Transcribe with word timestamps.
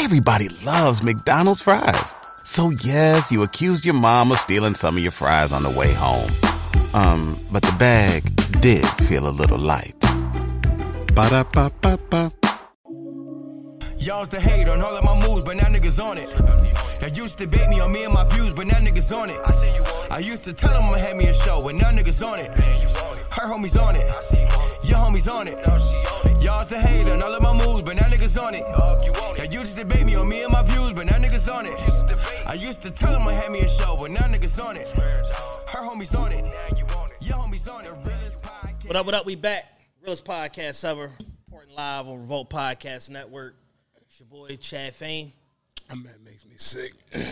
Everybody 0.00 0.48
loves 0.64 1.02
McDonald's 1.02 1.60
fries. 1.60 2.14
So 2.44 2.70
yes, 2.70 3.32
you 3.32 3.42
accused 3.42 3.84
your 3.84 3.96
mom 3.96 4.30
of 4.30 4.38
stealing 4.38 4.74
some 4.74 4.96
of 4.96 5.02
your 5.02 5.10
fries 5.10 5.52
on 5.52 5.64
the 5.64 5.70
way 5.70 5.92
home. 5.92 6.30
Um, 6.94 7.36
but 7.50 7.62
the 7.62 7.74
bag 7.80 8.22
did 8.60 8.86
feel 9.08 9.26
a 9.26 9.34
little 9.34 9.58
light. 9.58 9.96
Ba-da-ba-ba-ba. 11.16 12.30
Y'all's 13.98 14.28
the 14.28 14.40
hate 14.40 14.68
on 14.68 14.82
all 14.82 14.96
of 14.96 15.02
my 15.02 15.26
moves, 15.26 15.44
but 15.44 15.56
now 15.56 15.64
niggas 15.64 16.02
on 16.02 16.16
it. 16.16 16.32
Y'all 17.02 17.10
used 17.10 17.36
to 17.38 17.48
bait 17.48 17.68
me 17.68 17.80
on 17.80 17.90
me 17.90 18.04
and 18.04 18.14
my 18.14 18.22
views, 18.22 18.54
but 18.54 18.68
now 18.68 18.78
niggas 18.78 19.12
on 19.14 19.28
it. 19.28 20.12
I 20.12 20.20
used 20.20 20.44
to 20.44 20.52
tell 20.52 20.74
them 20.74 20.84
I'ma 20.84 20.98
have 20.98 21.16
me 21.16 21.26
a 21.26 21.34
show, 21.34 21.60
but 21.60 21.74
now 21.74 21.90
niggas 21.90 22.24
on 22.24 22.38
it. 22.38 22.56
Her 23.32 23.48
homies 23.52 23.76
on 23.76 23.96
it. 23.96 24.67
Your 24.84 24.98
homies 24.98 25.30
on 25.30 25.48
it. 25.48 25.58
Y'all's 26.42 26.68
the 26.68 26.78
hate 26.78 27.06
on 27.08 27.22
all 27.22 27.34
of 27.34 27.42
my 27.42 27.52
moves, 27.52 27.82
but 27.82 27.96
now 27.96 28.02
niggas 28.02 28.40
on 28.40 28.54
it. 28.54 28.62
Y'all 29.36 29.44
used 29.52 29.76
to 29.76 29.82
debate 29.84 30.06
me 30.06 30.14
on 30.14 30.28
me 30.28 30.42
and 30.42 30.52
my 30.52 30.62
views, 30.62 30.92
but 30.92 31.06
now 31.06 31.18
niggas 31.18 31.52
on 31.52 31.66
it. 31.66 32.46
I 32.46 32.54
used 32.54 32.80
to 32.82 32.90
tell 32.90 33.12
them 33.12 33.22
I'ma 33.22 33.30
have 33.32 33.50
me 33.50 33.60
a 33.60 33.68
show, 33.68 33.96
but 33.98 34.10
now 34.10 34.22
niggas 34.22 34.62
on 34.64 34.76
it. 34.76 34.88
Her 35.68 35.80
homies 35.80 36.18
on 36.18 36.32
it. 36.32 36.44
Your 37.20 37.36
homies 37.36 37.72
on 37.72 37.84
it. 37.84 37.90
Realest 38.04 38.42
podcast. 38.42 38.86
What 38.86 38.96
up, 38.96 39.06
what 39.06 39.14
up? 39.14 39.26
We 39.26 39.36
back. 39.36 39.64
Realest 40.02 40.24
podcast 40.24 40.84
ever. 40.84 41.10
Reporting 41.46 41.74
live 41.74 42.08
on 42.08 42.20
Revolt 42.20 42.48
Podcast 42.50 43.10
Network. 43.10 43.56
It's 44.02 44.20
your 44.20 44.28
boy, 44.28 44.56
Chad 44.56 44.94
Fain. 44.94 45.32
Man, 45.90 46.04
that 46.04 46.24
makes 46.24 46.44
me 46.46 46.54
sick. 46.56 46.92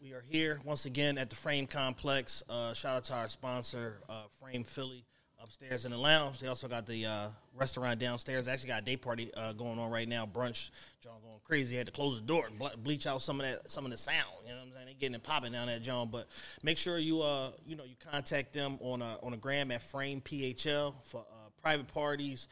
We 0.00 0.14
are 0.14 0.22
here 0.22 0.58
once 0.64 0.86
again 0.86 1.18
at 1.18 1.28
the 1.28 1.36
Frame 1.36 1.66
Complex. 1.66 2.42
Uh, 2.48 2.72
shout 2.72 2.96
out 2.96 3.04
to 3.04 3.14
our 3.14 3.28
sponsor, 3.28 3.98
uh, 4.08 4.22
Frame 4.40 4.64
Philly, 4.64 5.04
upstairs 5.48 5.86
in 5.86 5.92
the 5.92 5.96
lounge. 5.96 6.40
They 6.40 6.46
also 6.46 6.68
got 6.68 6.86
the 6.86 7.06
uh, 7.06 7.28
restaurant 7.56 7.98
downstairs. 7.98 8.44
They 8.44 8.52
actually 8.52 8.68
got 8.68 8.82
a 8.82 8.84
day 8.84 8.98
party 8.98 9.30
uh, 9.34 9.54
going 9.54 9.78
on 9.78 9.90
right 9.90 10.06
now. 10.06 10.26
Brunch, 10.26 10.70
John 11.00 11.14
going 11.22 11.38
crazy. 11.42 11.74
Had 11.74 11.86
to 11.86 11.92
close 11.92 12.20
the 12.20 12.26
door 12.26 12.46
and 12.48 12.58
ble- 12.58 12.76
bleach 12.76 13.06
out 13.06 13.22
some 13.22 13.40
of 13.40 13.46
that, 13.46 13.70
some 13.70 13.86
of 13.86 13.90
the 13.90 13.96
sound. 13.96 14.26
You 14.44 14.50
know 14.50 14.58
what 14.58 14.66
I'm 14.66 14.72
saying? 14.72 14.86
They 14.88 14.92
getting 14.92 15.14
it 15.14 15.22
popping 15.22 15.52
down 15.52 15.68
that 15.68 15.80
John. 15.80 16.10
But 16.10 16.26
make 16.62 16.76
sure 16.76 16.98
you, 16.98 17.22
uh, 17.22 17.52
you 17.66 17.76
know, 17.76 17.84
you 17.84 17.94
contact 18.12 18.52
them 18.52 18.76
on 18.82 19.00
a 19.00 19.16
on 19.22 19.32
a 19.32 19.38
gram 19.38 19.70
at 19.70 19.82
Frame 19.82 20.20
PHL 20.20 20.92
for 21.04 21.22
uh, 21.22 21.48
private 21.62 21.88
parties, 21.88 22.48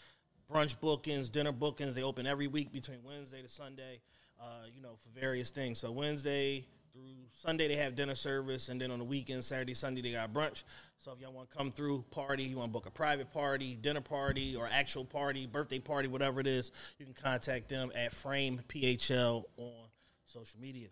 brunch 0.51 0.81
bookings, 0.81 1.29
dinner 1.29 1.53
bookings. 1.53 1.95
They 1.95 2.03
open 2.03 2.27
every 2.27 2.47
week 2.47 2.73
between 2.73 3.01
Wednesday 3.05 3.43
to 3.43 3.49
Sunday. 3.49 4.01
Uh, 4.41 4.65
you 4.75 4.81
know, 4.81 4.97
for 5.01 5.21
various 5.21 5.51
things. 5.51 5.79
So 5.79 5.91
Wednesday 5.93 6.67
through 6.97 7.15
Sunday 7.33 7.69
they 7.69 7.77
have 7.77 7.95
dinner 7.95 8.15
service, 8.15 8.71
and 8.71 8.81
then 8.81 8.91
on 8.91 8.99
the 8.99 9.05
weekend, 9.05 9.45
Saturday, 9.45 9.75
Sunday 9.75 10.01
they 10.01 10.13
got 10.13 10.33
brunch. 10.33 10.65
So 10.97 11.13
if 11.13 11.21
y'all 11.21 11.33
want 11.33 11.51
to 11.51 11.57
come 11.57 11.71
through, 11.71 12.05
party, 12.11 12.45
you 12.45 12.57
want 12.57 12.71
to 12.71 12.73
book 12.73 12.87
a 12.87 12.91
private 12.91 13.31
party, 13.31 13.77
dinner 13.77 14.01
party, 14.01 14.57
or 14.57 14.67
actual 14.73 15.05
party, 15.05 15.47
birthday 15.47 15.79
party, 15.79 16.09
whatever 16.09 16.41
it 16.41 16.47
is, 16.47 16.71
you 16.99 17.05
can 17.05 17.15
contact 17.15 17.69
them 17.69 17.93
at 17.95 18.15
Frame 18.15 18.61
PHL 18.69 19.45
on 19.59 19.89
social 20.27 20.59
media. 20.59 20.89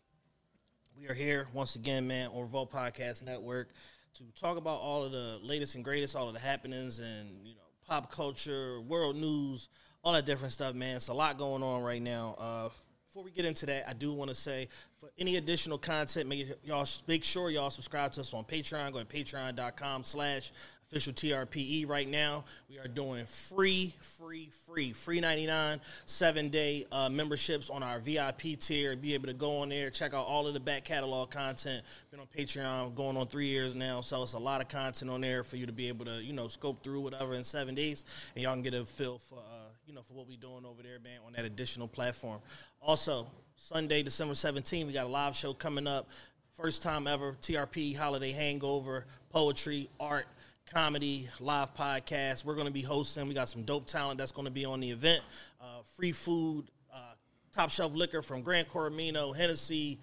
We 0.97 1.08
are 1.08 1.14
here 1.14 1.48
once 1.55 1.75
again, 1.75 2.06
man, 2.06 2.28
on 2.28 2.42
Revolt 2.42 2.70
Podcast 2.70 3.22
Network 3.22 3.70
to 4.14 4.25
talk 4.38 4.58
about 4.58 4.80
all 4.80 5.05
of 5.05 5.12
the 5.12 5.41
latest 5.42 5.75
and 5.75 5.84
greatest, 5.84 6.14
all 6.14 6.28
of 6.28 6.34
the 6.34 6.41
happenings 6.41 7.00
and 7.00 7.30
you 7.44 7.55
know 7.55 7.60
pop 7.88 8.12
culture, 8.12 8.80
world 8.82 9.16
news, 9.16 9.69
all 10.05 10.12
that 10.12 10.27
different 10.27 10.52
stuff, 10.52 10.75
man. 10.75 10.97
It's 10.97 11.08
a 11.08 11.14
lot 11.14 11.38
going 11.38 11.62
on 11.62 11.82
right 11.82 12.00
now. 12.00 12.36
Uh, 12.38 12.69
before 13.14 13.24
we 13.24 13.30
get 13.30 13.44
into 13.44 13.64
that, 13.66 13.88
I 13.88 13.92
do 13.92 14.12
want 14.12 14.28
to 14.30 14.34
say 14.34 14.66
for 14.98 15.08
any 15.16 15.36
additional 15.36 15.78
content, 15.78 16.28
make 16.28 16.48
y'all 16.64 16.84
make 17.06 17.22
sure 17.22 17.48
y'all 17.48 17.70
subscribe 17.70 18.10
to 18.14 18.22
us 18.22 18.34
on 18.34 18.42
Patreon. 18.42 18.92
Go 18.92 18.98
to 18.98 19.04
patreon.com 19.04 20.02
slash 20.02 20.50
official 20.88 21.12
TRPE 21.12 21.88
right 21.88 22.08
now. 22.08 22.42
We 22.68 22.80
are 22.80 22.88
doing 22.88 23.24
free, 23.26 23.94
free, 24.00 24.50
free, 24.66 24.92
free 24.92 25.20
99 25.20 25.80
seven 26.06 26.48
day 26.48 26.86
uh, 26.90 27.08
memberships 27.08 27.70
on 27.70 27.84
our 27.84 28.00
VIP 28.00 28.58
tier. 28.58 28.96
Be 28.96 29.14
able 29.14 29.28
to 29.28 29.32
go 29.32 29.58
on 29.58 29.68
there, 29.68 29.90
check 29.90 30.12
out 30.12 30.26
all 30.26 30.48
of 30.48 30.54
the 30.54 30.58
back 30.58 30.82
catalog 30.82 31.30
content. 31.30 31.84
Been 32.10 32.18
on 32.18 32.26
Patreon 32.36 32.96
going 32.96 33.16
on 33.16 33.28
three 33.28 33.46
years 33.46 33.76
now, 33.76 34.00
so 34.00 34.24
it's 34.24 34.32
a 34.32 34.38
lot 34.41 34.60
of 34.60 34.66
content 34.66 35.08
on 35.08 35.20
there 35.20 35.44
for 35.44 35.56
you 35.56 35.66
to 35.66 35.72
be 35.72 35.86
able 35.86 36.04
to, 36.06 36.20
you 36.20 36.32
know, 36.32 36.48
scope 36.48 36.82
through 36.82 37.03
whatever 37.03 37.34
in 37.34 37.44
seven 37.44 37.76
days, 37.76 38.04
and 38.34 38.42
y'all 38.42 38.54
can 38.54 38.62
get 38.62 38.74
a 38.74 38.84
feel 38.84 39.19
for, 39.19 39.38
uh, 39.38 39.63
you 39.87 39.95
know, 39.95 40.03
for 40.03 40.15
what 40.15 40.27
we're 40.27 40.39
doing 40.39 40.65
over 40.65 40.83
there, 40.83 40.99
man, 41.00 41.19
on 41.27 41.34
that 41.34 41.45
additional 41.45 41.87
platform. 41.87 42.41
Also, 42.81 43.27
Sunday, 43.56 44.03
December 44.03 44.34
17th, 44.34 44.87
we 44.87 44.93
got 44.93 45.06
a 45.06 45.09
live 45.09 45.37
show 45.37 45.53
coming 45.53 45.87
up. 45.87 46.09
First 46.55 46.83
time 46.83 47.06
ever, 47.06 47.37
TRP 47.43 47.95
Holiday 47.97 48.33
Hangover, 48.33 49.05
poetry, 49.31 49.91
art, 50.00 50.27
comedy, 50.72 51.28
live 51.39 51.75
podcast. 51.75 52.45
We're 52.45 52.55
going 52.55 52.67
to 52.67 52.72
be 52.72 52.83
hosting. 52.83 53.28
We 53.28 53.34
got 53.34 53.49
some 53.49 53.62
dope 53.62 53.87
talent 53.87 54.19
that's 54.19 54.33
going 54.33 54.47
to 54.47 54.50
be 54.50 54.65
on 54.65 54.81
the 54.81 54.91
event. 54.91 55.22
Uh, 55.61 55.83
free 55.97 56.12
food, 56.12 56.65
uh, 56.93 57.15
top 57.55 57.71
shelf 57.71 57.93
liquor 57.95 58.22
from 58.22 58.41
Gran 58.41 58.65
Coramino, 58.65 59.37
Hennessy, 59.37 59.99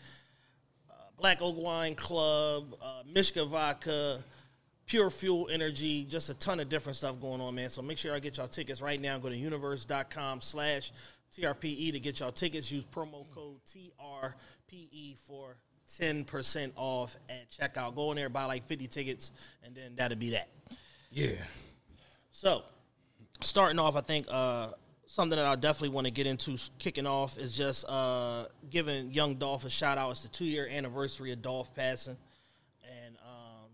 uh, 0.91 0.93
Black 1.17 1.41
Oak 1.41 1.57
Wine 1.57 1.95
Club, 1.95 2.75
uh, 2.81 3.01
Mishka 3.11 3.45
Vodka, 3.45 4.23
Pure 4.87 5.09
Fuel 5.11 5.47
Energy, 5.51 6.03
just 6.03 6.29
a 6.29 6.33
ton 6.33 6.59
of 6.59 6.69
different 6.69 6.97
stuff 6.97 7.19
going 7.19 7.39
on, 7.41 7.55
man. 7.55 7.69
So 7.69 7.81
make 7.81 7.97
sure 7.97 8.13
I 8.13 8.19
get 8.19 8.37
y'all 8.37 8.47
tickets 8.47 8.81
right 8.81 8.99
now. 8.99 9.17
Go 9.17 9.29
to 9.29 9.35
universe.com 9.35 10.41
slash 10.41 10.91
TRPE 11.37 11.93
to 11.93 11.99
get 11.99 12.19
y'all 12.19 12.31
tickets. 12.31 12.71
Use 12.71 12.85
promo 12.85 13.25
code 13.31 13.59
TRPE 13.65 15.17
for 15.19 15.55
10% 15.99 16.71
off 16.75 17.15
at 17.29 17.49
checkout. 17.49 17.95
Go 17.95 18.11
in 18.11 18.17
there, 18.17 18.29
buy 18.29 18.45
like 18.45 18.65
50 18.67 18.87
tickets, 18.87 19.31
and 19.63 19.75
then 19.75 19.93
that'll 19.95 20.17
be 20.17 20.31
that. 20.31 20.49
Yeah. 21.09 21.35
So, 22.31 22.63
starting 23.41 23.79
off, 23.79 23.95
I 23.95 24.01
think 24.01 24.25
uh, 24.29 24.69
something 25.05 25.37
that 25.37 25.45
I 25.45 25.55
definitely 25.55 25.89
want 25.89 26.07
to 26.07 26.11
get 26.11 26.27
into 26.27 26.57
kicking 26.79 27.05
off 27.05 27.37
is 27.37 27.55
just 27.55 27.85
uh, 27.89 28.45
giving 28.69 29.11
young 29.11 29.35
Dolph 29.35 29.65
a 29.65 29.69
shout 29.69 29.97
out. 29.97 30.11
It's 30.11 30.23
the 30.23 30.29
two 30.29 30.45
year 30.45 30.67
anniversary 30.67 31.33
of 31.33 31.41
Dolph 31.41 31.73
passing, 31.75 32.15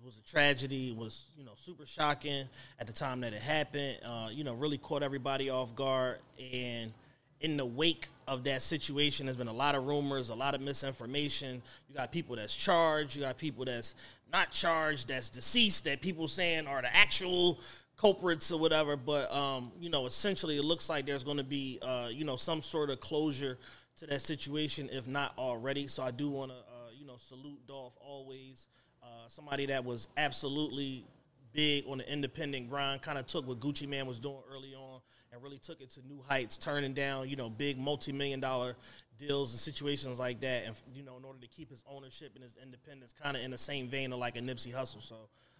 was 0.07 0.17
a 0.17 0.21
tragedy. 0.21 0.87
It 0.87 0.95
was 0.95 1.25
you 1.37 1.43
know 1.43 1.51
super 1.57 1.85
shocking 1.85 2.45
at 2.79 2.87
the 2.87 2.93
time 2.93 3.19
that 3.21 3.33
it 3.33 3.41
happened. 3.41 3.97
Uh, 4.05 4.29
you 4.31 4.45
know, 4.45 4.53
really 4.53 4.77
caught 4.77 5.03
everybody 5.03 5.49
off 5.49 5.75
guard, 5.75 6.19
and 6.53 6.93
in 7.41 7.57
the 7.57 7.65
wake 7.65 8.07
of 8.25 8.45
that 8.45 8.61
situation, 8.61 9.25
there's 9.25 9.35
been 9.35 9.49
a 9.49 9.53
lot 9.53 9.75
of 9.75 9.85
rumors, 9.85 10.29
a 10.29 10.35
lot 10.35 10.55
of 10.55 10.61
misinformation. 10.61 11.61
You 11.89 11.95
got 11.95 12.13
people 12.13 12.37
that's 12.37 12.55
charged, 12.55 13.17
you 13.17 13.23
got 13.23 13.37
people 13.37 13.65
that's 13.65 13.95
not 14.31 14.49
charged, 14.51 15.09
that's 15.09 15.29
deceased, 15.29 15.83
that 15.83 16.01
people 16.01 16.29
saying 16.29 16.67
are 16.67 16.81
the 16.81 16.95
actual 16.95 17.59
culprits 17.97 18.49
or 18.49 18.59
whatever. 18.59 18.95
But 18.95 19.29
um, 19.33 19.73
you 19.77 19.89
know, 19.89 20.05
essentially, 20.05 20.57
it 20.57 20.63
looks 20.63 20.89
like 20.89 21.05
there's 21.05 21.25
going 21.25 21.37
to 21.37 21.43
be 21.43 21.79
uh, 21.81 22.07
you 22.09 22.23
know 22.23 22.37
some 22.37 22.61
sort 22.61 22.89
of 22.89 23.01
closure 23.01 23.57
to 23.97 24.05
that 24.07 24.21
situation, 24.21 24.87
if 24.89 25.05
not 25.05 25.33
already. 25.37 25.87
So 25.87 26.01
I 26.01 26.11
do 26.11 26.29
want 26.29 26.51
to 26.51 26.57
uh, 26.57 26.91
you 26.97 27.05
know 27.05 27.17
salute 27.17 27.59
Dolph 27.67 27.97
always, 27.99 28.69
uh, 29.17 29.29
somebody 29.29 29.65
that 29.67 29.83
was 29.83 30.07
absolutely 30.17 31.05
big 31.53 31.85
on 31.87 31.97
the 31.99 32.11
independent 32.11 32.69
grind. 32.69 33.01
Kind 33.01 33.17
of 33.17 33.25
took 33.25 33.47
what 33.47 33.59
Gucci 33.59 33.87
Mane 33.87 34.05
was 34.05 34.19
doing 34.19 34.37
early 34.53 34.75
on 34.75 35.01
and 35.31 35.41
really 35.41 35.57
took 35.57 35.81
it 35.81 35.89
to 35.91 36.01
new 36.07 36.21
heights, 36.27 36.57
turning 36.57 36.93
down 36.93 37.27
you 37.27 37.35
know 37.35 37.49
big 37.49 37.77
multi-million 37.79 38.39
dollar 38.39 38.75
deals 39.17 39.51
and 39.51 39.59
situations 39.59 40.19
like 40.19 40.39
that, 40.41 40.65
and 40.65 40.79
you 40.93 41.03
know 41.03 41.17
in 41.17 41.25
order 41.25 41.39
to 41.39 41.47
keep 41.47 41.69
his 41.69 41.83
ownership 41.89 42.31
and 42.35 42.43
his 42.43 42.55
independence, 42.61 43.13
kind 43.13 43.35
of 43.35 43.43
in 43.43 43.51
the 43.51 43.57
same 43.57 43.87
vein 43.87 44.13
of 44.13 44.19
like 44.19 44.37
a 44.37 44.41
Nipsey 44.41 44.73
Hussle. 44.73 45.01
So. 45.01 45.15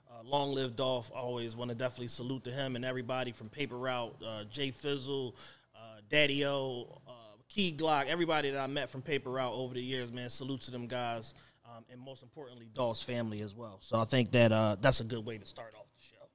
Uh, 0.09 0.23
long 0.23 0.53
live 0.53 0.78
Dolph. 0.78 1.12
Always 1.13 1.57
want 1.57 1.67
to 1.67 1.75
definitely 1.75 2.07
salute 2.07 2.46
to 2.46 2.50
him 2.50 2.78
and 2.78 2.85
everybody 2.85 3.34
from 3.34 3.50
Paper 3.50 3.75
Route, 3.75 4.16
uh, 4.25 4.46
Jay 4.46 4.72
Fizzle, 4.72 5.35
uh, 5.75 6.00
Daddy 6.07 6.46
O, 6.46 7.01
uh, 7.06 7.12
Key 7.50 7.75
Glock, 7.78 8.07
everybody 8.07 8.51
that 8.51 8.59
I 8.59 8.67
met 8.67 8.90
from 8.90 9.01
Paper 9.01 9.31
Route 9.31 9.53
over 9.53 9.73
the 9.73 9.81
years, 9.81 10.12
man. 10.12 10.29
Salute 10.29 10.62
to 10.62 10.72
them 10.72 10.88
guys, 10.88 11.34
um, 11.77 11.85
and 11.91 12.01
most 12.01 12.23
importantly, 12.23 12.67
Dolph's 12.73 13.03
family 13.03 13.41
as 13.41 13.55
well. 13.55 13.77
So 13.81 13.99
I 13.99 14.05
think 14.05 14.31
that 14.31 14.51
uh, 14.51 14.77
that's 14.81 14.99
a 14.99 15.03
good 15.03 15.25
way 15.25 15.38
to 15.38 15.45
start 15.45 15.73
off 15.77 15.85
the 15.97 16.03
show. 16.03 16.25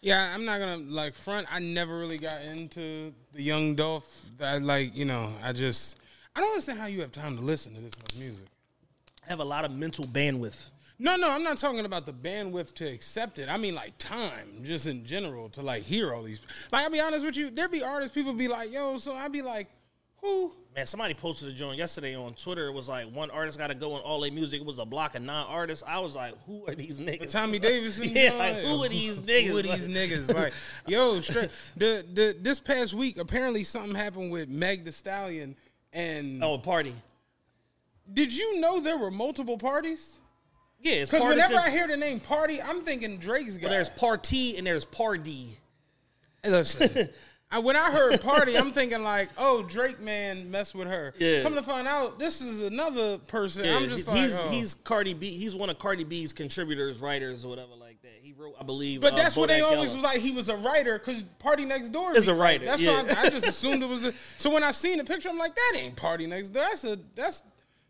Yeah, 0.00 0.32
I'm 0.34 0.44
not 0.44 0.60
gonna 0.60 0.76
like 0.76 1.14
front. 1.14 1.46
I 1.50 1.58
never 1.58 1.98
really 1.98 2.18
got 2.18 2.42
into 2.42 3.12
the 3.32 3.42
young 3.42 3.74
Dolph. 3.74 4.26
I 4.40 4.58
like, 4.58 4.96
you 4.96 5.04
know, 5.04 5.32
I 5.42 5.52
just 5.52 5.98
I 6.36 6.40
don't 6.40 6.50
understand 6.50 6.78
how 6.78 6.86
you 6.86 7.00
have 7.00 7.12
time 7.12 7.36
to 7.36 7.42
listen 7.42 7.74
to 7.74 7.80
this 7.80 7.96
much 7.98 8.16
music. 8.16 8.46
I 9.26 9.30
have 9.30 9.40
a 9.40 9.44
lot 9.44 9.64
of 9.64 9.72
mental 9.72 10.04
bandwidth. 10.04 10.70
No, 11.00 11.16
no, 11.16 11.28
I'm 11.28 11.42
not 11.42 11.58
talking 11.58 11.84
about 11.84 12.06
the 12.06 12.12
bandwidth 12.12 12.74
to 12.74 12.86
accept 12.86 13.40
it. 13.40 13.48
I 13.48 13.56
mean 13.56 13.74
like 13.74 13.98
time, 13.98 14.60
just 14.62 14.86
in 14.86 15.04
general, 15.04 15.48
to 15.50 15.62
like 15.62 15.82
hear 15.82 16.14
all 16.14 16.22
these. 16.22 16.40
Like 16.70 16.84
I'll 16.84 16.90
be 16.90 17.00
honest 17.00 17.24
with 17.24 17.36
you, 17.36 17.50
there 17.50 17.68
be 17.68 17.82
artists 17.82 18.14
people 18.14 18.32
be 18.32 18.46
like, 18.46 18.72
yo, 18.72 18.98
so 18.98 19.14
I'd 19.14 19.32
be 19.32 19.42
like, 19.42 19.68
who? 20.24 20.52
Man, 20.74 20.86
somebody 20.86 21.14
posted 21.14 21.48
a 21.48 21.52
joint 21.52 21.78
yesterday 21.78 22.16
on 22.16 22.34
Twitter. 22.34 22.66
It 22.66 22.72
was 22.72 22.88
like 22.88 23.06
one 23.14 23.30
artist 23.30 23.58
got 23.58 23.68
to 23.68 23.76
go 23.76 23.92
on 23.94 24.00
all 24.00 24.20
their 24.22 24.32
music. 24.32 24.60
It 24.60 24.66
was 24.66 24.80
a 24.80 24.84
block 24.84 25.14
of 25.14 25.22
non 25.22 25.46
artists. 25.46 25.84
I 25.86 26.00
was 26.00 26.16
like, 26.16 26.34
who 26.46 26.66
are 26.66 26.74
these 26.74 26.98
niggas? 27.00 27.30
Tommy 27.30 27.60
Davis. 27.60 27.98
yeah, 28.02 28.32
like, 28.32 28.56
who 28.56 28.82
are 28.82 28.88
these 28.88 29.18
niggas? 29.18 29.46
Who 29.50 29.58
are 29.58 29.62
these 29.62 29.88
niggas? 29.88 30.34
Like, 30.34 30.52
yo, 30.88 31.20
straight. 31.20 31.50
The 31.76 32.04
the 32.12 32.36
this 32.40 32.58
past 32.58 32.92
week, 32.94 33.18
apparently 33.18 33.62
something 33.62 33.94
happened 33.94 34.32
with 34.32 34.48
Meg 34.48 34.84
Thee 34.84 34.90
Stallion, 34.90 35.54
and 35.92 36.42
Oh, 36.42 36.54
a 36.54 36.58
party. 36.58 36.94
did 38.12 38.36
you 38.36 38.58
know 38.60 38.80
there 38.80 38.98
were 38.98 39.10
multiple 39.12 39.58
parties? 39.58 40.18
Yeah, 40.80 41.04
Because 41.04 41.22
whenever 41.22 41.56
I 41.56 41.70
hear 41.70 41.86
the 41.86 41.96
name 41.96 42.18
party, 42.20 42.60
I'm 42.60 42.82
thinking 42.82 43.18
Drake's 43.18 43.56
guy. 43.56 43.66
well, 43.66 43.70
there's 43.74 43.88
party 43.90 44.58
and 44.58 44.66
there's 44.66 44.84
party. 44.84 45.58
Listen, 46.44 47.08
when 47.60 47.76
I 47.76 47.90
heard 47.90 48.20
party, 48.20 48.56
I'm 48.56 48.72
thinking 48.72 49.02
like, 49.02 49.28
oh, 49.36 49.62
Drake 49.62 50.00
man 50.00 50.50
messed 50.50 50.74
with 50.74 50.88
her. 50.88 51.14
Yeah. 51.18 51.42
Come 51.42 51.54
to 51.54 51.62
find 51.62 51.86
out, 51.86 52.18
this 52.18 52.40
is 52.40 52.62
another 52.62 53.18
person. 53.18 53.64
Yeah, 53.64 53.76
I'm 53.76 53.88
just 53.88 54.08
like, 54.08 54.16
he's 54.16 54.40
oh. 54.40 54.48
he's 54.48 54.74
Cardi 54.74 55.14
B. 55.14 55.30
He's 55.30 55.54
one 55.54 55.70
of 55.70 55.78
Cardi 55.78 56.04
B's 56.04 56.32
contributors, 56.32 57.00
writers, 57.00 57.44
or 57.44 57.48
whatever 57.48 57.74
like 57.78 58.00
that. 58.02 58.12
He 58.22 58.32
wrote, 58.32 58.54
I 58.60 58.64
believe. 58.64 59.00
But 59.00 59.12
uh, 59.12 59.16
that's 59.16 59.36
what 59.36 59.48
they 59.48 59.60
always 59.60 59.90
Yellow. 59.90 59.94
was 59.96 60.04
like. 60.04 60.20
He 60.20 60.30
was 60.30 60.48
a 60.48 60.56
writer 60.56 60.98
because 60.98 61.22
Party 61.38 61.64
Next 61.64 61.90
Door 61.90 62.16
Is 62.16 62.28
a 62.28 62.34
writer, 62.34 62.64
That's 62.64 62.80
yeah. 62.80 63.02
why 63.02 63.14
I, 63.16 63.22
I 63.22 63.30
just 63.30 63.46
assumed 63.46 63.82
it 63.82 63.88
was. 63.88 64.04
A, 64.04 64.14
so 64.36 64.50
when 64.50 64.62
I 64.62 64.70
seen 64.70 64.98
the 64.98 65.04
picture, 65.04 65.28
I'm 65.28 65.38
like, 65.38 65.54
that 65.54 65.74
ain't 65.76 65.96
Party 65.96 66.26
Next 66.26 66.50
Door. 66.50 66.64
That's 66.64 66.84
a 66.84 66.98
that's 67.14 67.42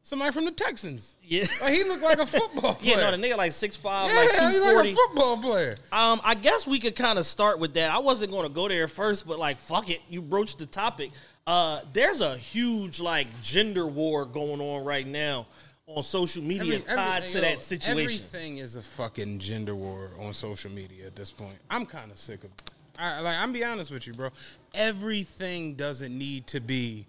somebody 0.05 0.31
from 0.31 0.45
the 0.45 0.53
Texans. 0.53 1.17
Yeah. 1.25 1.45
Like, 1.61 1.73
he 1.73 1.83
looked 1.83 2.03
like 2.05 2.19
a 2.19 2.27
football 2.27 2.75
player. 2.75 2.97
Yeah, 2.99 3.11
no, 3.11 3.17
the 3.17 3.17
nigga 3.17 3.37
like 3.37 3.51
six 3.53 3.75
five, 3.75 4.11
yeah, 4.12 4.21
like 4.21 4.31
two 4.31 4.61
like 4.62 4.73
forty. 4.75 4.93
a 4.93 4.95
football 4.95 5.37
player. 5.39 5.77
Um, 5.91 6.21
I 6.23 6.35
guess 6.37 6.67
we 6.67 6.79
could 6.79 6.95
kind 6.95 7.19
of 7.19 7.27
start 7.27 7.59
with 7.59 7.75
that. 7.75 7.91
I 7.91 7.99
wasn't 7.99 8.31
going 8.31 8.47
to 8.47 8.55
go 8.55 8.69
there 8.69 8.87
first, 8.87 9.27
but 9.27 9.39
like, 9.41 9.59
fuck 9.59 9.91
it, 9.91 10.01
you 10.09 10.23
broached 10.23 10.61
the 10.61 10.67
topic. 10.67 11.11
Uh, 11.47 11.81
there's 11.93 12.21
a 12.21 12.37
huge 12.37 13.01
like 13.01 13.27
gender 13.43 13.87
war 13.87 14.25
going 14.27 14.61
on 14.61 14.85
right 14.85 15.06
now 15.06 15.47
on 15.87 16.03
social 16.03 16.43
media 16.43 16.77
Every- 16.77 16.87
tied 16.87 17.17
every- 17.25 17.29
to 17.31 17.41
that 17.41 17.65
situation. 17.65 18.01
Everything 18.25 18.59
is 18.59 18.77
a 18.77 18.83
fucking 18.83 19.39
gender 19.41 19.75
war 19.75 20.11
on 20.21 20.33
social 20.33 20.71
media 20.71 21.06
at 21.06 21.17
this 21.17 21.31
point. 21.31 21.56
I'm 21.69 21.85
kind 21.85 22.11
of 22.11 22.19
sick 22.19 22.45
of. 22.45 22.51
It. 22.51 22.71
I, 22.99 23.21
like 23.21 23.37
I'm 23.37 23.53
be 23.53 23.65
honest 23.65 23.91
with 23.91 24.06
you, 24.06 24.12
bro. 24.12 24.31
Everything 24.73 25.75
doesn't 25.75 26.17
need 26.17 26.47
to 26.49 26.61
be. 26.61 27.06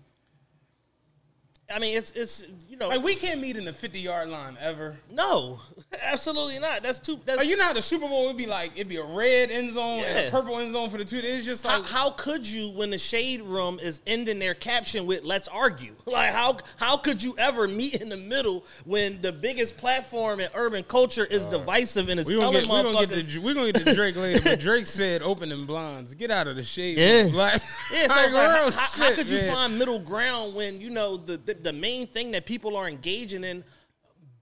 I 1.74 1.80
mean, 1.80 1.98
it's 1.98 2.12
it's 2.12 2.46
you 2.70 2.78
know, 2.78 2.90
Like 2.90 3.02
we 3.04 3.16
can't 3.16 3.42
meet 3.42 3.58
in 3.58 3.66
the 3.66 3.74
50 3.74 4.00
yard 4.00 4.30
line 4.30 4.56
ever. 4.62 4.98
no, 5.12 5.60
absolutely 6.04 6.60
not. 6.60 6.84
That's 6.84 7.00
too. 7.00 7.20
That's 7.26 7.40
Like 7.40 7.48
you 7.48 7.58
know 7.58 7.64
how 7.64 7.74
the 7.74 7.82
Super 7.82 8.08
Bowl 8.08 8.28
would 8.28 8.38
be 8.38 8.46
like 8.46 8.74
it'd 8.76 8.88
be 8.88 8.98
a 8.98 9.04
red 9.04 9.50
end 9.50 9.72
zone 9.74 10.04
and 10.04 10.28
a 10.28 10.32
purple 10.32 10.60
end 10.60 10.74
zone 10.74 10.90
for 10.90 10.98
the 10.98 11.06
two. 11.06 11.18
It's 11.24 11.46
just 11.46 11.66
How, 11.66 11.80
like 11.82 11.90
how 11.90 12.12
could 12.12 12.46
you, 12.46 12.70
when 12.72 12.92
the 12.92 12.98
shade 12.98 13.42
room 13.42 13.80
is 13.82 14.02
ending 14.06 14.38
their 14.40 14.54
caption 14.54 15.06
with 15.06 15.24
"Let's 15.24 15.48
argue"? 15.48 15.96
Like 16.06 16.32
how 16.34 16.58
how 16.78 16.98
could 16.98 17.22
you 17.24 17.36
ever 17.38 17.68
meet 17.68 17.96
in 17.96 18.10
the 18.10 18.18
middle 18.18 18.64
when 18.86 19.20
the 19.22 19.32
biggest 19.32 19.76
platform 19.78 20.40
in 20.40 20.50
urban 20.54 20.84
culture 20.84 21.26
is 21.26 21.46
divisive 21.48 22.10
and 22.10 22.20
it's 22.20 22.30
we 22.30 22.36
gonna 22.36 22.62
telling 22.62 22.68
get 22.68 22.70
we 22.72 22.94
gonna 22.94 23.08
motherfuckers? 23.08 23.26
get 23.26 23.30
to 23.32 23.42
we 23.42 23.54
gonna 23.56 23.72
get 23.72 23.86
to 23.88 23.94
Drake 23.96 24.16
later. 24.16 24.42
But 24.44 24.60
Drake 24.60 24.86
said 24.88 25.22
"Open 25.24 25.50
opening 25.52 25.66
blinds. 25.66 26.14
Get 26.14 26.30
out 26.32 26.48
of 26.48 26.56
the 26.58 26.64
shade. 26.64 26.98
Yeah. 26.98 27.24
room. 27.24 27.34
Like, 27.34 27.62
Yeah, 27.92 28.08
so 28.08 28.16
like, 28.22 28.34
like, 28.34 28.50
how, 28.50 28.56
real 28.66 28.72
how- 28.72 29.04
how 29.04 29.16
could 29.16 29.30
you 29.30 29.38
man. 29.40 29.52
find 29.54 29.80
middle 29.80 30.00
ground 30.00 30.54
when 30.56 30.80
you 30.80 30.90
know 30.92 31.18
the, 31.18 31.38
the 31.38 31.55
the 31.64 31.74
main 31.74 32.08
thing 32.08 32.32
that 32.32 32.46
people 32.46 32.76
are 32.76 32.88
engaging 32.88 33.44
in? 33.44 33.64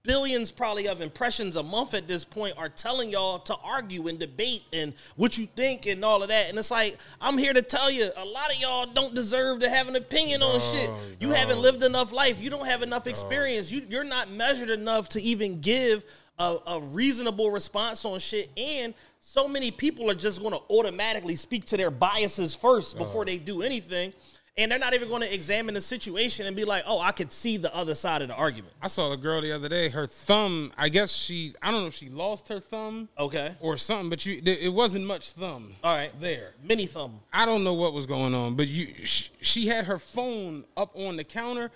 Billions 0.02 0.50
probably 0.50 0.86
of 0.86 1.00
impressions 1.00 1.56
a 1.56 1.62
month 1.62 1.94
at 1.94 2.06
this 2.06 2.24
point 2.24 2.58
are 2.58 2.68
telling 2.68 3.08
y'all 3.08 3.38
to 3.38 3.56
argue 3.64 4.06
and 4.08 4.18
debate 4.18 4.62
and 4.70 4.92
what 5.16 5.38
you 5.38 5.46
think 5.46 5.86
and 5.86 6.04
all 6.04 6.22
of 6.22 6.28
that. 6.28 6.50
And 6.50 6.58
it's 6.58 6.70
like, 6.70 6.98
I'm 7.22 7.38
here 7.38 7.54
to 7.54 7.62
tell 7.62 7.90
you, 7.90 8.10
a 8.14 8.24
lot 8.26 8.52
of 8.52 8.60
y'all 8.60 8.84
don't 8.84 9.14
deserve 9.14 9.60
to 9.60 9.70
have 9.70 9.88
an 9.88 9.96
opinion 9.96 10.42
on 10.42 10.60
shit. 10.60 10.90
You 11.20 11.30
haven't 11.30 11.58
lived 11.58 11.82
enough 11.82 12.12
life. 12.12 12.42
You 12.42 12.50
don't 12.50 12.66
have 12.66 12.82
enough 12.82 13.06
experience. 13.06 13.72
You, 13.72 13.86
you're 13.88 14.04
not 14.04 14.30
measured 14.30 14.68
enough 14.68 15.08
to 15.10 15.22
even 15.22 15.62
give 15.62 16.04
a, 16.38 16.58
a 16.66 16.80
reasonable 16.80 17.50
response 17.50 18.04
on 18.04 18.18
shit. 18.18 18.50
And 18.58 18.92
so 19.20 19.48
many 19.48 19.70
people 19.70 20.10
are 20.10 20.14
just 20.14 20.40
going 20.42 20.52
to 20.52 20.60
automatically 20.68 21.36
speak 21.36 21.64
to 21.66 21.78
their 21.78 21.90
biases 21.90 22.54
first 22.54 22.98
before 22.98 23.24
they 23.24 23.38
do 23.38 23.62
anything. 23.62 24.12
And 24.56 24.70
they're 24.70 24.78
not 24.78 24.94
even 24.94 25.08
going 25.08 25.22
to 25.22 25.34
examine 25.34 25.74
the 25.74 25.80
situation 25.80 26.46
and 26.46 26.54
be 26.54 26.64
like, 26.64 26.84
oh, 26.86 27.00
I 27.00 27.10
could 27.10 27.32
see 27.32 27.56
the 27.56 27.74
other 27.74 27.96
side 27.96 28.22
of 28.22 28.28
the 28.28 28.34
argument. 28.36 28.72
I 28.80 28.86
saw 28.86 29.10
the 29.10 29.16
girl 29.16 29.40
the 29.40 29.50
other 29.50 29.68
day. 29.68 29.88
Her 29.88 30.06
thumb. 30.06 30.72
I 30.78 30.88
guess 30.90 31.10
she. 31.12 31.54
I 31.60 31.72
don't 31.72 31.80
know 31.80 31.86
if 31.88 31.94
she 31.94 32.08
lost 32.08 32.46
her 32.48 32.60
thumb 32.60 33.08
Okay. 33.18 33.52
or 33.60 33.76
something. 33.76 34.10
But 34.10 34.24
you, 34.24 34.40
it 34.44 34.72
wasn't 34.72 35.06
much 35.06 35.30
thumb. 35.32 35.72
All 35.82 35.92
right. 35.96 36.12
there. 36.20 36.52
Mini 36.62 36.86
thumb. 36.86 37.18
I 37.32 37.46
don't 37.46 37.64
know 37.64 37.74
what 37.74 37.92
was 37.94 38.06
going 38.06 38.32
on, 38.32 38.54
but 38.54 38.68
you, 38.68 38.94
sh- 39.04 39.30
she 39.40 39.66
had 39.66 39.86
her 39.86 39.98
phone 39.98 40.64
up 40.76 40.96
on 40.96 41.16
the 41.16 41.24
counter 41.24 41.72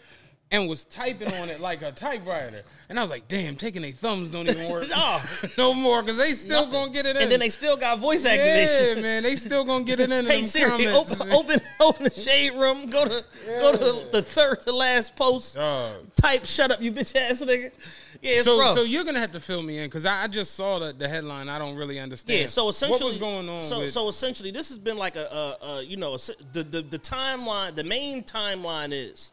and 0.51 0.69
was 0.69 0.85
typing 0.85 1.33
on 1.35 1.51
it 1.51 1.61
like 1.61 1.83
a 1.83 1.93
typewriter. 1.93 2.63
And 2.89 2.99
I 2.99 3.03
was 3.03 3.11
like, 3.11 3.29
damn, 3.29 3.55
taking 3.55 3.83
their 3.83 3.93
thumbs 3.93 4.31
don't 4.31 4.49
even 4.49 4.71
work 4.71 4.89
No. 4.91 5.21
no 5.59 5.75
more 5.75 6.03
because 6.03 6.17
they 6.17 6.33
still 6.33 6.65
Nothing. 6.65 6.73
gonna 6.73 6.93
get 6.93 7.07
it 7.07 7.17
in. 7.17 7.23
And 7.23 7.33
then 7.33 7.41
they 7.41 7.51
still 7.51 7.77
got 7.77 7.99
voice 7.99 8.25
yeah, 8.25 8.95
man, 9.01 9.23
they 9.23 9.37
still 9.37 9.65
gonna 9.65 9.85
get 9.85 10.01
it 10.01 10.11
in. 10.11 10.27
Hey 10.29 10.43
Siri, 10.43 10.71
comments. 10.71 11.21
open, 11.21 11.33
open 11.33 11.61
open 11.81 12.05
the 12.05 12.11
shade 12.11 12.53
room. 12.55 12.87
Go 12.87 13.05
to 13.05 13.25
go 13.47 13.73
to 13.73 14.11
the 14.11 14.23
third 14.23 14.61
to 14.63 14.73
last 14.73 15.17
post. 15.17 15.55
Dog. 15.55 16.15
Type 16.17 16.45
"Shut 16.45 16.71
up, 16.71 16.83
you 16.83 16.93
bitch 16.93 17.15
ass 17.17 17.43
nigga." 17.43 17.73
Yeah, 18.21 18.43
so, 18.43 18.59
rough. 18.59 18.75
so 18.75 18.83
you're 18.83 19.05
gonna 19.05 19.21
have 19.21 19.33
to 19.33 19.41
fill 19.41 19.63
me 19.63 19.79
in 19.79 19.87
because 19.87 20.05
I, 20.05 20.25
I 20.25 20.27
just 20.29 20.55
saw 20.55 20.79
the, 20.79 20.93
the 20.93 21.09
headline. 21.09 21.49
I 21.49 21.59
don't 21.59 21.77
really 21.77 21.99
understand. 21.99 22.41
Yeah, 22.41 22.47
so 22.47 22.69
essentially, 22.69 23.01
what 23.01 23.07
was 23.07 23.19
going 23.19 23.49
on? 23.49 23.63
So, 23.63 23.81
with, 23.81 23.91
so 23.91 24.09
essentially, 24.09 24.51
this 24.51 24.69
has 24.69 24.79
been 24.79 24.97
like 24.97 25.17
a, 25.17 25.57
a, 25.63 25.67
a 25.67 25.83
you 25.83 25.97
know, 25.97 26.15
a, 26.15 26.19
the, 26.53 26.65
the 26.65 26.83
the 26.83 26.99
timeline. 26.99 27.75
The 27.75 27.85
main 27.85 28.25
timeline 28.25 28.91
is 28.93 29.33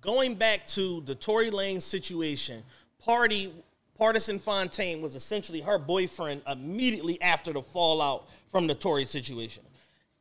going 0.00 0.34
back 0.34 0.66
to 0.66 1.02
the 1.02 1.14
Tory 1.14 1.50
Lane 1.50 1.80
situation. 1.80 2.62
Pardi 3.06 3.50
Pardison 3.98 4.40
Fontaine 4.40 5.02
was 5.02 5.14
essentially 5.14 5.60
her 5.60 5.78
boyfriend 5.78 6.42
immediately 6.50 7.20
after 7.20 7.52
the 7.52 7.62
fallout 7.62 8.28
from 8.48 8.66
the 8.66 8.74
Tory 8.74 9.04
situation. 9.04 9.62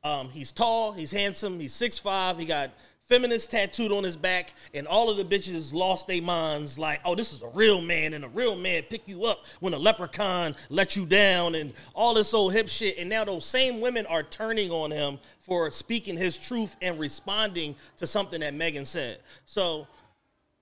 Um, 0.03 0.29
he's 0.29 0.51
tall, 0.51 0.91
he's 0.91 1.11
handsome, 1.11 1.59
he's 1.59 1.73
6'5", 1.73 2.39
he 2.39 2.45
got 2.45 2.71
feminist 3.09 3.49
tattooed 3.49 3.91
on 3.91 4.03
his 4.03 4.15
back, 4.15 4.53
and 4.73 4.87
all 4.87 5.09
of 5.09 5.17
the 5.17 5.25
bitches 5.25 5.73
lost 5.73 6.07
their 6.07 6.21
minds 6.21 6.77
like, 6.77 7.01
oh, 7.03 7.15
this 7.15 7.33
is 7.33 7.41
a 7.41 7.47
real 7.49 7.81
man, 7.81 8.13
and 8.13 8.23
a 8.23 8.29
real 8.29 8.55
man 8.55 8.83
pick 8.83 9.07
you 9.07 9.25
up 9.25 9.45
when 9.59 9.73
a 9.73 9.77
leprechaun 9.77 10.55
let 10.69 10.95
you 10.95 11.05
down, 11.07 11.55
and 11.55 11.73
all 11.95 12.13
this 12.13 12.33
old 12.33 12.53
hip 12.53 12.69
shit. 12.69 12.97
And 12.99 13.09
now 13.09 13.25
those 13.25 13.45
same 13.45 13.81
women 13.81 14.05
are 14.05 14.21
turning 14.21 14.71
on 14.71 14.91
him 14.91 15.17
for 15.41 15.71
speaking 15.71 16.15
his 16.15 16.37
truth 16.37 16.77
and 16.81 16.99
responding 16.99 17.75
to 17.97 18.05
something 18.05 18.41
that 18.41 18.53
Megan 18.53 18.85
said. 18.85 19.19
So 19.47 19.87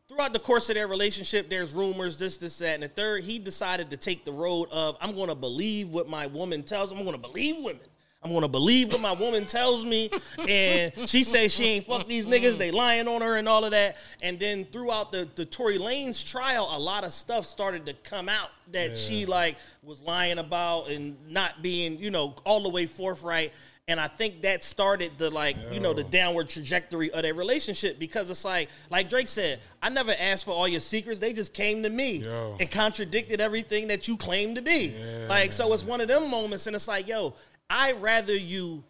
throughout 0.08 0.32
the 0.32 0.40
course 0.40 0.70
of 0.70 0.76
their 0.76 0.88
relationship, 0.88 1.50
there's 1.50 1.74
rumors, 1.74 2.18
this, 2.18 2.38
this, 2.38 2.60
that, 2.60 2.76
and 2.76 2.84
the 2.84 2.88
third. 2.88 3.26
He 3.26 3.40
decided 3.40 3.90
to 3.90 3.98
take 3.98 4.24
the 4.24 4.32
road 4.32 4.70
of 4.72 4.96
I'm 5.02 5.14
going 5.14 5.28
to 5.28 5.36
believe 5.36 5.90
what 5.90 6.08
my 6.08 6.28
woman 6.28 6.64
tells. 6.64 6.92
I'm 6.94 7.00
going 7.00 7.12
to 7.12 7.18
believe 7.18 7.58
women. 7.58 7.82
I'm 8.24 8.32
to 8.42 8.48
believe 8.48 8.92
what 8.92 9.02
my 9.02 9.14
woman 9.14 9.46
tells 9.46 9.86
me. 9.86 10.10
And 10.48 10.92
she 11.08 11.24
says 11.24 11.54
she 11.54 11.66
ain't 11.66 11.86
fuck 11.86 12.08
these 12.08 12.26
niggas. 12.26 12.58
They 12.58 12.72
lying 12.72 13.08
on 13.08 13.22
her 13.22 13.38
and 13.38 13.48
all 13.48 13.64
of 13.64 13.72
that. 13.72 13.98
And 14.22 14.40
then 14.40 14.66
throughout 14.66 15.12
the, 15.12 15.28
the 15.36 15.46
Tory 15.46 15.78
Lanez 15.78 16.30
trial, 16.30 16.68
a 16.72 16.80
lot 16.80 17.04
of 17.04 17.14
stuff 17.14 17.46
started 17.46 17.86
to 17.86 17.94
come 17.94 18.28
out 18.28 18.50
that 18.72 18.98
she 18.98 19.26
like 19.26 19.58
was 19.84 20.02
lying 20.02 20.40
about 20.40 20.90
and 20.90 21.16
not 21.30 21.62
being, 21.62 22.00
you 22.00 22.10
know, 22.10 22.36
all 22.44 22.62
the 22.62 22.70
way 22.70 22.86
forthright. 22.86 23.54
And 23.90 24.02
I 24.02 24.08
think 24.08 24.42
that 24.42 24.66
started 24.66 25.14
the 25.18 25.30
like, 25.30 25.56
you 25.72 25.80
know, 25.80 25.94
the 25.94 26.04
downward 26.04 26.50
trajectory 26.50 27.10
of 27.12 27.22
their 27.22 27.34
relationship 27.34 27.98
because 27.98 28.30
it's 28.30 28.44
like, 28.44 28.68
like 28.90 29.10
Drake 29.10 29.30
said, 29.30 29.62
I 29.82 29.88
never 29.88 30.14
asked 30.20 30.44
for 30.44 30.52
all 30.52 30.68
your 30.68 30.82
secrets. 30.82 31.22
They 31.22 31.32
just 31.32 31.54
came 31.54 31.84
to 31.84 31.90
me 31.90 32.18
Yo. 32.18 32.58
and 32.60 32.70
contradicted 32.70 33.40
everything 33.40 33.88
that 33.88 34.10
you 34.10 34.18
claim 34.18 34.56
to 34.56 34.62
be. 34.62 34.94
like, 35.30 35.54
so 35.54 35.72
it's 35.72 35.86
one 35.86 36.02
of 36.02 36.10
them 36.10 36.30
moments, 36.30 36.68
and 36.68 36.76
it's 36.76 36.90
like, 36.90 37.08
yo, 37.08 37.34
I'd 37.70 38.02
rather 38.02 38.36
you 38.36 38.84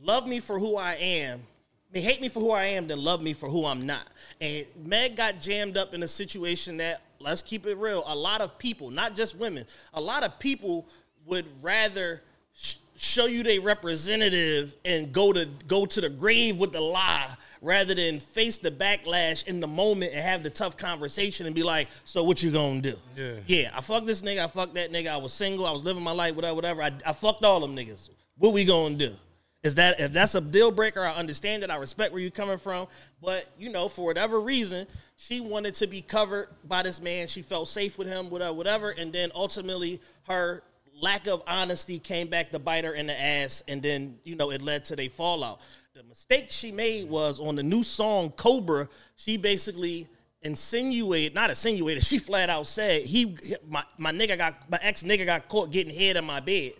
love 0.00 0.26
me 0.26 0.40
for 0.40 0.58
who 0.58 0.76
I 0.76 0.94
am. 0.94 1.40
I 1.40 1.94
mean, 1.94 2.04
hate 2.04 2.20
me 2.20 2.28
for 2.28 2.40
who 2.40 2.50
I 2.50 2.66
am 2.66 2.88
than 2.88 3.02
love 3.02 3.22
me 3.22 3.32
for 3.32 3.48
who 3.48 3.64
I'm 3.64 3.86
not. 3.86 4.06
And 4.40 4.66
Meg 4.84 5.16
got 5.16 5.40
jammed 5.40 5.76
up 5.76 5.94
in 5.94 6.02
a 6.02 6.08
situation 6.08 6.76
that, 6.78 7.02
let's 7.20 7.40
keep 7.40 7.66
it 7.66 7.76
real, 7.76 8.02
a 8.06 8.16
lot 8.16 8.40
of 8.40 8.58
people, 8.58 8.90
not 8.90 9.14
just 9.14 9.36
women, 9.36 9.64
a 9.94 10.00
lot 10.00 10.24
of 10.24 10.38
people 10.38 10.86
would 11.24 11.46
rather 11.62 12.22
sh- 12.54 12.74
show 12.96 13.26
you 13.26 13.42
their 13.42 13.60
representative 13.60 14.74
and 14.84 15.12
go 15.12 15.32
to 15.32 15.48
go 15.66 15.86
to 15.86 16.00
the 16.00 16.10
grave 16.10 16.58
with 16.58 16.72
the 16.72 16.80
lie 16.80 17.34
rather 17.64 17.94
than 17.94 18.20
face 18.20 18.58
the 18.58 18.70
backlash 18.70 19.46
in 19.46 19.58
the 19.58 19.66
moment 19.66 20.12
and 20.12 20.20
have 20.20 20.42
the 20.42 20.50
tough 20.50 20.76
conversation 20.76 21.46
and 21.46 21.54
be 21.54 21.62
like, 21.62 21.88
so 22.04 22.22
what 22.22 22.42
you 22.42 22.50
gonna 22.50 22.80
do? 22.80 22.94
Yeah. 23.16 23.34
Yeah, 23.46 23.70
I 23.74 23.80
fucked 23.80 24.06
this 24.06 24.20
nigga, 24.22 24.44
I 24.44 24.48
fucked 24.48 24.74
that 24.74 24.92
nigga, 24.92 25.08
I 25.08 25.16
was 25.16 25.32
single, 25.32 25.64
I 25.66 25.72
was 25.72 25.82
living 25.82 26.02
my 26.02 26.12
life, 26.12 26.34
whatever, 26.34 26.54
whatever. 26.54 26.82
I, 26.82 26.92
I 27.06 27.12
fucked 27.12 27.42
all 27.42 27.60
them 27.60 27.74
niggas. 27.74 28.10
What 28.36 28.52
we 28.52 28.64
gonna 28.64 28.96
do? 28.96 29.14
Is 29.62 29.76
that 29.76 29.98
if 29.98 30.12
that's 30.12 30.34
a 30.34 30.42
deal 30.42 30.70
breaker, 30.70 31.00
I 31.00 31.14
understand 31.14 31.62
it. 31.62 31.70
I 31.70 31.76
respect 31.76 32.12
where 32.12 32.20
you're 32.20 32.30
coming 32.30 32.58
from. 32.58 32.86
But, 33.22 33.48
you 33.58 33.70
know, 33.70 33.88
for 33.88 34.04
whatever 34.04 34.38
reason, 34.38 34.86
she 35.16 35.40
wanted 35.40 35.72
to 35.76 35.86
be 35.86 36.02
covered 36.02 36.48
by 36.64 36.82
this 36.82 37.00
man. 37.00 37.28
She 37.28 37.40
felt 37.40 37.68
safe 37.68 37.96
with 37.96 38.06
him, 38.06 38.28
whatever, 38.28 38.52
whatever. 38.52 38.90
And 38.90 39.10
then 39.10 39.32
ultimately 39.34 40.02
her 40.24 40.62
lack 41.00 41.26
of 41.26 41.42
honesty 41.46 41.98
came 41.98 42.28
back 42.28 42.50
to 42.50 42.58
bite 42.58 42.84
her 42.84 42.92
in 42.92 43.06
the 43.06 43.20
ass, 43.20 43.62
and 43.66 43.82
then, 43.82 44.18
you 44.22 44.36
know, 44.36 44.50
it 44.50 44.62
led 44.62 44.84
to 44.86 44.96
their 44.96 45.10
fallout. 45.10 45.60
The 45.94 46.02
mistake 46.02 46.46
she 46.50 46.72
made 46.72 47.08
was 47.08 47.38
on 47.38 47.54
the 47.54 47.62
new 47.62 47.84
song 47.84 48.32
Cobra, 48.32 48.88
she 49.14 49.36
basically 49.36 50.08
insinuated, 50.42 51.36
not 51.36 51.50
insinuated, 51.50 52.02
she 52.02 52.18
flat 52.18 52.50
out 52.50 52.66
said 52.66 53.02
he 53.02 53.36
my, 53.68 53.84
my 53.96 54.10
nigga 54.10 54.36
got 54.36 54.68
my 54.68 54.80
ex 54.82 55.04
nigga 55.04 55.24
got 55.24 55.46
caught 55.48 55.70
getting 55.70 55.94
head 55.94 56.16
in 56.16 56.24
my 56.24 56.40
bed. 56.40 56.72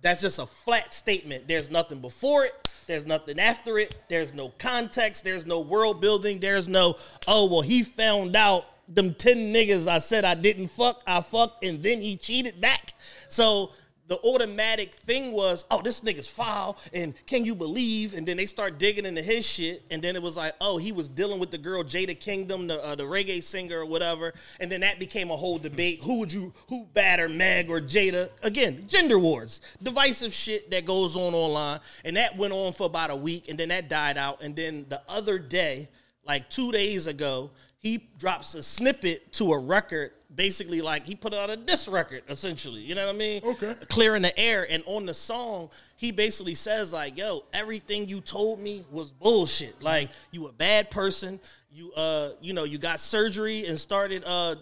That's 0.00 0.22
just 0.22 0.40
a 0.40 0.46
flat 0.46 0.92
statement. 0.92 1.46
There's 1.46 1.70
nothing 1.70 2.00
before 2.00 2.46
it. 2.46 2.68
There's 2.88 3.06
nothing 3.06 3.38
after 3.38 3.78
it. 3.78 3.96
There's 4.08 4.34
no 4.34 4.48
context. 4.58 5.22
There's 5.22 5.46
no 5.46 5.60
world 5.60 6.00
building. 6.00 6.40
There's 6.40 6.66
no, 6.66 6.96
oh, 7.28 7.44
well, 7.44 7.60
he 7.60 7.84
found 7.84 8.34
out 8.34 8.64
them 8.88 9.14
10 9.14 9.54
niggas 9.54 9.86
I 9.86 10.00
said 10.00 10.24
I 10.24 10.34
didn't 10.34 10.68
fuck, 10.68 11.04
I 11.06 11.20
fucked, 11.20 11.62
and 11.62 11.80
then 11.80 12.00
he 12.00 12.16
cheated 12.16 12.60
back. 12.60 12.94
So 13.28 13.70
the 14.08 14.18
automatic 14.24 14.94
thing 14.94 15.32
was, 15.32 15.64
oh, 15.70 15.82
this 15.82 16.00
nigga's 16.00 16.28
foul, 16.28 16.78
and 16.92 17.14
can 17.26 17.44
you 17.44 17.54
believe? 17.54 18.14
And 18.14 18.26
then 18.26 18.38
they 18.38 18.46
start 18.46 18.78
digging 18.78 19.04
into 19.04 19.22
his 19.22 19.46
shit, 19.46 19.82
and 19.90 20.02
then 20.02 20.16
it 20.16 20.22
was 20.22 20.36
like, 20.36 20.54
oh, 20.60 20.78
he 20.78 20.92
was 20.92 21.08
dealing 21.08 21.38
with 21.38 21.50
the 21.50 21.58
girl 21.58 21.84
Jada 21.84 22.18
Kingdom, 22.18 22.66
the 22.66 22.82
uh, 22.84 22.94
the 22.94 23.04
reggae 23.04 23.42
singer 23.42 23.80
or 23.80 23.86
whatever, 23.86 24.32
and 24.60 24.72
then 24.72 24.80
that 24.80 24.98
became 24.98 25.30
a 25.30 25.36
whole 25.36 25.58
debate. 25.58 26.00
Who 26.02 26.20
would 26.20 26.32
you 26.32 26.54
who 26.68 26.86
batter 26.94 27.28
Meg 27.28 27.68
or 27.68 27.80
Jada? 27.80 28.30
Again, 28.42 28.86
gender 28.88 29.18
wars, 29.18 29.60
divisive 29.82 30.32
shit 30.32 30.70
that 30.70 30.86
goes 30.86 31.14
on 31.14 31.34
online, 31.34 31.80
and 32.04 32.16
that 32.16 32.36
went 32.36 32.54
on 32.54 32.72
for 32.72 32.86
about 32.86 33.10
a 33.10 33.16
week, 33.16 33.48
and 33.48 33.58
then 33.58 33.68
that 33.68 33.88
died 33.88 34.16
out, 34.16 34.42
and 34.42 34.56
then 34.56 34.86
the 34.88 35.02
other 35.06 35.38
day, 35.38 35.88
like 36.26 36.48
two 36.48 36.72
days 36.72 37.06
ago, 37.06 37.50
he 37.78 38.08
drops 38.18 38.54
a 38.54 38.62
snippet 38.62 39.32
to 39.34 39.52
a 39.52 39.58
record 39.58 40.12
basically 40.38 40.80
like 40.80 41.04
he 41.04 41.16
put 41.16 41.34
out 41.34 41.50
a 41.50 41.56
diss 41.56 41.88
record 41.88 42.22
essentially. 42.28 42.80
You 42.80 42.94
know 42.94 43.04
what 43.06 43.14
i 43.14 43.18
mean? 43.18 43.42
Okay. 43.44 43.74
Clearing 43.88 44.22
the 44.22 44.38
air. 44.38 44.66
And 44.70 44.84
on 44.86 45.04
the 45.04 45.12
song 45.12 45.68
he 45.96 46.12
basically 46.12 46.54
says 46.54 46.92
like 46.92 47.18
yo 47.18 47.44
everything 47.52 48.08
you 48.08 48.20
told 48.20 48.60
me 48.60 48.84
was 48.90 49.10
bullshit. 49.10 49.82
Like 49.82 50.10
you 50.30 50.46
a 50.46 50.52
bad 50.52 50.90
person. 50.90 51.40
You 51.70 51.92
uh 51.92 52.30
you 52.40 52.54
know 52.54 52.62
you 52.64 52.78
got 52.78 53.00
surgery 53.00 53.66
and 53.66 53.78
started 53.78 54.22
uh 54.24 54.54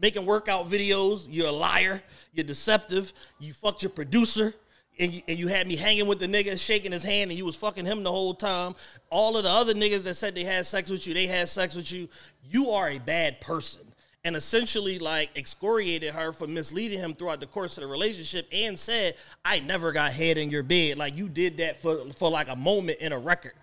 making 0.00 0.24
workout 0.24 0.68
videos. 0.68 1.28
You're 1.30 1.48
a 1.48 1.52
liar. 1.52 2.02
You're 2.32 2.44
deceptive. 2.44 3.12
You 3.38 3.52
fucked 3.52 3.82
your 3.82 3.90
producer. 3.90 4.54
And 4.98 5.12
you, 5.12 5.22
and 5.26 5.38
you 5.38 5.48
had 5.48 5.66
me 5.66 5.74
hanging 5.74 6.06
with 6.06 6.18
the 6.18 6.26
nigga, 6.26 6.58
shaking 6.60 6.92
his 6.92 7.02
hand, 7.02 7.30
and 7.30 7.38
you 7.38 7.46
was 7.46 7.56
fucking 7.56 7.86
him 7.86 8.02
the 8.02 8.12
whole 8.12 8.34
time. 8.34 8.74
All 9.08 9.38
of 9.38 9.44
the 9.44 9.48
other 9.48 9.72
niggas 9.72 10.02
that 10.02 10.14
said 10.14 10.34
they 10.34 10.44
had 10.44 10.66
sex 10.66 10.90
with 10.90 11.06
you, 11.06 11.14
they 11.14 11.26
had 11.26 11.48
sex 11.48 11.74
with 11.74 11.90
you. 11.90 12.10
You 12.42 12.70
are 12.70 12.90
a 12.90 12.98
bad 12.98 13.40
person. 13.40 13.91
And 14.24 14.36
essentially, 14.36 15.00
like, 15.00 15.30
excoriated 15.34 16.14
her 16.14 16.32
for 16.32 16.46
misleading 16.46 17.00
him 17.00 17.14
throughout 17.14 17.40
the 17.40 17.46
course 17.46 17.76
of 17.76 17.82
the 17.82 17.88
relationship 17.88 18.46
and 18.52 18.78
said, 18.78 19.16
I 19.44 19.58
never 19.58 19.90
got 19.90 20.12
head 20.12 20.38
in 20.38 20.48
your 20.50 20.62
bed. 20.62 20.96
Like, 20.96 21.16
you 21.16 21.28
did 21.28 21.56
that 21.56 21.82
for, 21.82 22.08
for 22.16 22.30
like 22.30 22.48
a 22.48 22.54
moment 22.54 22.98
in 23.00 23.12
a 23.12 23.18
record. 23.18 23.54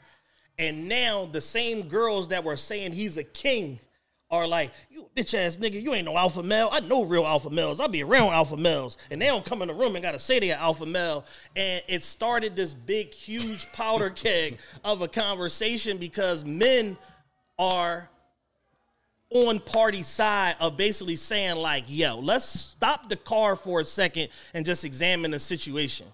And 0.57 0.89
now 0.89 1.25
the 1.25 1.39
same 1.39 1.83
girls 1.87 2.27
that 2.27 2.43
were 2.43 2.57
saying 2.57 2.91
he's 2.91 3.15
a 3.15 3.23
king 3.23 3.79
are 4.31 4.45
like, 4.45 4.71
you 4.91 5.09
bitch 5.15 5.33
ass 5.33 5.57
nigga, 5.57 5.81
you 5.81 5.93
ain't 5.93 6.05
no 6.05 6.15
alpha 6.15 6.43
male. 6.43 6.69
I 6.71 6.81
know 6.81 7.03
real 7.03 7.25
alpha 7.25 7.49
males. 7.49 7.79
I 7.79 7.87
be 7.87 8.03
around 8.03 8.33
alpha 8.33 8.57
males. 8.57 8.97
And 9.09 9.19
they 9.21 9.25
don't 9.25 9.45
come 9.45 9.61
in 9.61 9.69
the 9.69 9.73
room 9.73 9.95
and 9.95 10.03
gotta 10.03 10.19
say 10.19 10.39
they 10.39 10.51
are 10.51 10.59
alpha 10.59 10.85
male. 10.85 11.25
And 11.55 11.81
it 11.87 12.03
started 12.03 12.55
this 12.55 12.73
big, 12.73 13.13
huge 13.13 13.71
powder 13.71 14.09
keg 14.09 14.57
of 14.83 15.01
a 15.01 15.07
conversation 15.07 15.97
because 15.97 16.43
men 16.43 16.97
are 17.57 18.09
on 19.31 19.59
Pardi 19.59 20.03
side 20.03 20.55
of 20.59 20.75
basically 20.75 21.15
saying 21.15 21.55
like, 21.55 21.85
yo, 21.87 22.19
let's 22.19 22.45
stop 22.45 23.09
the 23.09 23.15
car 23.15 23.55
for 23.55 23.81
a 23.81 23.85
second 23.85 24.29
and 24.53 24.65
just 24.65 24.83
examine 24.83 25.31
the 25.31 25.39
situation. 25.39 26.07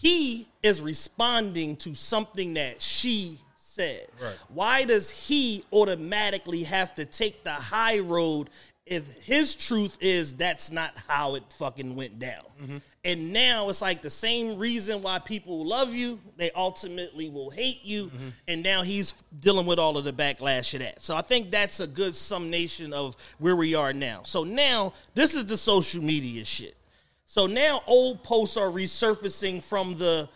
He 0.00 0.46
is 0.62 0.80
responding 0.80 1.76
to 1.76 1.94
something 1.94 2.54
that 2.54 2.80
she 2.80 3.40
said. 3.56 4.06
Right. 4.22 4.34
Why 4.48 4.84
does 4.84 5.10
he 5.10 5.64
automatically 5.72 6.62
have 6.64 6.94
to 6.94 7.04
take 7.04 7.42
the 7.42 7.52
high 7.52 7.98
road 7.98 8.50
if 8.86 9.22
his 9.22 9.54
truth 9.54 9.98
is 10.00 10.34
that's 10.34 10.70
not 10.70 10.96
how 11.08 11.34
it 11.34 11.42
fucking 11.58 11.96
went 11.96 12.18
down? 12.18 12.44
Mm-hmm. 12.62 12.76
And 13.08 13.32
now 13.32 13.70
it's 13.70 13.80
like 13.80 14.02
the 14.02 14.10
same 14.10 14.58
reason 14.58 15.00
why 15.00 15.18
people 15.18 15.64
love 15.64 15.94
you, 15.94 16.18
they 16.36 16.50
ultimately 16.50 17.30
will 17.30 17.48
hate 17.48 17.82
you. 17.82 18.08
Mm-hmm. 18.08 18.28
And 18.48 18.62
now 18.62 18.82
he's 18.82 19.14
dealing 19.40 19.64
with 19.64 19.78
all 19.78 19.96
of 19.96 20.04
the 20.04 20.12
backlash 20.12 20.74
of 20.74 20.80
that. 20.80 21.00
So 21.00 21.16
I 21.16 21.22
think 21.22 21.50
that's 21.50 21.80
a 21.80 21.86
good 21.86 22.14
summation 22.14 22.92
of 22.92 23.16
where 23.38 23.56
we 23.56 23.74
are 23.74 23.94
now. 23.94 24.24
So 24.24 24.44
now 24.44 24.92
this 25.14 25.34
is 25.34 25.46
the 25.46 25.56
social 25.56 26.04
media 26.04 26.44
shit. 26.44 26.76
So 27.24 27.46
now 27.46 27.80
old 27.86 28.22
posts 28.22 28.58
are 28.58 28.68
resurfacing 28.68 29.64
from 29.64 29.94
the 29.94 30.28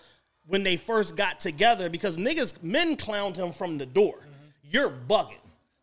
when 0.47 0.62
they 0.62 0.79
first 0.79 1.14
got 1.14 1.41
together 1.41 1.91
because 1.91 2.17
niggas 2.17 2.62
men 2.62 2.97
clowned 2.97 3.37
him 3.37 3.52
from 3.52 3.76
the 3.76 3.85
door. 3.85 4.14
Mm-hmm. 4.14 4.71
You're 4.71 4.91
bugging. 4.91 5.37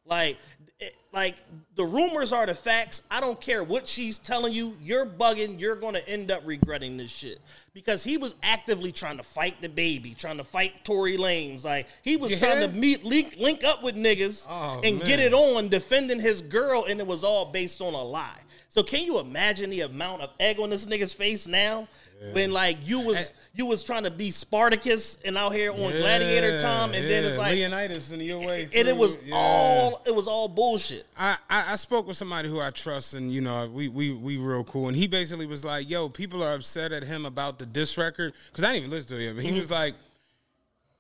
Like 0.06 0.40
it- 0.80 0.96
like 1.12 1.36
the 1.76 1.84
rumors 1.84 2.32
are 2.32 2.46
the 2.46 2.54
facts. 2.54 3.02
I 3.10 3.20
don't 3.20 3.40
care 3.42 3.64
what 3.64 3.88
she's 3.88 4.20
telling 4.20 4.54
you. 4.54 4.78
You're 4.82 5.06
bugging. 5.08 5.60
You're 5.60 5.76
going 5.76 5.96
to 5.96 6.08
end 6.08 6.30
up 6.30 6.44
regretting 6.46 6.98
this 6.98 7.10
shit 7.10 7.40
because 7.74 8.04
he 8.04 8.18
was 8.18 8.36
actively 8.44 8.92
trying 8.92 9.18
to 9.18 9.24
fight 9.24 9.60
the 9.62 9.70
baby, 9.70 10.14
trying 10.16 10.38
to 10.38 10.44
fight 10.44 10.86
Tory 10.86 11.18
Lanez. 11.18 11.64
Like 11.64 11.88
he 12.04 12.16
was 12.16 12.32
Yeah? 12.32 12.38
trying 12.38 12.62
to 12.72 12.78
meet 12.80 13.04
link 13.04 13.38
link 13.38 13.64
up 13.64 13.82
with 13.82 13.96
niggas 13.96 14.46
Oh, 14.48 14.82
and 14.84 15.02
get 15.02 15.20
it 15.20 15.34
on 15.34 15.68
defending 15.70 16.20
his 16.20 16.42
girl, 16.44 16.86
and 16.86 17.00
it 17.00 17.08
was 17.08 17.24
all 17.24 17.46
based 17.46 17.82
on 17.82 17.94
a 17.96 18.04
lie. 18.04 18.40
So 18.70 18.84
can 18.84 19.04
you 19.04 19.18
imagine 19.18 19.72
the 19.72 19.82
amount 19.82 20.22
of 20.22 20.30
egg 20.40 20.60
on 20.60 20.70
this 20.70 20.86
nigga's 20.86 21.12
face 21.14 21.48
now? 21.48 21.88
When 22.34 22.52
like 22.52 22.78
you 22.84 23.00
was 23.00 23.32
you 23.54 23.66
was 23.66 23.84
trying 23.84 24.04
to 24.04 24.12
be 24.12 24.30
Spartacus 24.30 25.18
and 25.24 25.38
out 25.38 25.54
here 25.54 25.72
on 25.72 25.78
Gladiator 25.78 26.60
time, 26.60 26.94
and 26.94 27.10
then 27.10 27.24
it's 27.24 27.38
like 27.38 27.54
Leonidas 27.54 28.12
in 28.12 28.20
your 28.20 28.40
way. 28.40 28.70
and 28.74 28.88
it 28.88 28.96
was 28.96 29.18
yeah. 29.24 29.36
all 29.36 30.02
it 30.06 30.14
was 30.14 30.28
all 30.28 30.50
bullshit. 30.50 31.06
I, 31.18 31.38
I, 31.50 31.74
I 31.74 31.76
spoke 31.78 32.08
with 32.08 32.18
somebody 32.18 32.50
who 32.50 32.60
I 32.60 32.72
trust, 32.72 33.14
and 33.14 33.32
you 33.32 33.40
know, 33.40 33.70
we 33.70 33.88
we 33.88 34.12
we 34.12 34.36
real 34.36 34.66
cool. 34.66 34.90
And 34.90 34.98
he 34.98 35.08
basically 35.08 35.46
was 35.46 35.64
like, 35.64 35.90
"Yo, 35.90 36.10
people 36.10 36.44
are 36.44 36.54
upset 36.54 36.92
at 36.92 37.04
him 37.04 37.26
about 37.26 37.58
the 37.58 37.66
diss 37.66 37.98
record 37.98 38.34
because 38.52 38.66
I 38.66 38.68
didn't 38.74 38.80
even 38.80 38.92
listen 38.92 39.18
to 39.18 39.24
it." 39.24 39.34
But 39.36 39.44
he 39.44 39.52
mm-hmm. 39.52 39.60
was 39.60 39.72
like, 39.72 39.96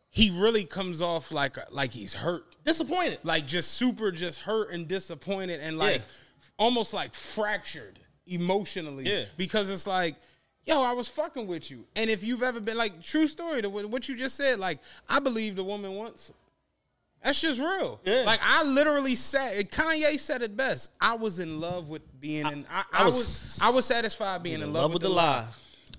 he 0.10 0.30
really 0.40 0.64
comes 0.64 1.02
off 1.02 1.34
like 1.34 1.58
like 1.70 1.92
he's 1.92 2.14
hurt, 2.14 2.46
Disappointed. 2.64 3.20
like 3.24 3.46
just 3.46 3.74
super, 3.74 4.12
just 4.12 4.40
hurt 4.42 4.72
and 4.72 4.88
disappointed, 4.88 5.60
and 5.60 5.78
like 5.78 5.98
Yeah. 5.98 6.02
almost 6.58 6.94
like 6.94 7.14
fractured 7.14 8.00
emotionally. 8.26 9.04
Yeah. 9.04 9.26
because 9.36 9.70
it's 9.70 9.86
like. 9.86 10.16
Yo, 10.66 10.84
I 10.84 10.92
was 10.92 11.08
fucking 11.08 11.48
with 11.48 11.72
you, 11.72 11.86
and 11.96 12.10
if 12.10 12.24
you've 12.24 12.44
ever 12.44 12.60
been 12.60 12.78
like 12.78 13.02
true 13.02 13.28
story 13.28 13.62
to 13.62 13.70
what 13.70 14.08
you 14.08 14.16
just 14.16 14.36
said, 14.36 14.60
like 14.60 14.80
I 15.08 15.20
believed 15.20 15.58
a 15.58 15.64
woman 15.64 15.94
once. 15.94 16.32
That's 17.24 17.42
just 17.42 17.60
real. 17.60 18.00
Yeah. 18.06 18.24
Like 18.24 18.40
I 18.42 18.64
literally 18.64 19.16
said, 19.16 19.72
Kanye 19.72 20.18
said 20.20 20.42
it 20.42 20.56
best. 20.56 20.90
I 21.02 21.16
was 21.16 21.40
in 21.40 21.60
love 21.60 21.90
with 21.90 22.02
being 22.22 22.48
in. 22.48 22.66
I, 22.72 22.80
I, 22.94 23.02
I 23.02 23.06
was, 23.06 23.16
was 23.16 23.60
I 23.62 23.72
was 23.72 23.86
satisfied 23.86 24.42
being 24.42 24.62
in, 24.62 24.72
love, 24.72 24.94
with, 24.94 25.02
the 25.02 25.10
lie. 25.10 25.46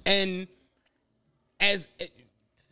And 0.07 0.47
as 1.59 1.89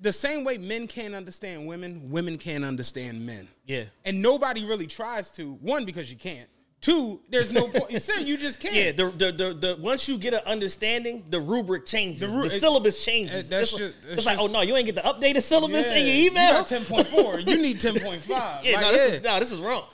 the 0.00 0.12
same 0.12 0.44
way 0.44 0.56
men 0.56 0.86
can't 0.86 1.14
understand 1.14 1.66
women, 1.66 2.10
women 2.10 2.38
can't 2.38 2.64
understand 2.64 3.24
men. 3.24 3.48
Yeah. 3.66 3.84
And 4.06 4.22
nobody 4.22 4.64
really 4.64 4.86
tries 4.86 5.30
to. 5.32 5.52
One 5.54 5.84
because 5.84 6.10
you 6.10 6.16
can't. 6.16 6.48
Two, 6.80 7.20
there's 7.28 7.52
no 7.52 7.62
point. 7.66 7.90
You 7.90 7.98
said 8.08 8.28
you 8.28 8.36
just 8.36 8.60
can't. 8.60 8.74
Yeah, 8.74 8.92
the, 8.92 9.10
the 9.10 9.32
the 9.32 9.54
the 9.54 9.76
once 9.80 10.08
you 10.08 10.16
get 10.16 10.32
an 10.32 10.40
understanding, 10.46 11.24
the 11.28 11.40
rubric 11.40 11.86
changes. 11.86 12.20
The, 12.20 12.28
ru- 12.28 12.44
it- 12.44 12.50
syllabus 12.60 13.04
changes. 13.04 13.48
that's 13.48 13.72
it's 13.72 13.78
just- 13.78 13.94
it's 14.04 14.18
it's 14.18 14.26
like, 14.26 14.38
oh 14.38 14.46
no, 14.46 14.60
you 14.60 14.76
ain't 14.76 14.86
get 14.86 14.94
the 14.94 15.00
updated 15.02 15.42
syllabus 15.42 15.90
in 15.90 16.06
your 16.06 16.14
You 16.14 16.30
email. 16.30 16.62
ten 16.64 16.84
point 16.84 17.06
four. 17.08 17.40
You 17.40 17.60
need 17.60 17.80
ten 17.80 17.98
point 17.98 18.20
five. 18.20 18.64
yeah, 18.64 18.80
no, 18.80 18.92
this 18.92 19.12
is, 19.14 19.22
no, 19.22 19.38
this 19.40 19.50
is 19.52 19.58
wrong. 19.60 19.84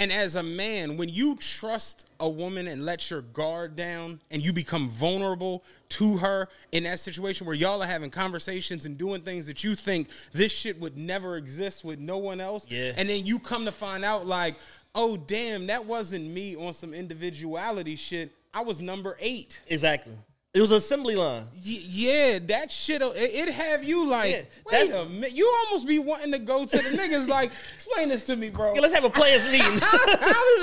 And 0.00 0.12
as 0.12 0.36
a 0.36 0.44
man, 0.44 0.96
when 0.96 1.08
you 1.08 1.34
trust 1.34 2.06
a 2.20 2.28
woman 2.30 2.68
and 2.68 2.84
let 2.86 3.10
your 3.10 3.20
guard 3.20 3.74
down 3.74 4.20
and 4.30 4.40
you 4.40 4.52
become 4.52 4.88
vulnerable 4.90 5.64
to 5.88 6.16
her 6.18 6.46
in 6.70 6.84
that 6.84 7.00
situation 7.00 7.48
where 7.48 7.56
y'all 7.56 7.82
are 7.82 7.86
having 7.86 8.08
conversations 8.08 8.86
and 8.86 8.96
doing 8.96 9.22
things 9.22 9.48
that 9.48 9.64
you 9.64 9.74
think 9.74 10.08
this 10.32 10.52
shit 10.52 10.78
would 10.78 10.96
never 10.96 11.34
exist 11.34 11.84
with 11.84 11.98
no 11.98 12.16
one 12.16 12.40
else. 12.40 12.64
Yeah. 12.70 12.92
And 12.96 13.10
then 13.10 13.26
you 13.26 13.40
come 13.40 13.64
to 13.64 13.72
find 13.72 14.04
out, 14.04 14.24
like, 14.24 14.54
oh, 14.94 15.16
damn, 15.16 15.66
that 15.68 15.84
wasn't 15.84 16.26
me 16.30 16.56
on 16.56 16.74
some 16.74 16.94
individuality 16.94 17.96
shit. 17.96 18.32
I 18.52 18.62
was 18.62 18.80
number 18.80 19.16
eight. 19.20 19.60
Exactly. 19.68 20.14
It 20.54 20.60
was 20.62 20.70
assembly 20.70 21.14
line. 21.14 21.44
Y- 21.54 21.60
yeah, 21.88 22.38
that 22.46 22.72
shit, 22.72 23.02
it, 23.02 23.14
it 23.16 23.48
have 23.54 23.84
you 23.84 24.08
like, 24.08 24.32
Yeah, 24.32 24.42
wait 24.72 24.90
a 24.92 25.04
minute. 25.04 25.32
You 25.32 25.46
almost 25.66 25.86
be 25.86 25.98
wanting 25.98 26.32
to 26.32 26.38
go 26.38 26.64
to 26.64 26.76
the 26.76 26.96
niggas 26.96 27.28
like, 27.38 27.52
explain 27.74 28.08
this 28.08 28.24
to 28.24 28.34
me, 28.34 28.48
bro. 28.48 28.74
Yeah, 28.74 28.80
let's 28.80 28.94
have 28.94 29.04
a 29.04 29.10
players 29.10 29.46
meeting. 29.52 29.78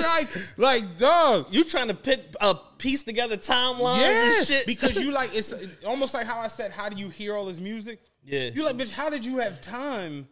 like, 0.00 0.28
like, 0.58 0.98
dog. 0.98 1.46
you 1.50 1.62
trying 1.64 1.88
to 1.88 1.94
pit, 1.94 2.34
uh, 2.40 2.54
piece 2.78 3.04
together 3.04 3.36
timelines 3.36 4.00
Yeah, 4.00 4.36
and 4.38 4.46
shit 4.46 4.66
because 4.66 4.96
you 4.98 5.10
like 5.12 5.34
it's 5.34 5.54
almost 5.86 6.12
like 6.14 6.26
how 6.26 6.40
I 6.40 6.48
said, 6.48 6.72
how 6.72 6.88
do 6.88 6.96
you 7.00 7.08
hear 7.08 7.34
all 7.36 7.46
this 7.46 7.60
music? 7.60 8.00
Yeah. 8.24 8.50
you 8.52 8.64
like, 8.64 8.76
bitch, 8.76 8.90
how 8.90 9.08
did 9.08 9.24
you 9.24 9.38
have 9.38 9.60
time? 9.60 10.26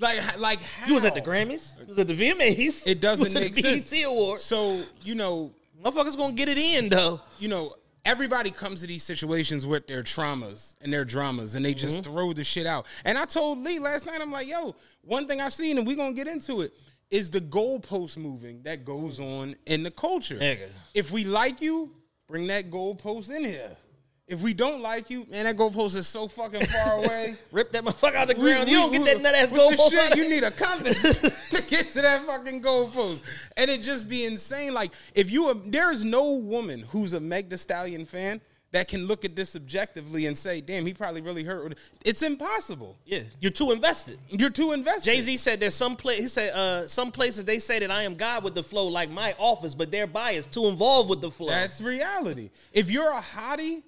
Like, 0.00 0.38
like 0.40 0.60
how? 0.60 0.88
You 0.88 0.94
was 0.94 1.04
at 1.04 1.14
the 1.14 1.20
Grammys. 1.20 1.78
You 1.80 1.86
was 1.88 1.98
at 1.98 2.06
the 2.08 2.14
VMAs. 2.14 2.86
It 2.86 3.00
doesn't 3.00 3.32
you 3.34 3.40
make 3.40 3.54
sense. 3.54 3.90
BET 3.90 4.04
Awards. 4.04 4.42
So 4.42 4.82
you 5.02 5.14
know, 5.14 5.52
Motherfuckers 5.82 6.16
gonna 6.16 6.32
get 6.32 6.48
it 6.48 6.58
in 6.58 6.88
though. 6.88 7.20
you 7.38 7.48
know, 7.48 7.74
everybody 8.04 8.50
comes 8.50 8.80
to 8.80 8.86
these 8.86 9.02
situations 9.02 9.66
with 9.66 9.86
their 9.86 10.02
traumas 10.02 10.76
and 10.80 10.92
their 10.92 11.04
dramas, 11.04 11.54
and 11.54 11.64
they 11.64 11.74
just 11.74 11.98
Mm-hmm. 11.98 12.12
throw 12.12 12.32
the 12.32 12.42
shit 12.44 12.66
out. 12.66 12.86
And 13.04 13.16
I 13.18 13.24
told 13.24 13.58
Lee 13.60 13.78
last 13.78 14.06
night, 14.06 14.20
I'm 14.20 14.32
like, 14.32 14.48
yo, 14.48 14.74
one 15.02 15.26
thing 15.28 15.40
I've 15.40 15.52
seen, 15.52 15.78
and 15.78 15.86
we 15.86 15.94
gonna 15.94 16.12
get 16.14 16.26
into 16.26 16.62
it, 16.62 16.72
is 17.10 17.30
the 17.30 17.40
goalpost 17.40 18.16
moving 18.16 18.62
that 18.62 18.84
goes 18.84 19.20
on 19.20 19.54
in 19.66 19.82
the 19.84 19.90
culture. 19.90 20.38
Nigga. 20.38 20.68
If 20.94 21.12
we 21.12 21.24
like 21.24 21.60
you, 21.60 21.92
bring 22.26 22.46
that 22.48 22.70
goalpost 22.70 23.30
in 23.30 23.44
here. 23.44 23.76
If 24.26 24.40
we 24.40 24.54
don't 24.54 24.80
like 24.80 25.10
you, 25.10 25.26
man, 25.30 25.44
that 25.44 25.56
goalpost 25.56 25.94
is 25.96 26.08
so 26.08 26.28
fucking 26.28 26.64
far 26.64 26.92
away. 27.04 27.34
Rip 27.52 27.70
that 27.72 27.84
motherfucker 27.84 28.14
out 28.14 28.28
the 28.28 28.34
We- 28.34 28.52
ground. 28.52 28.70
you 28.70 28.76
don't 28.78 28.92
get 28.92 29.04
that 29.04 29.20
nut 29.20 29.34
ass 29.34 29.52
goalpost. 29.52 29.90
shit? 29.90 30.16
You 30.16 30.28
need 30.30 30.44
a 30.44 30.50
compass 30.50 31.02
to 31.50 31.62
get 31.68 31.90
to 31.90 32.00
that 32.02 32.22
fucking 32.24 32.62
goalpost, 32.62 33.22
and 33.58 33.70
it 33.70 33.82
just 33.82 34.08
be 34.08 34.24
insane. 34.24 34.72
Like 34.72 34.92
if 35.14 35.30
you, 35.30 35.50
a, 35.50 35.54
there 35.54 35.92
is 35.92 36.04
no 36.04 36.32
woman 36.32 36.80
who's 36.90 37.12
a 37.12 37.20
Meg 37.20 37.50
Thee 37.50 37.58
Stallion 37.58 38.06
fan 38.06 38.40
that 38.72 38.88
can 38.88 39.06
look 39.06 39.24
at 39.26 39.36
this 39.36 39.54
objectively 39.56 40.24
and 40.24 40.36
say, 40.36 40.62
"Damn, 40.62 40.86
he 40.86 40.94
probably 40.94 41.20
really 41.20 41.44
hurt." 41.44 41.76
It's 42.02 42.22
impossible. 42.22 42.96
Yeah, 43.04 43.24
you're 43.40 43.52
too 43.52 43.72
invested. 43.72 44.18
You're 44.30 44.48
too 44.48 44.72
invested. 44.72 45.04
Jay 45.12 45.20
Z 45.20 45.36
said 45.36 45.60
there's 45.60 45.74
some 45.74 45.96
place. 45.96 46.18
He 46.20 46.28
said 46.28 46.50
uh, 46.54 46.88
some 46.88 47.12
places 47.12 47.44
they 47.44 47.58
say 47.58 47.78
that 47.78 47.90
I 47.90 48.04
am 48.04 48.14
God 48.14 48.42
with 48.42 48.54
the 48.54 48.62
flow, 48.62 48.86
like 48.88 49.10
my 49.10 49.34
office, 49.38 49.74
but 49.74 49.90
their 49.90 50.06
bias 50.06 50.46
too 50.46 50.64
involved 50.66 51.10
with 51.10 51.20
the 51.20 51.30
flow. 51.30 51.48
That's 51.50 51.78
reality. 51.82 52.48
If 52.72 52.90
you're 52.90 53.10
a 53.12 53.20
hottie, 53.20 53.82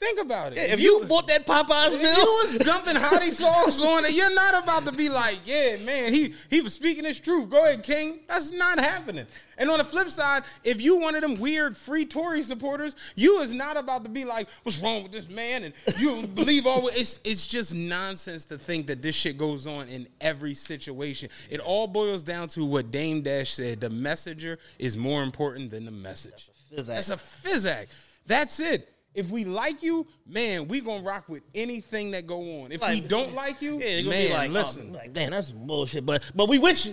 think 0.00 0.18
about 0.18 0.52
it. 0.52 0.56
Yeah, 0.56 0.72
if 0.72 0.80
you, 0.80 1.04
bought 1.06 1.28
that 1.28 1.46
Popeyes 1.46 1.94
If 1.94 2.02
meal, 2.02 2.16
you 2.16 2.38
was 2.42 2.58
dumping 2.58 2.96
hottie 2.96 3.32
sauce 3.32 3.82
on 3.82 4.04
it, 4.06 4.12
you're 4.12 4.34
not 4.34 4.62
about 4.62 4.86
to 4.86 4.92
be 4.92 5.08
like, 5.08 5.40
yeah, 5.44 5.76
man, 5.84 6.12
he 6.12 6.34
he 6.48 6.60
was 6.60 6.72
speaking 6.72 7.04
his 7.04 7.20
truth. 7.20 7.50
Go 7.50 7.64
ahead, 7.64 7.82
King. 7.82 8.20
That's 8.26 8.50
not 8.50 8.78
happening. 8.78 9.26
And 9.58 9.70
on 9.70 9.78
the 9.78 9.84
flip 9.84 10.08
side, 10.08 10.44
if 10.64 10.80
you 10.80 10.98
one 10.98 11.14
of 11.14 11.22
them 11.22 11.38
weird 11.38 11.76
free 11.76 12.06
Tory 12.06 12.42
supporters, 12.42 12.96
you 13.14 13.40
is 13.40 13.52
not 13.52 13.76
about 13.76 14.04
to 14.04 14.10
be 14.10 14.24
like, 14.24 14.48
what's 14.62 14.78
wrong 14.78 15.02
with 15.02 15.12
this 15.12 15.28
man? 15.28 15.64
And 15.64 15.74
you 15.98 16.26
believe 16.28 16.66
all 16.66 16.88
it's 16.88 17.20
it's 17.24 17.46
just 17.46 17.74
nonsense 17.74 18.46
to 18.46 18.58
think 18.58 18.86
that 18.86 19.02
this 19.02 19.14
shit 19.14 19.36
goes 19.36 19.66
on 19.66 19.88
in 19.88 20.08
every 20.20 20.54
situation. 20.54 21.28
It 21.50 21.60
all 21.60 21.86
boils 21.86 22.22
down 22.22 22.48
to 22.48 22.64
what 22.64 22.90
Dame 22.90 23.20
Dash 23.20 23.52
said: 23.52 23.80
the 23.80 23.90
messenger 23.90 24.58
is 24.78 24.96
more 24.96 25.22
important 25.22 25.70
than 25.70 25.84
the 25.84 25.90
message. 25.90 26.50
Fizz 26.70 26.88
act. 26.88 26.96
That's 26.96 27.10
a 27.10 27.16
physic. 27.16 27.88
That's 28.26 28.60
it. 28.60 28.88
If 29.12 29.28
we 29.28 29.44
like 29.44 29.82
you, 29.82 30.06
man, 30.24 30.68
we 30.68 30.80
gonna 30.80 31.02
rock 31.02 31.28
with 31.28 31.42
anything 31.52 32.12
that 32.12 32.28
go 32.28 32.62
on. 32.62 32.70
If 32.70 32.86
we 32.86 33.00
don't 33.00 33.34
like 33.34 33.60
you, 33.60 33.80
yeah, 33.80 34.02
man, 34.08 34.28
be 34.28 34.32
like, 34.32 34.50
listen. 34.52 34.90
oh, 34.92 34.98
like, 34.98 35.12
damn, 35.12 35.32
that's 35.32 35.50
bullshit. 35.50 36.06
But 36.06 36.30
but 36.32 36.48
we 36.48 36.60
with 36.60 36.86
you. 36.86 36.92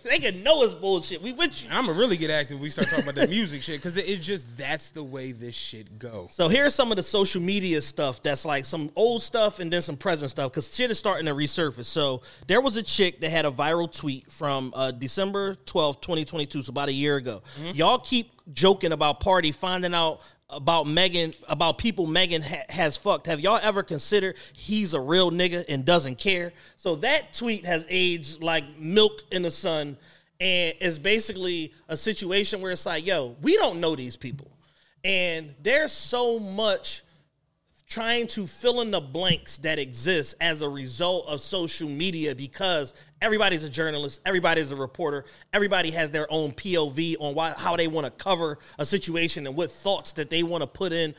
they 0.04 0.18
can 0.18 0.42
know 0.42 0.64
it's 0.64 0.74
bullshit. 0.74 1.22
We 1.22 1.32
with 1.32 1.62
you. 1.62 1.70
I'm 1.70 1.86
gonna 1.86 1.96
really 1.96 2.16
get 2.16 2.30
active. 2.30 2.56
when 2.56 2.64
We 2.64 2.70
start 2.70 2.88
talking 2.88 3.04
about 3.04 3.14
that 3.14 3.30
music 3.30 3.62
shit 3.62 3.76
because 3.76 3.96
it, 3.96 4.08
it 4.08 4.20
just 4.20 4.56
that's 4.56 4.90
the 4.90 5.04
way 5.04 5.30
this 5.30 5.54
shit 5.54 5.96
go. 5.98 6.26
So 6.28 6.48
here's 6.48 6.74
some 6.74 6.90
of 6.90 6.96
the 6.96 7.04
social 7.04 7.40
media 7.40 7.82
stuff 7.82 8.20
that's 8.20 8.44
like 8.44 8.64
some 8.64 8.90
old 8.96 9.22
stuff 9.22 9.60
and 9.60 9.72
then 9.72 9.80
some 9.80 9.96
present 9.96 10.32
stuff 10.32 10.50
because 10.50 10.74
shit 10.74 10.90
is 10.90 10.98
starting 10.98 11.26
to 11.26 11.32
resurface. 11.34 11.86
So 11.86 12.22
there 12.48 12.60
was 12.60 12.76
a 12.76 12.82
chick 12.82 13.20
that 13.20 13.30
had 13.30 13.46
a 13.46 13.50
viral 13.52 13.92
tweet 13.92 14.30
from 14.32 14.72
uh, 14.74 14.90
December 14.90 15.54
12, 15.66 16.00
2022, 16.00 16.62
so 16.62 16.70
about 16.70 16.88
a 16.88 16.92
year 16.92 17.16
ago. 17.16 17.42
Y'all 17.74 17.98
keep 17.98 18.32
joking 18.52 18.92
about 18.92 19.20
Pardi 19.20 19.54
finding 19.54 19.94
out 19.94 20.20
about 20.50 20.86
Megan, 20.86 21.34
about 21.48 21.78
people 21.78 22.06
Megan 22.06 22.42
ha- 22.42 22.64
has 22.70 22.96
fucked. 22.96 23.26
Have 23.26 23.40
y'all 23.40 23.60
ever 23.62 23.82
considered 23.82 24.36
he's 24.52 24.94
a 24.94 25.00
real 25.00 25.30
nigga 25.30 25.64
and 25.68 25.84
doesn't 25.84 26.18
care? 26.18 26.52
So 26.76 26.96
that 26.96 27.32
tweet 27.32 27.66
has 27.66 27.86
aged 27.88 28.42
like 28.42 28.78
milk 28.78 29.22
in 29.30 29.42
the 29.42 29.50
sun 29.50 29.96
and 30.40 30.74
is 30.80 30.98
basically 30.98 31.72
a 31.88 31.96
situation 31.96 32.60
where 32.60 32.72
it's 32.72 32.86
like, 32.86 33.06
yo, 33.06 33.36
we 33.42 33.56
don't 33.56 33.80
know 33.80 33.94
these 33.94 34.16
people. 34.16 34.50
And 35.04 35.54
there's 35.62 35.92
so 35.92 36.38
much 36.38 37.02
trying 37.88 38.26
to 38.26 38.46
fill 38.46 38.80
in 38.82 38.90
the 38.90 39.00
blanks 39.00 39.58
that 39.58 39.78
exist 39.78 40.34
as 40.40 40.60
a 40.60 40.68
result 40.68 41.26
of 41.26 41.40
social 41.40 41.88
media 41.88 42.34
because 42.34 42.94
everybody's 43.22 43.64
a 43.64 43.68
journalist, 43.68 44.20
everybody's 44.24 44.70
a 44.70 44.76
reporter, 44.76 45.24
everybody 45.52 45.90
has 45.90 46.10
their 46.10 46.26
own 46.30 46.52
POV 46.52 47.16
on 47.20 47.34
why, 47.34 47.54
how 47.56 47.76
they 47.76 47.88
want 47.88 48.06
to 48.06 48.10
cover 48.10 48.58
a 48.78 48.86
situation 48.86 49.46
and 49.46 49.56
what 49.56 49.70
thoughts 49.70 50.12
that 50.12 50.30
they 50.30 50.42
want 50.42 50.62
to 50.62 50.66
put 50.66 50.92
in 50.92 51.14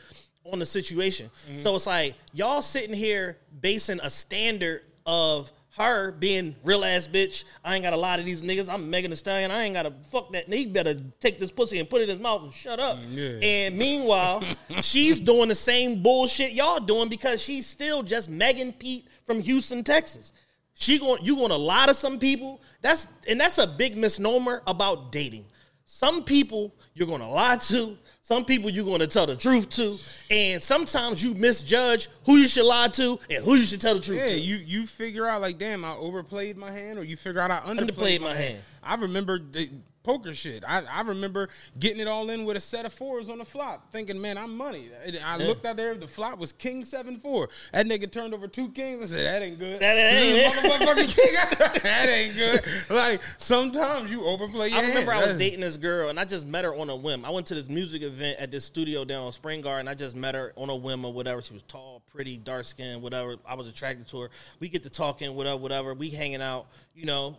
on 0.50 0.58
the 0.58 0.66
situation. 0.66 1.30
Mm-hmm. 1.48 1.60
So 1.60 1.74
it's 1.74 1.86
like 1.86 2.14
y'all 2.32 2.62
sitting 2.62 2.94
here 2.94 3.38
basing 3.60 4.00
a 4.02 4.10
standard 4.10 4.82
of 5.06 5.52
her 5.76 6.12
being 6.12 6.56
real 6.64 6.84
ass 6.84 7.06
bitch. 7.06 7.44
I 7.64 7.74
ain't 7.74 7.84
got 7.84 7.92
a 7.92 7.96
lot 7.96 8.18
of 8.18 8.24
these 8.24 8.42
niggas. 8.42 8.68
I'm 8.68 8.90
Megan 8.90 9.10
Thee 9.10 9.16
Stallion. 9.16 9.50
I 9.50 9.62
ain't 9.62 9.74
got 9.74 9.84
to 9.84 9.92
fuck 10.10 10.32
that. 10.32 10.48
He 10.48 10.66
better 10.66 10.94
take 11.20 11.38
this 11.38 11.50
pussy 11.50 11.78
and 11.78 11.88
put 11.88 12.00
it 12.00 12.04
in 12.04 12.10
his 12.10 12.18
mouth 12.18 12.42
and 12.42 12.52
shut 12.52 12.80
up. 12.80 12.98
Mm, 12.98 13.42
and 13.42 13.78
meanwhile, 13.78 14.42
she's 14.82 15.20
doing 15.20 15.48
the 15.48 15.54
same 15.54 16.02
bullshit 16.02 16.52
y'all 16.52 16.80
doing 16.80 17.08
because 17.08 17.40
she's 17.40 17.66
still 17.66 18.02
just 18.02 18.28
Megan 18.28 18.72
Pete 18.72 19.06
from 19.24 19.40
Houston, 19.40 19.84
Texas. 19.84 20.32
She 20.80 20.98
going 20.98 21.22
you 21.24 21.36
going 21.36 21.50
to 21.50 21.56
lie 21.56 21.86
to 21.86 21.94
some 21.94 22.18
people. 22.18 22.60
That's 22.82 23.06
and 23.28 23.38
that's 23.40 23.58
a 23.58 23.66
big 23.66 23.96
misnomer 23.96 24.62
about 24.66 25.12
dating. 25.12 25.44
Some 25.84 26.24
people 26.24 26.74
you're 26.94 27.06
going 27.06 27.20
to 27.20 27.26
lie 27.28 27.56
to. 27.56 27.96
Some 28.22 28.44
people 28.44 28.70
you're 28.70 28.84
going 28.84 29.00
to 29.00 29.06
tell 29.08 29.26
the 29.26 29.34
truth 29.34 29.70
to, 29.70 29.96
and 30.30 30.62
sometimes 30.62 31.22
you 31.24 31.34
misjudge 31.34 32.08
who 32.26 32.36
you 32.36 32.46
should 32.46 32.64
lie 32.66 32.86
to 32.88 33.18
and 33.28 33.42
who 33.44 33.56
you 33.56 33.64
should 33.64 33.80
tell 33.80 33.94
the 33.94 34.00
truth 34.00 34.20
Yeah, 34.20 34.26
to. 34.28 34.38
you 34.38 34.56
you 34.56 34.86
figure 34.86 35.26
out 35.26 35.40
like, 35.40 35.58
damn, 35.58 35.84
I 35.84 35.94
overplayed 35.96 36.56
my 36.56 36.70
hand, 36.70 36.98
or 36.98 37.02
you 37.04 37.16
figure 37.16 37.40
out 37.40 37.50
I 37.50 37.58
underplayed, 37.60 37.88
Underplayed 37.90 38.20
my, 38.20 38.28
hand. 38.34 38.38
hand. 38.38 38.58
I 38.84 38.94
remember 38.96 39.38
the 39.40 39.68
poker 40.02 40.34
shit. 40.34 40.64
I, 40.66 40.82
I 40.82 41.02
remember 41.02 41.48
getting 41.78 42.00
it 42.00 42.08
all 42.08 42.30
in 42.30 42.44
with 42.44 42.56
a 42.56 42.60
set 42.60 42.84
of 42.86 42.92
fours 42.92 43.28
on 43.28 43.38
the 43.38 43.44
flop, 43.44 43.90
thinking, 43.92 44.20
man, 44.20 44.38
I'm 44.38 44.56
money. 44.56 44.90
I 45.24 45.36
looked 45.36 45.66
out 45.66 45.76
there, 45.76 45.94
the 45.94 46.06
flop 46.08 46.38
was 46.38 46.52
king 46.52 46.84
seven 46.84 47.18
four. 47.18 47.48
That 47.72 47.86
nigga 47.86 48.10
turned 48.10 48.34
over 48.34 48.48
two 48.48 48.70
kings. 48.70 49.02
I 49.02 49.16
said, 49.16 49.26
that 49.26 49.42
ain't 49.42 49.58
good. 49.58 49.80
That 49.80 49.96
ain't 49.96 50.36
This 50.36 50.64
it. 50.64 50.70
motherfucking 50.70 51.16
king. 51.74 51.80
that 51.82 52.08
ain't 52.08 52.36
good. 52.36 52.94
Like 52.94 53.22
sometimes 53.38 54.10
you 54.10 54.24
overplay 54.24 54.68
your 54.68 54.78
I 54.78 54.88
remember 54.88 55.12
hand. 55.12 55.24
I 55.24 55.26
was 55.28 55.38
dating 55.38 55.60
this 55.60 55.76
girl 55.76 56.08
and 56.10 56.18
I 56.18 56.24
just 56.24 56.46
met 56.46 56.64
her 56.64 56.74
on 56.74 56.90
a 56.90 56.96
whim. 56.96 57.24
I 57.24 57.30
went 57.30 57.46
to 57.48 57.54
this 57.54 57.68
music 57.68 58.02
event 58.02 58.38
at 58.38 58.50
this 58.50 58.64
studio 58.64 59.04
down 59.04 59.24
on 59.24 59.32
Spring 59.32 59.60
Garden. 59.60 59.88
I 59.88 59.94
just 59.94 60.16
met 60.16 60.34
her 60.34 60.52
on 60.56 60.70
a 60.70 60.76
whim 60.76 61.04
or 61.04 61.12
whatever. 61.12 61.42
She 61.42 61.52
was 61.52 61.62
tall, 61.64 62.02
pretty, 62.10 62.36
dark 62.36 62.64
skinned, 62.64 63.02
whatever. 63.02 63.36
I 63.46 63.54
was 63.54 63.68
attracted 63.68 64.08
to 64.08 64.20
her. 64.20 64.30
We 64.60 64.68
get 64.68 64.82
to 64.84 64.90
talking, 64.90 65.34
whatever, 65.34 65.56
whatever. 65.58 65.94
We 65.94 66.10
hanging 66.10 66.42
out, 66.42 66.66
you 66.94 67.04
know, 67.06 67.38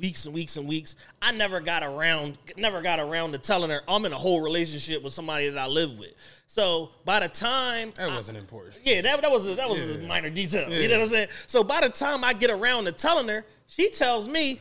weeks 0.00 0.26
and 0.26 0.34
weeks 0.34 0.56
and 0.56 0.66
weeks. 0.66 0.96
I 1.20 1.32
never 1.32 1.60
got 1.60 1.82
around, 1.82 2.38
never 2.56 2.82
got 2.82 2.98
around 2.98 3.32
to 3.32 3.38
telling 3.38 3.70
her 3.70 3.82
I'm 3.88 4.04
in 4.04 4.12
a 4.12 4.16
whole 4.16 4.40
relationship 4.40 5.02
with 5.02 5.12
somebody 5.12 5.48
that 5.48 5.58
I 5.58 5.66
live 5.66 5.98
with. 5.98 6.14
So 6.46 6.90
by 7.04 7.20
the 7.20 7.28
time 7.28 7.92
That 7.96 8.10
I- 8.10 8.16
wasn't 8.16 8.38
important. 8.38 8.76
yeah, 8.84 9.02
that, 9.02 9.20
that 9.20 9.30
was 9.30 9.46
a, 9.46 9.54
that 9.54 9.68
was 9.68 9.96
a 9.96 9.98
minor 10.00 10.30
detail. 10.30 10.70
You 10.72 10.88
know 10.88 10.98
what 10.98 11.04
I'm 11.04 11.10
saying? 11.10 11.28
So 11.46 11.62
by 11.62 11.80
the 11.82 11.90
time 11.90 12.24
I 12.24 12.32
get 12.32 12.50
around 12.50 12.86
to 12.86 12.92
telling 12.92 13.28
her, 13.28 13.44
she 13.66 13.90
tells 13.90 14.26
me, 14.26 14.60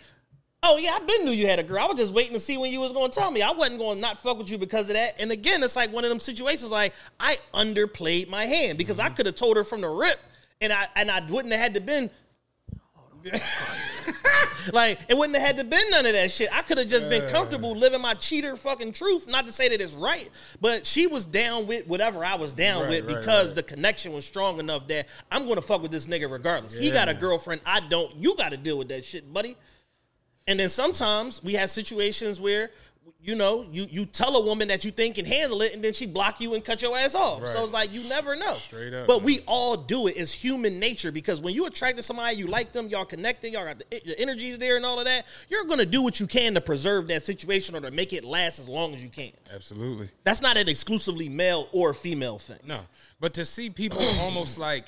"Oh 0.61 0.77
yeah, 0.77 0.91
I've 0.91 1.07
been 1.07 1.25
knew 1.25 1.31
you 1.31 1.47
had 1.47 1.57
a 1.57 1.63
girl. 1.63 1.79
I 1.79 1.87
was 1.87 1.97
just 1.97 2.13
waiting 2.13 2.33
to 2.33 2.39
see 2.39 2.57
when 2.57 2.71
you 2.71 2.79
was 2.79 2.91
going 2.91 3.09
to 3.09 3.19
tell 3.19 3.31
me. 3.31 3.41
I 3.41 3.51
wasn't 3.51 3.79
going 3.79 3.97
to 3.97 4.01
not 4.01 4.19
fuck 4.19 4.37
with 4.37 4.51
you 4.51 4.59
because 4.59 4.87
of 4.89 4.93
that." 4.93 5.19
And 5.19 5.31
again, 5.31 5.63
it's 5.63 5.75
like 5.75 5.91
one 5.91 6.03
of 6.03 6.09
them 6.09 6.19
situations. 6.19 6.69
Like 6.69 6.93
I 7.19 7.37
underplayed 7.55 8.29
my 8.29 8.45
hand 8.45 8.77
because 8.77 8.99
I 8.99 9.05
mm-hmm. 9.07 9.15
could 9.15 9.25
have 9.25 9.35
told 9.35 9.57
her 9.57 9.63
from 9.63 9.81
the 9.81 9.89
rip, 9.89 10.19
and 10.61 10.71
I 10.71 10.87
and 10.95 11.09
I 11.09 11.25
wouldn't 11.27 11.51
have 11.53 11.61
had 11.61 11.73
to 11.73 11.81
been. 11.81 12.11
like 14.73 14.99
it 15.07 15.17
wouldn't 15.17 15.37
have 15.37 15.45
had 15.45 15.57
to 15.57 15.63
been 15.63 15.89
none 15.89 16.05
of 16.05 16.13
that 16.13 16.31
shit. 16.31 16.49
I 16.55 16.61
could 16.61 16.77
have 16.77 16.87
just 16.87 17.09
been 17.09 17.27
comfortable 17.29 17.75
living 17.75 18.01
my 18.01 18.13
cheater 18.13 18.55
fucking 18.55 18.93
truth. 18.93 19.27
Not 19.27 19.45
to 19.47 19.51
say 19.51 19.69
that 19.69 19.81
it's 19.81 19.93
right, 19.93 20.29
but 20.61 20.85
she 20.85 21.07
was 21.07 21.25
down 21.25 21.67
with 21.67 21.87
whatever 21.87 22.23
I 22.23 22.35
was 22.35 22.53
down 22.53 22.83
Right, 22.83 22.89
with 22.89 23.05
right, 23.05 23.17
because 23.17 23.49
right. 23.49 23.55
the 23.55 23.63
connection 23.63 24.13
was 24.13 24.25
strong 24.25 24.59
enough 24.59 24.87
that 24.87 25.07
I'm 25.31 25.47
gonna 25.47 25.61
fuck 25.61 25.81
with 25.81 25.91
this 25.91 26.07
nigga 26.07 26.31
regardless. 26.31 26.73
He 26.73 26.91
got 26.91 27.09
a 27.09 27.13
girlfriend, 27.13 27.61
I 27.65 27.81
don't. 27.81 28.15
You 28.15 28.35
got 28.35 28.49
to 28.49 28.57
deal 28.57 28.77
with 28.77 28.89
that 28.89 29.05
shit, 29.05 29.31
buddy. 29.31 29.57
And 30.47 30.59
then 30.59 30.69
sometimes 30.69 31.43
we 31.43 31.53
have 31.53 31.69
situations 31.69 32.41
where 32.41 32.71
you 33.21 33.35
know 33.35 33.65
you 33.69 33.85
you 33.91 34.05
tell 34.05 34.37
a 34.37 34.43
woman 34.45 34.69
that 34.69 34.85
you 34.85 34.91
think 34.91 35.15
can 35.15 35.25
handle 35.25 35.61
it, 35.61 35.73
and 35.73 35.83
then 35.83 35.91
she 35.93 36.05
block 36.05 36.39
you 36.39 36.53
and 36.53 36.63
cut 36.63 36.81
your 36.81 36.97
ass 36.97 37.15
off. 37.15 37.45
So 37.47 37.63
it's 37.63 37.73
like 37.73 37.91
you 37.91 38.07
never 38.07 38.35
know. 38.35 38.55
Straight 38.55 38.93
up, 38.93 39.07
But 39.07 39.17
man. 39.17 39.25
we 39.25 39.39
all 39.45 39.75
do 39.75 40.07
it. 40.07 40.11
It's 40.11 40.31
human 40.31 40.79
nature 40.79 41.11
because 41.11 41.41
when 41.41 41.53
you 41.53 41.65
attract 41.65 41.97
to 41.97 42.03
somebody, 42.03 42.37
you 42.37 42.47
like 42.47 42.71
them, 42.71 42.87
y'all 42.87 43.03
connected, 43.05 43.51
y'all 43.51 43.65
got 43.65 43.79
the, 43.79 43.85
the 44.05 44.19
energies 44.19 44.57
there 44.57 44.77
and 44.77 44.85
all 44.85 44.99
of 44.99 45.05
that. 45.05 45.25
You're 45.49 45.65
gonna 45.65 45.85
do 45.85 46.01
what 46.01 46.19
you 46.19 46.27
can 46.27 46.53
to 46.53 46.61
preserve 46.61 47.07
that 47.09 47.25
situation 47.25 47.75
or 47.75 47.81
to 47.81 47.91
make 47.91 48.13
it 48.13 48.23
last 48.23 48.59
as 48.59 48.69
long 48.69 48.93
as 48.93 49.03
you 49.03 49.09
can. 49.09 49.31
Absolutely. 49.53 50.09
That's 50.23 50.41
not 50.41 50.55
an 50.55 50.69
exclusively 50.69 51.27
male 51.27 51.67
or 51.73 51.93
female 51.93 52.39
thing. 52.39 52.59
No, 52.65 52.79
but 53.19 53.33
to 53.33 53.43
see 53.43 53.69
people 53.69 53.99
almost 54.21 54.57
like, 54.57 54.85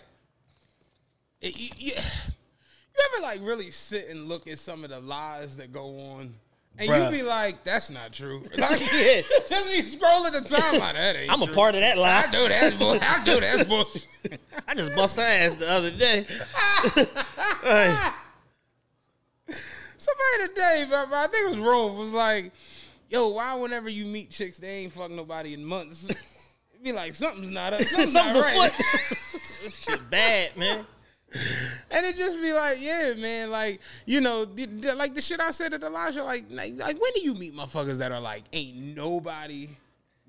it, 1.41 1.57
you, 1.59 1.69
you, 1.77 1.93
you 1.95 3.03
ever 3.13 3.21
like 3.23 3.41
really 3.43 3.71
sit 3.71 4.07
and 4.09 4.29
look 4.29 4.47
at 4.47 4.57
some 4.57 4.83
of 4.85 4.89
the 4.89 4.99
lies 4.99 5.57
that 5.57 5.73
go 5.73 5.97
on, 5.99 6.33
and 6.77 6.89
Bruh. 6.89 7.11
you 7.11 7.17
be 7.17 7.23
like, 7.23 7.63
"That's 7.63 7.89
not 7.89 8.11
true." 8.13 8.43
Like, 8.57 8.79
Yeah. 8.93 9.21
just 9.47 9.69
be 9.69 9.81
scrolling 9.97 10.31
the 10.31 10.39
timeline. 10.47 10.93
That 10.93 11.15
ain't. 11.15 11.31
I'm 11.31 11.41
a 11.41 11.45
true. 11.45 11.53
part 11.53 11.75
of 11.75 11.81
that 11.81 11.97
lie. 11.97 12.23
I 12.27 12.31
know 12.31 12.47
that's 12.47 12.75
bull. 12.75 12.97
I 13.01 13.23
know 13.25 13.39
that's 13.39 13.63
bullshit. 13.69 14.07
I 14.67 14.73
just 14.75 14.95
bust 14.95 15.17
her 15.17 15.21
ass 15.23 15.55
the 15.57 15.69
other 15.71 15.91
day. 15.91 16.25
Somebody 19.97 20.47
today, 20.47 20.85
I 20.91 21.27
think 21.27 21.45
it 21.45 21.49
was 21.49 21.59
Rome, 21.59 21.97
was 21.97 22.11
like, 22.11 22.51
"Yo, 23.09 23.29
why 23.29 23.53
whenever 23.55 23.89
you 23.89 24.05
meet 24.05 24.31
chicks, 24.31 24.57
they 24.57 24.67
ain't 24.83 24.93
fuck 24.93 25.11
nobody 25.11 25.53
in 25.53 25.63
months." 25.65 26.09
It 26.09 26.83
be 26.83 26.91
like 26.91 27.13
something's 27.13 27.51
not 27.51 27.73
up. 27.73 27.81
Something's, 27.81 28.13
Something's 28.13 28.35
not 28.37 28.45
right. 28.57 28.71
shit 29.71 30.09
bad, 30.09 30.57
man. 30.57 30.85
And 31.91 32.05
it 32.05 32.15
just 32.17 32.39
be 32.41 32.51
like, 32.53 32.81
yeah, 32.81 33.13
man, 33.17 33.51
like 33.51 33.79
you 34.05 34.21
know, 34.21 34.45
the, 34.45 34.65
the- 34.65 34.95
like 34.95 35.15
the 35.15 35.21
shit 35.21 35.39
I 35.39 35.51
said 35.51 35.73
at 35.73 35.81
the 35.81 35.89
live 35.89 36.13
show, 36.13 36.25
like, 36.25 36.45
like, 36.49 36.73
like, 36.77 37.01
when 37.01 37.11
do 37.15 37.21
you 37.21 37.35
meet 37.35 37.53
motherfuckers 37.55 37.99
that 37.99 38.11
are 38.11 38.19
like, 38.21 38.43
ain't 38.53 38.95
nobody, 38.95 39.69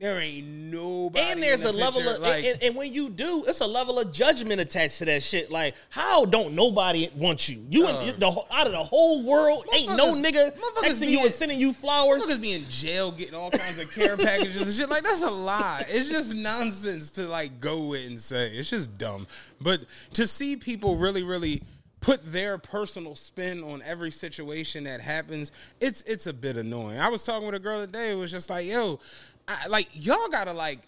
there 0.02 0.20
ain't 0.20 0.46
nobody. 0.48 1.24
and 1.24 1.42
there's 1.42 1.62
in 1.62 1.68
a 1.68 1.72
the 1.72 1.78
level 1.78 2.08
of 2.08 2.18
like, 2.20 2.44
and, 2.44 2.60
and 2.62 2.74
when 2.76 2.92
you 2.92 3.08
do, 3.08 3.44
it's 3.46 3.60
a 3.60 3.66
level 3.66 3.98
of 4.00 4.12
judgment 4.12 4.60
attached 4.60 4.98
to 4.98 5.04
that 5.04 5.22
shit. 5.22 5.50
Like, 5.50 5.74
how 5.90 6.24
don't 6.24 6.54
nobody 6.54 7.08
want 7.16 7.48
you? 7.48 7.64
You 7.70 7.86
Uh. 7.86 8.00
and 8.00 8.20
the 8.20 8.26
out 8.50 8.66
of 8.66 8.72
the 8.72 8.82
whole 8.82 9.22
world 9.22 9.64
ain't 9.72 9.96
no 9.96 10.12
nigga 10.14 10.52
texting 10.78 11.08
you 11.08 11.20
in- 11.20 11.26
and 11.26 11.34
sending 11.34 11.60
you 11.60 11.72
flowers. 11.72 12.24
Motherfuckers 12.24 12.42
be 12.42 12.52
in 12.52 12.64
jail 12.68 13.12
getting 13.12 13.34
all 13.34 13.50
kinds 13.52 13.78
of 13.78 13.90
care 13.94 14.16
packages 14.18 14.62
and 14.62 14.72
shit. 14.74 14.90
Like 14.90 15.04
that's 15.04 15.22
a 15.22 15.30
lie. 15.30 15.86
It's 15.88 16.10
just 16.10 16.34
nonsense 16.34 17.10
to 17.12 17.28
like 17.28 17.60
go 17.60 17.80
with 17.84 18.04
and 18.06 18.20
say. 18.20 18.50
It's 18.56 18.70
just 18.70 18.98
dumb. 18.98 19.26
But 19.60 19.84
to 20.14 20.26
see 20.26 20.56
people 20.56 20.96
really, 20.96 21.22
really 21.22 21.62
put 22.00 22.20
their 22.32 22.58
personal 22.58 23.14
spin 23.14 23.62
on 23.62 23.80
every 23.82 24.10
situation 24.10 24.82
that 24.82 25.00
happens, 25.00 25.52
it's 25.80 26.02
it's 26.02 26.26
a 26.26 26.32
bit 26.32 26.56
annoying. 26.56 26.98
I 26.98 27.08
was 27.08 27.24
talking 27.24 27.46
with 27.46 27.54
a 27.54 27.60
girl 27.60 27.80
today. 27.86 28.10
It 28.10 28.16
was 28.16 28.32
just 28.32 28.50
like, 28.50 28.66
yo, 28.66 28.98
I, 29.48 29.66
like 29.68 29.88
y'all 29.92 30.28
gotta 30.28 30.52
like 30.52 30.80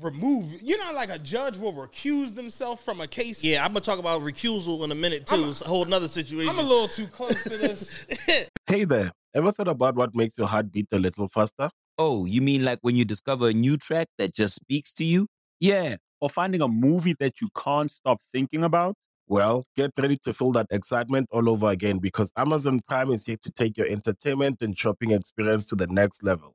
remove. 0.00 0.62
You 0.62 0.78
know, 0.78 0.92
like 0.92 1.10
a 1.10 1.18
judge 1.18 1.56
will 1.56 1.72
recuse 1.72 2.34
themselves 2.34 2.82
from 2.82 3.00
a 3.00 3.06
case. 3.08 3.42
Yeah, 3.42 3.64
I'm 3.64 3.70
gonna 3.72 3.80
talk 3.80 3.98
about 3.98 4.20
recusal 4.22 4.84
in 4.84 4.92
a 4.92 4.94
minute 4.94 5.26
too. 5.26 5.36
I'm 5.36 5.44
a- 5.44 5.50
it's 5.50 5.62
a 5.62 5.66
whole 5.66 5.84
nother 5.84 6.08
situation. 6.08 6.50
I'm 6.50 6.58
a 6.58 6.62
little 6.68 6.88
too 6.88 7.06
close 7.06 7.42
to 7.44 7.50
this. 7.56 8.06
Hey 8.66 8.84
there, 8.84 9.10
ever 9.34 9.50
thought 9.50 9.68
about 9.68 9.94
what 9.96 10.14
makes 10.14 10.36
your 10.36 10.46
heart 10.46 10.70
beat 10.70 10.88
a 10.92 10.98
little 10.98 11.26
faster? 11.28 11.70
Oh, 11.96 12.26
you 12.26 12.42
mean 12.42 12.64
like 12.64 12.78
when 12.82 12.96
you 12.96 13.06
discover 13.06 13.48
a 13.48 13.52
new 13.54 13.78
track 13.78 14.08
that 14.18 14.34
just 14.34 14.56
speaks 14.56 14.92
to 14.92 15.04
you? 15.04 15.26
Yeah, 15.58 15.96
or 16.20 16.28
finding 16.28 16.60
a 16.60 16.68
movie 16.68 17.14
that 17.18 17.40
you 17.40 17.48
can't 17.56 17.90
stop 17.90 18.18
thinking 18.32 18.62
about. 18.64 18.94
Well, 19.26 19.64
get 19.76 19.92
ready 19.98 20.18
to 20.24 20.34
feel 20.34 20.52
that 20.52 20.66
excitement 20.70 21.28
all 21.32 21.48
over 21.48 21.68
again 21.68 21.98
because 21.98 22.30
Amazon 22.36 22.80
Prime 22.86 23.10
is 23.12 23.24
here 23.24 23.38
to 23.42 23.50
take 23.50 23.76
your 23.78 23.86
entertainment 23.86 24.58
and 24.60 24.78
shopping 24.78 25.12
experience 25.12 25.66
to 25.66 25.74
the 25.76 25.86
next 25.86 26.22
level. 26.22 26.54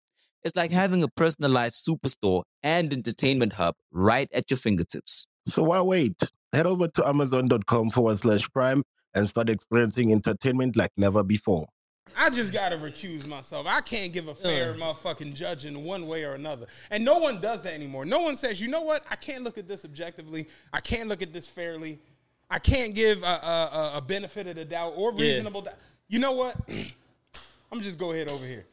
It's 0.43 0.55
like 0.55 0.71
having 0.71 1.03
a 1.03 1.07
personalized 1.07 1.85
superstore 1.87 2.43
and 2.63 2.91
entertainment 2.91 3.53
hub 3.53 3.75
right 3.91 4.27
at 4.33 4.49
your 4.49 4.57
fingertips. 4.57 5.27
So 5.45 5.63
why 5.63 5.81
wait? 5.81 6.19
Head 6.53 6.65
over 6.65 6.87
to 6.87 7.07
amazon.com 7.07 7.91
forward 7.91 8.17
slash 8.17 8.49
prime 8.51 8.83
and 9.13 9.27
start 9.29 9.49
experiencing 9.49 10.11
entertainment 10.11 10.75
like 10.75 10.91
never 10.97 11.23
before. 11.23 11.67
I 12.17 12.29
just 12.29 12.51
gotta 12.51 12.75
recuse 12.75 13.25
myself. 13.25 13.65
I 13.69 13.79
can't 13.81 14.11
give 14.11 14.27
a 14.27 14.35
fair 14.35 14.73
motherfucking 14.73 15.33
judging 15.33 15.85
one 15.85 16.07
way 16.07 16.23
or 16.25 16.33
another. 16.33 16.65
And 16.89 17.05
no 17.05 17.17
one 17.19 17.39
does 17.39 17.61
that 17.63 17.73
anymore. 17.73 18.03
No 18.03 18.19
one 18.19 18.35
says, 18.35 18.59
you 18.59 18.67
know 18.67 18.81
what? 18.81 19.05
I 19.09 19.15
can't 19.15 19.43
look 19.43 19.57
at 19.57 19.67
this 19.67 19.85
objectively. 19.85 20.47
I 20.73 20.81
can't 20.81 21.07
look 21.07 21.21
at 21.21 21.31
this 21.31 21.47
fairly. 21.47 21.99
I 22.49 22.59
can't 22.59 22.93
give 22.93 23.23
a, 23.23 23.25
a, 23.25 23.69
a- 23.73 23.97
a 23.97 24.01
benefit 24.01 24.47
of 24.47 24.55
the 24.55 24.65
doubt 24.65 24.93
or 24.97 25.13
Yeah. 25.13 25.21
reasonable 25.21 25.61
doubt. 25.61 25.75
You 26.09 26.19
know 26.19 26.33
what? 26.33 26.57
I'm 27.71 27.79
just 27.79 27.97
go 27.97 28.11
ahead 28.11 28.29
over 28.29 28.45
here. 28.45 28.65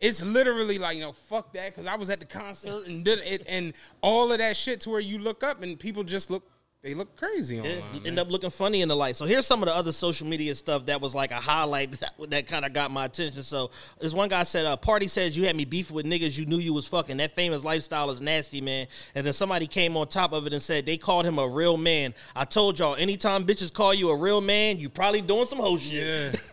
It's 0.00 0.22
literally 0.24 0.78
like 0.78 0.96
you 0.96 1.02
know, 1.02 1.12
fuck 1.12 1.52
that, 1.52 1.70
because 1.72 1.86
I 1.86 1.94
was 1.96 2.08
at 2.08 2.20
the 2.20 2.26
concert 2.26 2.86
and 2.86 3.04
did 3.04 3.18
it, 3.20 3.44
and 3.46 3.74
all 4.00 4.32
of 4.32 4.38
that 4.38 4.56
shit 4.56 4.80
to 4.82 4.90
where 4.90 5.00
you 5.00 5.18
look 5.18 5.44
up 5.44 5.62
and 5.62 5.78
people 5.78 6.04
just 6.04 6.30
look, 6.30 6.42
they 6.82 6.94
look 6.94 7.14
crazy 7.14 7.56
Yeah, 7.56 7.60
online. 7.60 7.82
you 7.92 8.00
man. 8.00 8.06
end 8.06 8.18
up 8.18 8.30
looking 8.30 8.48
funny 8.48 8.80
in 8.80 8.88
the 8.88 8.96
light. 8.96 9.14
So 9.14 9.26
here's 9.26 9.44
some 9.44 9.62
of 9.62 9.68
the 9.68 9.74
other 9.76 9.92
social 9.92 10.26
media 10.26 10.54
stuff 10.54 10.86
that 10.86 11.02
was 11.02 11.14
like 11.14 11.30
a 11.30 11.34
highlight 11.34 11.92
that, 12.00 12.14
that 12.30 12.46
kind 12.46 12.64
of 12.64 12.72
got 12.72 12.90
my 12.90 13.04
attention. 13.04 13.42
So 13.42 13.70
this 14.00 14.14
one 14.14 14.30
guy 14.30 14.44
said, 14.44 14.64
uh, 14.64 14.78
"Pardi 14.78 15.10
says 15.10 15.36
you 15.36 15.44
had 15.44 15.54
me 15.54 15.66
beefing 15.66 15.94
with 15.94 16.06
niggas 16.06 16.38
you 16.38 16.46
knew 16.46 16.56
you 16.56 16.72
was 16.72 16.86
fucking. 16.88 17.18
That 17.18 17.32
famous 17.34 17.62
lifestyle 17.62 18.10
is 18.10 18.22
nasty, 18.22 18.62
man." 18.62 18.86
And 19.14 19.26
then 19.26 19.34
somebody 19.34 19.66
came 19.66 19.98
on 19.98 20.08
top 20.08 20.32
of 20.32 20.46
it 20.46 20.54
and 20.54 20.62
said 20.62 20.86
they 20.86 20.96
called 20.96 21.26
him 21.26 21.38
a 21.38 21.46
real 21.46 21.76
man. 21.76 22.14
I 22.34 22.46
told 22.46 22.78
y'all, 22.78 22.94
anytime 22.96 23.44
bitches 23.44 23.70
call 23.70 23.92
you 23.92 24.08
a 24.08 24.16
real 24.16 24.40
man, 24.40 24.78
you 24.78 24.88
probably 24.88 25.20
doing 25.20 25.44
some 25.44 25.58
hoe 25.58 25.76
shit. 25.76 26.32
Yeah. 26.34 26.40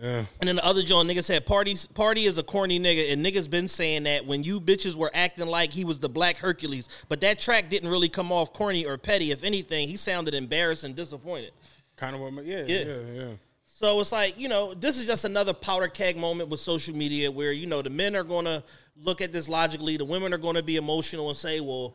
yeah. 0.00 0.24
And 0.40 0.48
then 0.48 0.56
the 0.56 0.64
other 0.64 0.82
John 0.82 1.06
nigga 1.06 1.24
said, 1.24 1.46
"Parties, 1.46 1.86
party 1.86 2.26
is 2.26 2.38
a 2.38 2.42
corny 2.42 2.78
nigga, 2.78 3.12
and 3.12 3.24
niggas 3.24 3.48
been 3.48 3.68
saying 3.68 4.04
that 4.04 4.26
when 4.26 4.44
you 4.44 4.60
bitches 4.60 4.94
were 4.94 5.10
acting 5.14 5.46
like 5.46 5.72
he 5.72 5.84
was 5.84 5.98
the 5.98 6.08
Black 6.08 6.38
Hercules, 6.38 6.88
but 7.08 7.20
that 7.20 7.38
track 7.38 7.68
didn't 7.70 7.90
really 7.90 8.08
come 8.08 8.30
off 8.32 8.52
corny 8.52 8.84
or 8.84 8.98
petty. 8.98 9.30
If 9.30 9.44
anything, 9.44 9.88
he 9.88 9.96
sounded 9.96 10.34
embarrassed 10.34 10.84
and 10.84 10.94
disappointed." 10.94 11.52
Kind 11.96 12.14
of 12.14 12.20
what, 12.20 12.44
yeah, 12.44 12.64
Yeah. 12.66 12.84
yeah, 12.84 12.96
yeah. 13.14 13.32
So 13.64 14.00
it's 14.00 14.10
like, 14.12 14.38
you 14.38 14.48
know, 14.48 14.72
this 14.72 14.98
is 14.98 15.06
just 15.06 15.26
another 15.26 15.52
powder 15.52 15.88
keg 15.88 16.16
moment 16.16 16.48
with 16.48 16.60
social 16.60 16.96
media 16.96 17.30
where, 17.30 17.52
you 17.52 17.66
know, 17.66 17.82
the 17.82 17.90
men 17.90 18.16
are 18.16 18.24
going 18.24 18.46
to 18.46 18.62
look 18.96 19.20
at 19.20 19.32
this 19.32 19.50
logically, 19.50 19.98
the 19.98 20.04
women 20.04 20.32
are 20.32 20.38
going 20.38 20.54
to 20.54 20.62
be 20.62 20.76
emotional 20.76 21.28
and 21.28 21.36
say, 21.36 21.60
well, 21.60 21.94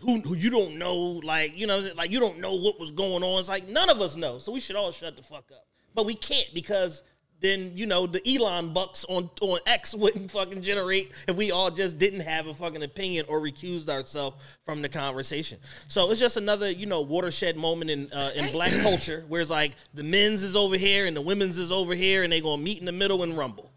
who, 0.00 0.20
who 0.20 0.34
you 0.36 0.50
don't 0.50 0.76
know, 0.78 0.94
like, 1.24 1.58
you 1.58 1.66
know, 1.66 1.78
like 1.96 2.10
you 2.10 2.20
don't 2.20 2.40
know 2.40 2.56
what 2.56 2.78
was 2.78 2.90
going 2.90 3.22
on. 3.22 3.40
It's 3.40 3.48
like 3.48 3.66
none 3.68 3.88
of 3.88 4.02
us 4.02 4.16
know. 4.16 4.38
So 4.38 4.52
we 4.52 4.60
should 4.60 4.76
all 4.76 4.92
shut 4.92 5.16
the 5.16 5.22
fuck 5.22 5.50
up. 5.50 5.66
But 5.94 6.04
we 6.04 6.14
can't 6.14 6.48
because 6.52 7.02
then, 7.40 7.72
you 7.74 7.86
know, 7.86 8.06
the 8.06 8.22
Elon 8.26 8.72
bucks 8.72 9.04
on, 9.08 9.28
on 9.40 9.58
X 9.66 9.94
wouldn't 9.94 10.30
fucking 10.30 10.62
generate 10.62 11.12
if 11.28 11.36
we 11.36 11.50
all 11.50 11.70
just 11.70 11.98
didn't 11.98 12.20
have 12.20 12.46
a 12.46 12.54
fucking 12.54 12.82
opinion 12.82 13.26
or 13.28 13.40
recused 13.40 13.88
ourselves 13.88 14.36
from 14.64 14.82
the 14.82 14.88
conversation. 14.88 15.58
So 15.88 16.10
it's 16.10 16.20
just 16.20 16.36
another, 16.36 16.70
you 16.70 16.86
know, 16.86 17.02
watershed 17.02 17.56
moment 17.56 17.90
in 17.90 18.12
uh, 18.12 18.30
in 18.34 18.50
black 18.52 18.72
culture 18.82 19.24
where 19.28 19.40
it's 19.40 19.50
like 19.50 19.72
the 19.92 20.02
men's 20.02 20.42
is 20.42 20.56
over 20.56 20.76
here 20.76 21.06
and 21.06 21.16
the 21.16 21.20
women's 21.20 21.58
is 21.58 21.70
over 21.70 21.94
here 21.94 22.22
and 22.22 22.32
they 22.32 22.40
gonna 22.40 22.62
meet 22.62 22.78
in 22.78 22.86
the 22.86 22.92
middle 22.92 23.22
and 23.22 23.36
rumble. 23.36 23.70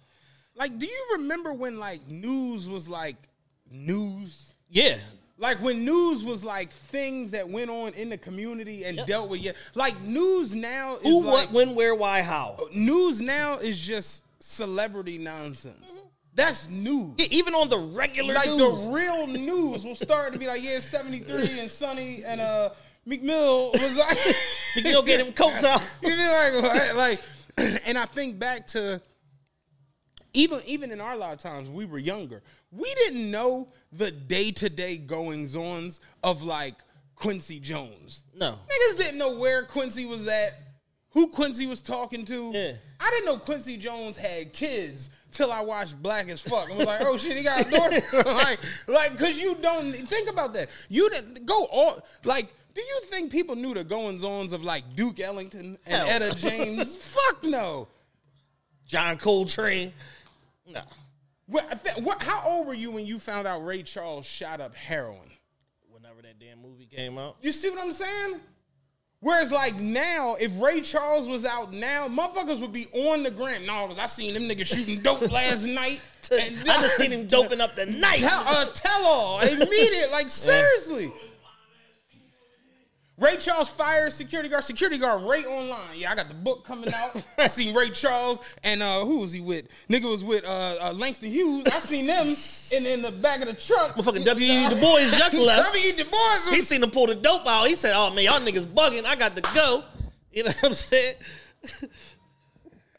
Like, 0.56 0.78
do 0.80 0.88
you 0.88 1.08
remember 1.14 1.54
when 1.54 1.78
like 1.78 2.08
news 2.08 2.70
was 2.70 2.88
like 2.88 3.18
news? 3.72 4.54
Yeah. 4.70 4.98
Like 5.40 5.62
when 5.62 5.86
news 5.86 6.24
was 6.24 6.44
like 6.44 6.72
things 6.72 7.32
that 7.32 7.48
went 7.48 7.70
on 7.70 7.94
in 7.94 8.10
the 8.10 8.18
community 8.18 8.86
and 8.86 8.98
Yep. 8.98 9.08
dealt 9.08 9.30
with. 9.30 9.42
Yeah, 9.42 9.52
like 9.76 10.00
news 10.02 10.56
now 10.56 10.96
is 10.98 11.04
Who, 11.04 11.24
like, 11.24 11.32
what, 11.34 11.52
when, 11.52 11.76
where, 11.76 11.94
why, 11.94 12.22
how. 12.24 12.58
News 12.74 13.22
now 13.22 13.58
is 13.58 13.78
just 13.78 14.24
celebrity 14.40 15.18
nonsense. 15.18 15.86
That's 16.34 16.68
news. 16.70 17.14
Yeah, 17.18 17.28
even 17.32 17.54
on 17.56 17.70
the 17.70 17.78
regular 17.80 18.34
like 18.36 18.48
news. 18.48 18.86
the 18.86 18.92
real 18.92 19.28
news 19.28 19.84
will 19.86 19.96
start 19.96 20.34
to 20.34 20.40
be 20.40 20.48
like, 20.48 20.64
yeah, 20.64 20.80
seventy 20.80 21.20
three 21.20 21.60
and 21.60 21.70
Sunny 21.70 22.24
and 22.26 22.42
uh 22.42 22.70
McMill 23.08 23.72
was 23.74 23.98
like, 23.98 24.18
you 24.76 24.84
go 24.84 25.02
get 25.02 25.20
him 25.26 25.32
coats 25.34 25.64
out. 25.64 25.82
You 26.04 26.10
feel 26.16 26.62
like, 26.62 26.96
like, 26.96 27.22
and 27.88 27.98
I 27.98 28.06
think 28.06 28.38
back 28.38 28.68
to 28.68 29.02
even 30.38 30.62
even 30.66 30.92
in 30.92 31.02
our 31.02 31.18
lifetimes, 31.18 31.68
we 31.68 31.86
were 31.86 31.98
younger. 31.98 32.44
We 32.72 32.94
didn't 32.96 33.30
know 33.32 33.70
the 33.92 34.12
day 34.12 34.52
to 34.52 34.70
day 34.70 34.98
goings 34.98 35.56
ons 35.56 36.00
of 36.24 36.44
like 36.44 36.76
Quincy 37.16 37.60
Jones. 37.60 38.24
No. 38.36 38.52
Niggas 38.52 38.98
didn't 38.98 39.18
know 39.18 39.36
where 39.38 39.64
Quincy 39.64 40.06
was 40.06 40.28
at, 40.28 40.54
who 41.10 41.30
Quincy 41.30 41.66
was 41.66 41.82
talking 41.82 42.24
to. 42.26 42.52
Yeah. 42.54 42.74
I 43.00 43.10
didn't 43.10 43.26
know 43.26 43.38
Quincy 43.38 43.78
Jones 43.78 44.16
had 44.16 44.54
kids 44.54 45.10
till 45.32 45.52
I 45.52 45.62
watched 45.62 46.02
Black 46.02 46.30
as 46.30 46.40
Fuck. 46.40 46.70
I 46.72 46.78
was 46.78 46.86
like, 46.86 47.02
oh 47.02 47.18
shit, 47.18 47.36
he 47.36 47.44
got 47.44 47.66
a 47.66 47.72
daughter. 47.72 48.02
like, 48.32 48.60
like, 48.88 49.18
cause 49.18 49.38
you 49.38 49.56
don't 49.56 49.92
think 49.92 50.30
about 50.30 50.54
that. 50.54 50.70
You 50.88 51.10
didn't 51.10 51.46
go 51.46 51.66
all 51.66 52.00
like. 52.24 52.54
Do 52.76 52.84
you 52.84 53.00
think 53.06 53.32
people 53.32 53.56
knew 53.56 53.74
the 53.74 53.84
goings 53.84 54.24
ons 54.24 54.54
of 54.54 54.62
like 54.62 54.96
Duke 54.96 55.20
Ellington 55.20 55.80
and 55.88 56.08
Hell. 56.08 56.22
Etta 56.22 56.38
James? 56.38 56.96
Fuck 56.96 57.44
no. 57.44 57.88
John 58.86 59.18
Coltrane. 59.18 59.94
No. 60.68 60.82
What, 61.48 61.88
what, 62.02 62.22
how 62.22 62.44
old 62.46 62.68
were 62.68 62.74
you 62.74 62.92
when 62.92 63.06
you 63.06 63.20
found 63.20 63.48
out 63.48 63.66
Ray 63.66 63.84
Charles 63.84 64.26
shot 64.26 64.60
up 64.60 64.76
heroin? 64.76 65.30
Whenever 65.90 66.22
that 66.22 66.40
damn 66.40 66.62
movie 66.62 66.86
came 66.86 67.18
out. 67.18 67.38
You 67.42 67.52
see 67.52 67.70
what 67.70 67.80
I'm 67.82 67.94
saying? 67.94 68.42
Whereas 69.20 69.52
like 69.52 69.80
now, 69.80 70.36
if 70.36 70.52
Ray 70.62 70.82
Charles 70.82 71.28
was 71.28 71.44
out 71.44 71.74
now, 71.74 72.08
motherfuckers 72.08 72.62
would 72.62 72.74
be 72.74 72.88
on 72.94 73.24
the 73.24 73.32
gram. 73.32 73.66
No, 73.66 73.88
cause 73.88 73.98
I 73.98 74.06
seen 74.06 74.34
them 74.34 74.44
niggas 74.44 74.68
shooting 74.68 75.02
dope 75.02 75.22
last 75.32 75.66
night. 75.66 76.02
I 76.32 76.50
just 76.66 76.98
seen 76.98 77.12
him 77.12 77.26
doping 77.26 77.60
up 77.60 77.76
the 77.76 77.86
night. 77.88 78.20
Tell, 78.20 78.44
uh, 78.46 78.66
tell 78.74 79.06
all 79.06 79.40
immediate. 79.40 80.12
Like 80.12 80.30
seriously. 80.30 81.12
Ray 83.20 83.38
Charles 83.38 83.68
fire 83.68 84.12
security 84.12 84.48
guard. 84.48 84.64
Security 84.64 85.00
guard 85.00 85.24
Ray 85.24 85.44
online. 85.44 85.80
Yeah, 85.98 86.12
I 86.12 86.16
got 86.16 86.28
the 86.28 86.36
book 86.36 86.64
coming 86.64 86.94
out. 86.94 87.24
I 87.40 87.48
seen 87.48 87.74
Ray 87.76 87.90
Charles 87.90 88.40
and 88.64 88.84
uh 88.84 89.04
who 89.06 89.18
was 89.18 89.32
he 89.32 89.42
with? 89.42 89.66
Nigga 89.90 90.10
was 90.10 90.24
with 90.24 90.46
uh, 90.46 90.78
uh 90.80 90.94
Langston 90.96 91.32
Hughes. 91.32 91.66
I 91.66 91.80
seen 91.80 92.06
them 92.06 92.28
in, 92.28 92.86
in 92.86 93.02
the 93.02 93.12
back 93.12 93.42
of 93.42 93.48
the 93.48 93.54
truck. 93.54 93.96
Motherfucking 93.96 94.24
W.E. 94.24 94.70
Du 94.70 94.76
Bois 94.80 95.00
just 95.06 95.34
left. 95.40 95.74
W.E. 95.74 95.92
Du 95.94 96.06
Bois. 96.06 96.38
He 96.52 96.62
seen 96.62 96.84
him 96.84 96.92
pull 96.92 97.08
the 97.08 97.16
dope 97.16 97.48
out. 97.48 97.68
He 97.68 97.76
said, 97.76 97.94
"Oh 97.96 98.12
man, 98.14 98.24
y'all 98.24 98.40
niggas 98.40 98.66
bugging. 98.68 99.06
I 99.06 99.16
got 99.16 99.36
to 99.36 99.42
go." 99.56 99.84
You 100.32 100.44
know 100.44 100.50
what 100.60 100.66
I'm 100.66 100.74
saying? 100.74 101.16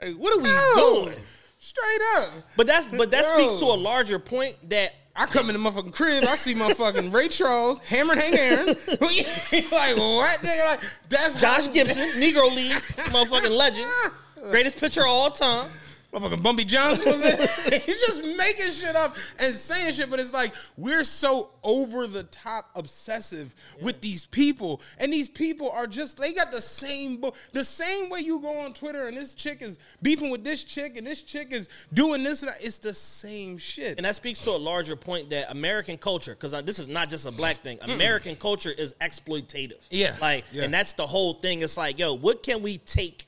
Hey, 0.01 0.13
what 0.15 0.33
are 0.33 0.41
we 0.41 0.49
No. 0.49 1.05
doing? 1.07 1.19
Straight 1.59 2.01
up. 2.19 2.29
But 2.57 2.67
that's 2.69 2.87
but 2.89 3.11
that 3.11 3.25
Yo. 3.25 3.37
speaks 3.49 3.59
to 3.61 3.67
a 3.67 3.75
larger 3.77 4.19
point 4.21 4.57
that 4.71 4.93
I 5.19 5.27
come 5.27 5.51
in 5.51 5.61
the 5.61 5.69
motherfucking 5.71 5.93
crib, 5.93 6.25
I 6.29 6.37
see 6.37 6.55
motherfucking 6.55 7.13
Ray 7.13 7.27
Charles, 7.27 7.81
Hammerin' 7.81 8.19
Hank 8.19 8.37
Aaron. 8.39 8.67
like, 8.69 9.97
what? 9.97 10.41
Nigga, 10.43 10.65
like, 10.71 10.81
that's 11.09 11.41
Josh 11.41 11.73
Gibson, 11.73 12.09
Negro 12.23 12.55
League, 12.55 12.71
motherfucking 13.11 13.51
legend, 13.51 13.91
greatest 14.51 14.79
pitcher 14.79 15.01
of 15.01 15.09
all 15.09 15.31
time. 15.33 15.69
Motherfucking 16.13 16.43
Bumpy 16.43 16.65
Johnson 16.65 17.13
was 17.13 17.21
in. 17.21 17.39
He's 17.83 18.01
just 18.01 18.25
making 18.37 18.71
shit 18.73 18.97
up 18.97 19.17
and 19.39 19.55
saying 19.55 19.93
shit, 19.93 20.09
but 20.09 20.19
it's 20.19 20.33
like 20.33 20.55
we're 20.79 21.05
so 21.05 21.51
over 21.63 22.07
the 22.07 22.23
top 22.25 22.71
obsessive 22.75 23.55
with 23.83 24.01
these 24.01 24.25
people, 24.25 24.81
and 24.99 25.13
these 25.13 25.29
people 25.29 25.71
are 25.71 25.87
just 25.87 26.19
they 26.19 26.33
got 26.33 26.51
the 26.51 26.63
same 26.63 27.19
book, 27.19 27.37
the 27.53 27.65
same 27.65 28.09
way 28.09 28.21
you 28.21 28.41
go 28.41 28.59
on 28.59 28.73
Twitter 28.73 29.07
and 29.07 29.17
this 29.17 29.35
chick 29.35 29.61
is 29.61 29.79
beefing 30.01 30.31
with 30.31 30.45
this 30.45 30.65
chick 30.65 30.97
and 30.97 31.07
this 31.07 31.21
chick 31.21 31.53
is 31.53 31.69
doing 31.93 32.23
this. 32.23 32.43
And 32.43 32.51
that. 32.51 32.65
It's 32.65 32.79
the 32.79 32.95
same 32.95 33.59
shit. 33.59 33.99
And 33.99 34.07
that 34.07 34.17
speaks 34.17 34.43
to 34.45 34.51
a 34.51 34.53
larger 34.53 34.97
point 34.97 35.31
that 35.31 35.51
American 35.51 35.99
culture, 35.99 36.35
because 36.35 36.53
this 36.65 36.79
is 36.79 36.89
not 36.89 37.11
just 37.11 37.27
a 37.27 37.33
black 37.33 37.57
thing. 37.57 37.79
American 37.83 38.35
culture 38.37 38.71
is 38.71 38.95
exploitative. 39.01 39.79
Yeah, 39.91 40.17
like, 40.21 40.45
yeah. 40.53 40.65
and 40.65 40.73
that's 40.73 40.95
the 40.95 41.07
whole 41.07 41.35
thing. 41.35 41.63
It's 41.63 41.77
like, 41.77 41.99
yo, 41.99 42.15
what 42.15 42.43
can 42.43 42.63
we 42.63 42.79
take 42.79 43.27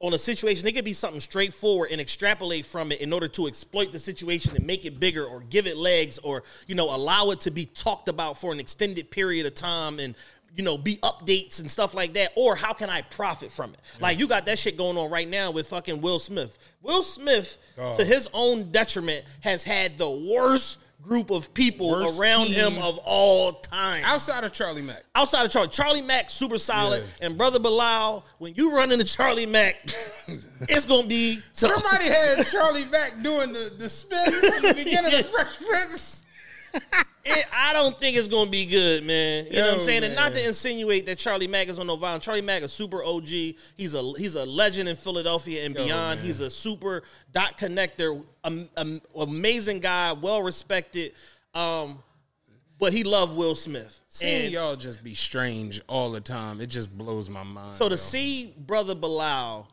on 0.00 0.14
a 0.14 0.18
situation? 0.18 0.66
It 0.66 0.72
could 0.72 0.84
be 0.84 0.92
something 0.92 1.20
straightforward 1.20 1.90
and 1.92 2.00
extrapolate 2.00 2.66
from 2.66 2.92
it 2.92 3.00
in 3.00 3.12
order 3.12 3.28
to 3.28 3.46
exploit 3.46 3.92
the 3.92 3.98
situation 3.98 4.56
and 4.56 4.66
make 4.66 4.84
it 4.84 4.98
bigger, 4.98 5.24
or 5.24 5.40
give 5.40 5.66
it 5.66 5.76
legs, 5.76 6.18
or 6.18 6.42
you 6.66 6.74
know, 6.74 6.94
allow 6.94 7.30
it 7.30 7.40
to 7.40 7.50
be 7.50 7.66
talked 7.66 8.08
about 8.08 8.38
for 8.38 8.52
an 8.52 8.60
extended 8.60 9.10
period 9.10 9.46
of 9.46 9.54
time 9.54 9.98
and. 9.98 10.14
You 10.56 10.64
know, 10.64 10.76
be 10.76 10.96
updates 10.96 11.60
and 11.60 11.70
stuff 11.70 11.94
like 11.94 12.14
that, 12.14 12.32
or 12.34 12.56
how 12.56 12.72
can 12.72 12.90
I 12.90 13.02
profit 13.02 13.52
from 13.52 13.72
it? 13.72 13.80
Like 14.00 14.18
you 14.18 14.26
got 14.26 14.46
that 14.46 14.58
shit 14.58 14.76
going 14.76 14.98
on 14.98 15.08
right 15.08 15.28
now 15.28 15.52
with 15.52 15.68
fucking 15.68 16.00
Will 16.00 16.18
Smith. 16.18 16.58
Will 16.82 17.04
Smith, 17.04 17.56
oh. 17.78 17.94
to 17.94 18.04
his 18.04 18.28
own 18.34 18.72
detriment, 18.72 19.24
has 19.42 19.62
had 19.62 19.96
the 19.96 20.10
worst 20.10 20.80
group 21.02 21.30
of 21.30 21.52
people 21.54 21.90
Worst 21.90 22.20
around 22.20 22.46
team. 22.46 22.54
him 22.74 22.78
of 22.78 22.98
all 23.04 23.52
time. 23.54 24.02
Outside 24.04 24.44
of 24.44 24.52
Charlie 24.52 24.82
Mack, 24.82 25.02
Outside 25.14 25.44
of 25.46 25.50
Charlie, 25.50 25.68
Charlie 25.68 26.02
Mack, 26.02 26.30
super 26.30 26.58
solid, 26.58 27.04
Yeah. 27.20 27.26
and 27.26 27.38
brother 27.38 27.58
Bilal, 27.58 28.24
when 28.38 28.54
you 28.54 28.74
run 28.76 28.92
into 28.92 29.04
Charlie 29.04 29.46
Mack, 29.46 29.82
it's 30.68 30.84
gonna 30.84 31.06
be 31.06 31.36
to- 31.36 31.42
somebody 31.68 32.04
had 32.06 32.46
Charlie 32.46 32.84
Mack 32.86 33.22
doing 33.22 33.52
the 33.52 33.72
the 33.78 33.88
spin 33.88 34.24
from 34.30 34.62
the 34.62 34.74
beginning 34.76 35.14
of 35.18 35.26
Fresh 35.30 35.56
Prince. 35.66 36.22
it, 37.24 37.46
I 37.52 37.72
don't 37.72 37.98
think 37.98 38.16
it's 38.16 38.28
gonna 38.28 38.50
be 38.50 38.66
good, 38.66 39.04
man. 39.04 39.46
You 39.46 39.52
know 39.52 39.62
what 39.62 39.72
I'm 39.74 39.78
Yo, 39.80 39.84
saying? 39.84 40.04
And 40.04 40.14
not 40.14 40.32
to 40.32 40.46
insinuate 40.46 41.06
that 41.06 41.18
Charlie 41.18 41.46
Mack 41.46 41.68
is 41.68 41.78
on 41.78 41.86
no 41.86 41.96
violence. 41.96 42.24
Charlie 42.24 42.40
Mack 42.40 42.62
is 42.62 42.72
super 42.72 43.02
OG. 43.02 43.28
He's 43.28 43.94
a 43.94 44.12
he's 44.16 44.34
a 44.34 44.44
legend 44.44 44.88
in 44.88 44.96
Philadelphia 44.96 45.64
and 45.64 45.74
beyond. 45.74 46.18
man. 46.20 46.26
He's 46.26 46.40
a 46.40 46.50
super 46.50 47.02
dot 47.32 47.58
connector, 47.58 48.24
am, 48.44 48.68
am- 48.76 49.00
amazing 49.16 49.80
guy, 49.80 50.12
well 50.12 50.42
respected. 50.42 51.12
Um, 51.54 51.98
but 52.78 52.92
he 52.94 53.04
loved 53.04 53.36
Will 53.36 53.54
Smith. 53.54 54.00
Seeing 54.08 54.44
And- 54.44 54.52
y'all 54.52 54.76
just 54.76 55.04
be 55.04 55.14
strange 55.14 55.80
all 55.88 56.10
the 56.10 56.20
time, 56.20 56.60
it 56.60 56.68
just 56.68 56.96
blows 56.96 57.28
my 57.28 57.42
mind. 57.44 57.76
So 57.76 57.88
to 57.88 57.92
yo. 57.92 57.96
see 57.96 58.54
Brother 58.56 58.94
Bilal 58.94 59.68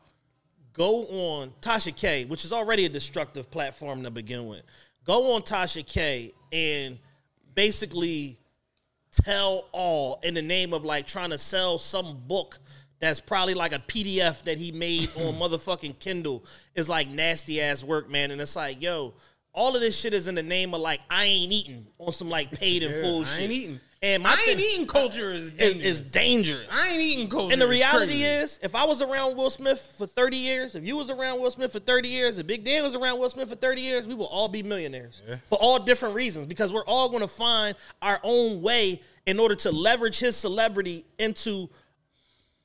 go 0.74 1.06
on 1.08 1.54
Tasha 1.62 1.96
K, 1.96 2.26
which 2.26 2.46
is 2.46 2.54
already 2.54 2.86
a 2.86 2.90
destructive 2.90 3.50
platform 3.50 4.04
to 4.04 4.12
begin 4.12 4.46
with, 4.46 4.62
go 5.08 5.34
on 5.34 5.42
Tasha 5.42 5.86
K 5.86 6.34
and 6.52 7.00
basically 7.56 8.38
tell 9.24 9.66
all 9.72 10.20
in 10.22 10.34
the 10.34 10.42
name 10.42 10.74
of 10.74 10.84
like 10.84 11.08
trying 11.08 11.32
to 11.32 11.38
sell 11.38 11.78
some 11.78 12.22
book 12.28 12.60
that's 13.00 13.20
probably 13.20 13.54
like 13.54 13.74
a 13.74 13.80
PDF 13.80 14.44
that 14.44 14.58
he 14.58 14.72
made 14.72 15.10
on 15.16 15.34
motherfucking 15.40 15.98
Kindle 16.00 16.44
is 16.76 16.90
like 16.90 17.08
nasty 17.08 17.62
ass 17.62 17.84
work, 17.84 18.10
man. 18.10 18.32
And 18.32 18.42
it's 18.42 18.56
like, 18.56 18.82
yo, 18.82 19.14
all 19.58 19.76
of 19.76 19.82
this 19.82 20.00
shit 20.00 20.14
is 20.14 20.28
in 20.28 20.36
the 20.36 20.44
name 20.44 20.74
of 20.74 20.82
like 20.82 21.02
I 21.10 21.26
ain't 21.26 21.52
eating 21.52 21.88
on 21.98 22.14
some 22.14 22.30
like 22.30 22.52
paid 22.52 22.84
and 22.84 22.94
Yeah, 22.96 23.02
full 23.02 23.22
I 23.22 23.26
shit. 23.26 23.42
ain't 23.42 23.52
eating. 23.52 23.80
And 24.04 24.22
my 24.22 24.30
I 24.30 24.34
ain't 24.34 24.60
thing 24.60 24.60
eating 24.60 24.86
culture 24.86 25.32
is 25.32 25.46
is, 25.46 25.52
dangerous. 25.54 25.86
is 25.86 26.12
dangerous. 26.12 26.68
I 26.72 26.90
ain't 26.90 27.02
eating 27.02 27.28
culture. 27.30 27.52
And 27.54 27.60
the 27.62 27.68
reality 27.68 28.22
is, 28.22 28.60
if 28.62 28.76
I 28.76 28.86
was 28.86 29.02
around 29.02 29.36
Will 29.36 29.50
Smith 29.50 29.96
for 29.98 30.06
30 30.06 30.38
years, 30.38 30.76
if 30.76 30.86
you 30.86 30.96
was 30.96 31.10
around 31.10 31.42
Will 31.42 31.50
Smith 31.50 31.72
for 31.72 31.80
30 31.80 32.08
years, 32.08 32.38
if 32.38 32.46
Big 32.46 32.64
Dan 32.64 32.84
was 32.84 32.94
around 32.96 33.18
Will 33.18 33.30
Smith 33.32 33.50
for 33.50 33.56
30 33.56 33.82
years, 33.82 34.06
we 34.06 34.14
will 34.14 34.28
all 34.28 34.48
be 34.50 34.62
millionaires 34.62 35.24
for 35.50 35.58
all 35.60 35.80
different 35.80 36.14
reasons 36.14 36.46
because 36.46 36.72
we're 36.72 36.86
all 36.86 37.10
going 37.10 37.22
to 37.24 37.28
find 37.28 37.76
our 38.04 38.20
own 38.22 38.62
way 38.62 39.02
in 39.26 39.40
order 39.40 39.56
to 39.56 39.72
leverage 39.72 40.20
his 40.20 40.36
celebrity 40.38 41.04
into 41.18 41.68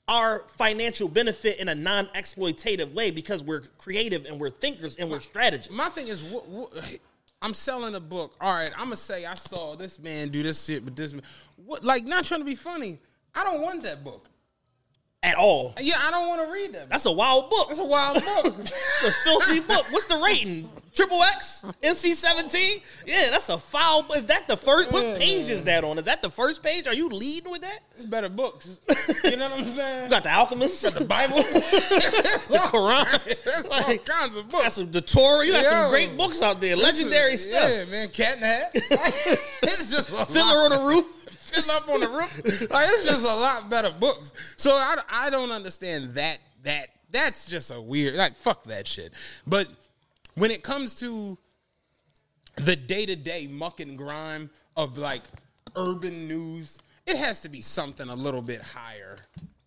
our 0.09 0.45
financial 0.49 1.09
benefit 1.09 1.59
in 1.59 1.69
a 1.69 1.75
non-exploitative 1.75 2.93
way 2.93 3.11
because 3.11 3.43
we're 3.43 3.63
creative 3.79 4.27
and 4.27 4.41
we're 4.41 4.51
thinkers 4.51 4.97
and 4.97 5.11
we're 5.11 5.21
strategists. 5.21 5.73
My 5.73 5.89
thing 5.89 6.09
is, 6.09 6.21
wh- 6.33 6.53
wh- 6.53 6.95
I'm 7.41 7.55
selling 7.55 7.95
a 7.95 8.01
book. 8.01 8.35
All 8.41 8.53
right, 8.53 8.71
I'm 8.77 8.87
gonna 8.87 8.97
say 8.97 9.25
I 9.27 9.35
saw 9.35 9.75
this 9.77 9.99
man 9.99 10.29
do 10.29 10.43
this 10.43 10.65
shit, 10.65 10.85
but 10.85 10.95
this 10.97 11.13
man, 11.13 11.23
what? 11.57 11.85
Like, 11.85 12.05
not 12.05 12.25
trying 12.25 12.41
to 12.41 12.47
be 12.47 12.55
funny. 12.55 12.99
I 13.35 13.45
don't 13.45 13.63
want 13.63 13.83
that 13.85 14.05
book. 14.05 14.29
At 15.25 15.37
all. 15.37 15.73
Yeah, 15.81 15.95
I 16.01 16.11
don't 16.11 16.27
want 16.27 16.45
to 16.45 16.53
read 16.53 16.73
them. 16.73 16.89
That's 16.91 17.07
a 17.07 17.13
wild 17.13 17.49
book. 17.49 17.69
That's 17.69 17.79
a 17.79 17.85
wild 17.85 18.17
book. 18.25 18.57
It's 18.67 19.03
a 19.05 19.13
filthy 19.25 19.61
book. 19.61 19.87
What's 19.91 20.07
the 20.07 20.17
rating? 20.17 20.69
Triple 20.93 21.23
X? 21.23 21.65
NC 21.83 22.13
seventeen? 22.15 22.81
Yeah, 23.07 23.31
that's 23.31 23.49
a 23.49 23.57
foul. 23.57 24.05
Is 24.15 24.27
that 24.27 24.47
the 24.49 24.57
first? 24.57 24.91
What 24.93 25.05
mm. 25.05 25.19
page 25.19 25.49
is 25.49 25.65
that 25.65 25.85
on? 25.85 25.99
Is 25.99 26.05
that 26.05 26.23
the 26.23 26.29
first 26.29 26.63
page? 26.63 26.87
Are 26.87 26.95
you 26.95 27.09
leading 27.09 27.51
with 27.53 27.63
that? 27.63 27.81
it's 27.95 28.05
better 28.05 28.29
books. 28.29 28.81
You 29.25 29.37
know 29.37 29.49
what 29.49 29.61
I'm 29.61 29.67
saying? 29.67 30.05
You 30.05 30.11
got 30.11 30.25
the 30.25 30.33
Alchemist, 30.33 30.83
got 30.83 30.95
the 30.95 31.05
Bible. 31.05 31.37
the 31.43 32.59
Quran. 32.71 33.45
That's 33.45 33.71
all 33.71 33.83
Like, 33.83 34.05
kinds 34.05 34.37
of 34.37 34.49
books. 34.51 34.63
got 34.65 34.73
some 34.73 34.91
the 34.91 35.01
Torah. 35.01 35.47
You 35.47 35.53
got 35.53 35.65
some 35.65 35.91
great 35.91 36.17
books 36.17 36.43
out 36.43 36.61
there. 36.61 36.77
Legendary 36.77 37.33
Listen, 37.33 37.53
stuff. 37.53 37.71
Yeah, 37.71 37.85
man. 37.85 38.09
Cat 38.09 38.35
in 38.35 38.41
the 38.41 38.47
Hat. 38.47 38.71
it's 39.63 39.91
just 39.91 40.09
a 40.11 40.27
Fiddler 40.27 40.69
lot. 40.69 40.73
on 40.73 40.79
the 40.79 40.85
roof. 40.85 41.07
Up 41.71 41.89
on 41.89 42.01
the 42.01 42.09
roof. 42.09 42.71
Like 42.71 42.89
it's 42.91 43.05
just 43.05 43.23
a 43.23 43.35
lot 43.35 43.71
better 43.71 43.91
books. 43.99 44.55
So 44.57 44.73
I, 44.73 44.97
I 45.11 45.31
don't 45.31 45.51
understand 45.51 46.15
that 46.15 46.39
that 46.63 46.89
that's 47.11 47.45
just 47.45 47.71
a 47.71 47.81
weird 47.81 48.15
like 48.15 48.35
fuck 48.35 48.65
that 48.65 48.87
shit. 48.87 49.13
But 49.47 49.69
when 50.35 50.51
it 50.51 50.63
comes 50.63 50.95
to 50.97 51.39
the 52.57 52.77
day 52.77 53.07
to 53.07 53.17
day 53.17 53.47
muck 53.47 53.81
and 53.81 53.97
grime 53.97 54.51
of 54.77 54.99
like 54.99 55.23
urban 55.77 56.29
news, 56.29 56.81
it 57.07 57.17
has 57.17 57.41
to 57.41 57.49
be 57.49 57.61
something 57.61 58.09
a 58.09 58.17
little 58.17 58.43
bit 58.43 58.63
higher 58.63 59.17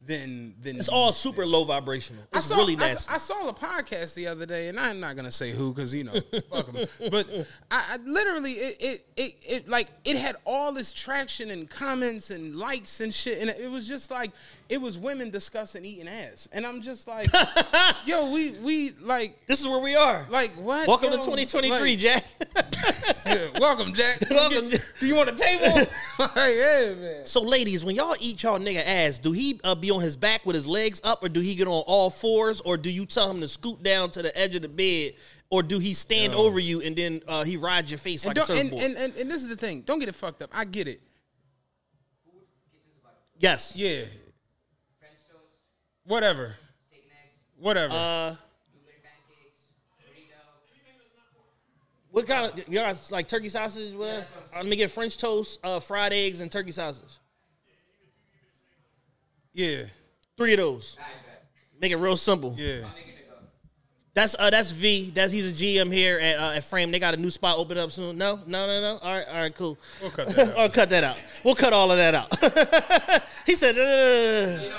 than 0.06 0.54
than 0.62 0.78
It's 0.78 0.90
all 0.90 1.12
super 1.14 1.46
low 1.46 1.64
vibrational. 1.64 2.24
It's 2.34 2.46
saw, 2.46 2.58
really 2.58 2.76
I- 2.76 2.80
nasty. 2.80 3.14
I, 3.14 3.18
saw 3.18 3.48
a 3.48 3.54
podcast 3.54 4.14
the 4.14 4.28
other 4.28 4.46
day, 4.46 4.68
and 4.68 4.80
I'm 4.80 5.00
not 5.00 5.16
gonna 5.16 5.32
say 5.32 5.52
who 5.52 5.74
because 5.74 5.94
you 5.94 6.04
know, 6.04 6.14
fuck 6.50 6.68
'em. 6.76 6.86
But 7.12 7.28
I, 7.72 7.96
I 7.96 7.98
literally, 8.06 8.52
it, 8.54 8.78
it, 8.80 9.06
it, 9.18 9.36
it, 9.48 9.68
like, 9.70 9.88
it 10.04 10.18
had 10.18 10.36
all 10.46 10.72
this 10.72 10.94
traction 10.94 11.50
and 11.50 11.70
comments 11.70 12.30
and 12.30 12.56
likes 12.56 13.00
and 13.00 13.14
shit, 13.14 13.40
and 13.40 13.50
it 13.50 13.70
was 13.70 13.88
just 13.88 14.12
like, 14.12 14.32
it 14.68 14.82
was 14.82 14.98
women 14.98 15.30
discussing 15.30 15.86
eating 15.86 16.08
ass, 16.08 16.48
and 16.52 16.66
I'm 16.66 16.82
just 16.82 17.08
like, 17.08 17.28
yo, 18.06 18.32
we, 18.32 18.52
we 18.60 18.92
like, 19.02 19.46
this 19.46 19.62
is 19.62 19.68
where 19.68 19.80
we 19.80 19.96
are. 19.96 20.26
like 20.30 20.52
what? 20.54 20.88
Welcome 20.88 21.12
to 21.12 21.18
2023, 21.18 21.70
Like, 21.72 22.00
Jack. 22.00 22.24
yeah, 23.26 23.48
welcome, 23.60 23.94
Jack. 23.94 24.22
Welcome. 24.30 24.70
Do 24.70 25.06
you 25.06 25.16
want 25.16 25.30
a 25.30 25.36
table? 25.36 25.88
like, 26.20 26.32
yeah, 26.36 26.94
man. 26.96 27.26
So, 27.26 27.42
ladies, 27.42 27.84
when 27.84 27.96
y'all 27.96 28.16
eat 28.20 28.42
y'all 28.44 28.60
nigga 28.60 28.84
ass, 28.86 29.18
do 29.20 29.32
he 29.32 29.60
uh, 29.64 29.76
be 29.76 29.92
on 29.92 30.02
his 30.02 30.16
back 30.16 30.46
with 30.46 30.56
his 30.56 30.68
legs 30.68 31.00
up, 31.04 31.24
or 31.24 31.30
do 31.30 31.40
he 31.42 31.56
get 31.56 31.68
on 31.68 31.84
all 31.88 32.10
fours, 32.10 32.62
or 32.62 32.78
do 32.78 32.90
you 32.90 33.06
tell 33.06 33.30
him 33.30 33.42
to 33.42 33.48
scoot 33.48 33.84
down 33.84 34.10
to 34.12 34.22
the 34.22 34.36
edge 34.38 34.56
of 34.56 34.62
the 34.64 34.68
bed, 34.70 35.14
or 35.50 35.62
do 35.64 35.80
he 35.80 35.94
stand 35.94 36.34
over 36.34 36.60
you 36.60 36.82
and 36.82 36.96
then 36.96 37.22
uh, 37.28 37.44
he 37.44 37.56
rides 37.58 37.92
your 37.92 37.98
face 38.00 38.26
And, 38.26 38.36
like 38.36 38.44
a 38.44 38.48
don't- 38.48 38.60
and, 38.60 38.74
and, 38.82 38.96
and, 38.98 39.16
and 39.16 39.32
this 39.32 39.42
is 39.44 39.50
the 39.50 39.56
thing. 39.56 39.82
Don't 39.82 40.00
get 40.00 40.10
it 40.10 40.16
fucked 40.16 40.42
up. 40.42 40.50
I 40.54 40.66
get 40.66 40.88
it. 40.88 41.02
yes. 43.40 43.76
Yeah. 43.76 44.06
Whatever. 46.06 46.56
Whatever. 47.60 47.94
Uh, 47.94 48.36
what 52.12 52.28
kind 52.28 52.52
of 52.52 52.58
you 52.70 52.80
guys 52.80 53.12
like 53.12 53.28
turkey 53.28 53.50
sausage? 53.50 53.94
Whatever. 53.94 54.26
Uh, 54.54 54.58
let 54.58 54.66
me 54.68 54.76
get 54.76 54.92
French 54.92 55.18
toast, 55.18 55.60
uh, 55.64 55.80
fried 55.80 56.14
eggs, 56.14 56.42
and 56.42 56.52
turkey 56.52 56.72
sausage. 56.72 57.20
yeah. 59.54 59.84
Three 60.38 60.54
of 60.54 60.58
those. 60.58 60.98
Make 61.80 61.92
it 61.94 61.98
real 61.98 62.18
simple. 62.18 62.56
Yeah. 62.58 62.86
That's 64.14 64.36
uh, 64.40 64.50
that's 64.50 64.72
V. 64.72 65.12
That's 65.14 65.32
he's 65.32 65.50
a 65.52 65.54
GM 65.54 65.92
here 65.92 66.20
at 66.20 66.40
uh, 66.40 66.52
at 66.56 66.64
Frame. 66.64 66.90
They 66.92 67.00
got 67.00 67.14
a 67.14 67.18
new 67.18 67.30
spot 67.32 67.58
open 67.58 67.78
up 67.78 67.92
soon. 67.92 68.18
No, 68.18 68.40
no, 68.48 68.66
no, 68.66 68.80
no. 68.82 68.98
All 69.02 69.14
right, 69.14 69.28
all 69.28 69.36
right, 69.36 69.54
cool. 69.56 69.78
We'll 70.02 70.12
cut 70.12 70.28
that 70.30 70.50
out. 70.52 70.58
I'll 70.58 70.70
cut 70.70 70.90
that 70.90 71.04
out. 71.04 71.18
We'll 71.44 71.56
cut 71.56 71.74
all 71.74 71.92
of 71.92 71.98
that 71.98 72.16
out. 72.16 73.24
he 73.46 73.56
said, 73.56 73.76
uh, 73.76 74.64
You 74.64 74.70
know 74.70 74.78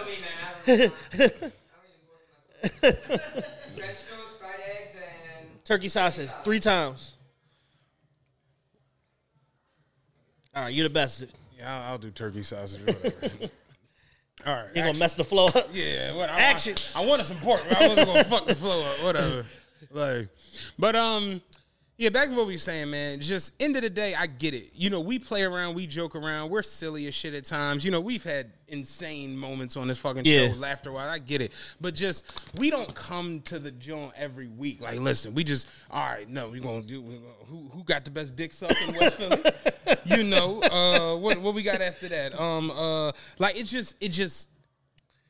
me, 0.66 0.76
man. 0.76 0.78
I 0.78 1.16
don't, 1.18 1.18
I 1.18 1.28
don't 1.28 1.90
even 1.92 2.06
post 2.08 3.08
myself. 3.10 3.44
French 3.76 3.88
toast, 3.88 4.38
fried 4.40 4.60
eggs, 4.80 4.94
and 4.96 5.64
turkey 5.64 5.88
sausage 5.88 6.30
three 6.44 6.60
times. 6.60 7.16
All 10.54 10.62
right, 10.62 10.72
you're 10.72 10.88
the 10.88 10.92
best. 10.94 11.24
Yeah, 11.58 11.76
I'll, 11.76 11.92
I'll 11.92 11.98
do 11.98 12.10
turkey 12.10 12.42
sausage. 12.42 12.80
or 12.82 12.92
Whatever. 12.92 13.50
All 14.46 14.54
right. 14.54 14.66
ain't 14.74 14.86
gonna 14.86 14.98
mess 14.98 15.14
the 15.14 15.24
flow 15.24 15.46
up. 15.46 15.68
Yeah. 15.72 16.14
What, 16.14 16.30
I, 16.30 16.40
Action. 16.40 16.76
I, 16.94 17.02
I 17.02 17.06
wanted 17.06 17.26
some 17.26 17.38
pork, 17.38 17.62
but 17.68 17.76
I 17.82 17.88
wasn't 17.88 18.06
gonna 18.06 18.24
fuck 18.24 18.46
the 18.46 18.54
flow 18.54 18.82
up. 18.84 19.02
Whatever. 19.02 19.44
Like, 19.90 20.28
but 20.78 20.94
um, 20.96 21.40
Yeah, 21.98 22.10
back 22.10 22.28
to 22.28 22.34
what 22.34 22.46
we 22.46 22.52
were 22.54 22.58
saying, 22.58 22.90
man. 22.90 23.20
Just 23.20 23.54
end 23.58 23.74
of 23.76 23.80
the 23.82 23.88
day, 23.88 24.14
I 24.14 24.26
get 24.26 24.52
it. 24.52 24.70
You 24.74 24.90
know, 24.90 25.00
we 25.00 25.18
play 25.18 25.44
around, 25.44 25.74
we 25.74 25.86
joke 25.86 26.14
around, 26.14 26.50
we're 26.50 26.60
silly 26.60 27.06
as 27.06 27.14
shit 27.14 27.32
at 27.32 27.44
times. 27.46 27.86
You 27.86 27.90
know, 27.90 28.02
we've 28.02 28.22
had 28.22 28.52
insane 28.68 29.34
moments 29.34 29.78
on 29.78 29.88
this 29.88 29.98
fucking 29.98 30.26
Yeah. 30.26 30.48
show, 30.48 30.56
laughter 30.56 30.92
wise. 30.92 31.08
I 31.08 31.18
get 31.18 31.40
it, 31.40 31.52
but 31.80 31.94
just 31.94 32.26
we 32.58 32.68
don't 32.68 32.94
come 32.94 33.40
to 33.42 33.58
the 33.58 33.70
joint 33.70 34.12
every 34.14 34.48
week. 34.48 34.82
Like, 34.82 34.98
listen, 35.00 35.32
we 35.32 35.42
just 35.42 35.68
all 35.90 36.04
right. 36.04 36.28
No, 36.28 36.50
we 36.50 36.60
gonna 36.60 36.82
do. 36.82 37.00
We 37.00 37.14
gonna, 37.14 37.28
who 37.46 37.70
who 37.72 37.82
got 37.82 38.04
the 38.04 38.10
best 38.10 38.36
dick 38.36 38.52
suck 38.52 38.72
in 38.88 38.94
West 38.96 39.14
Philly? 39.16 39.42
You 40.04 40.22
know, 40.24 40.60
uh, 40.62 41.16
what 41.16 41.38
what 41.40 41.54
we 41.54 41.62
got 41.62 41.80
after 41.80 42.08
that? 42.08 42.38
Um, 42.38 42.70
uh, 42.72 43.12
like 43.38 43.56
it 43.56 43.64
just 43.64 43.96
it 44.00 44.08
just 44.10 44.50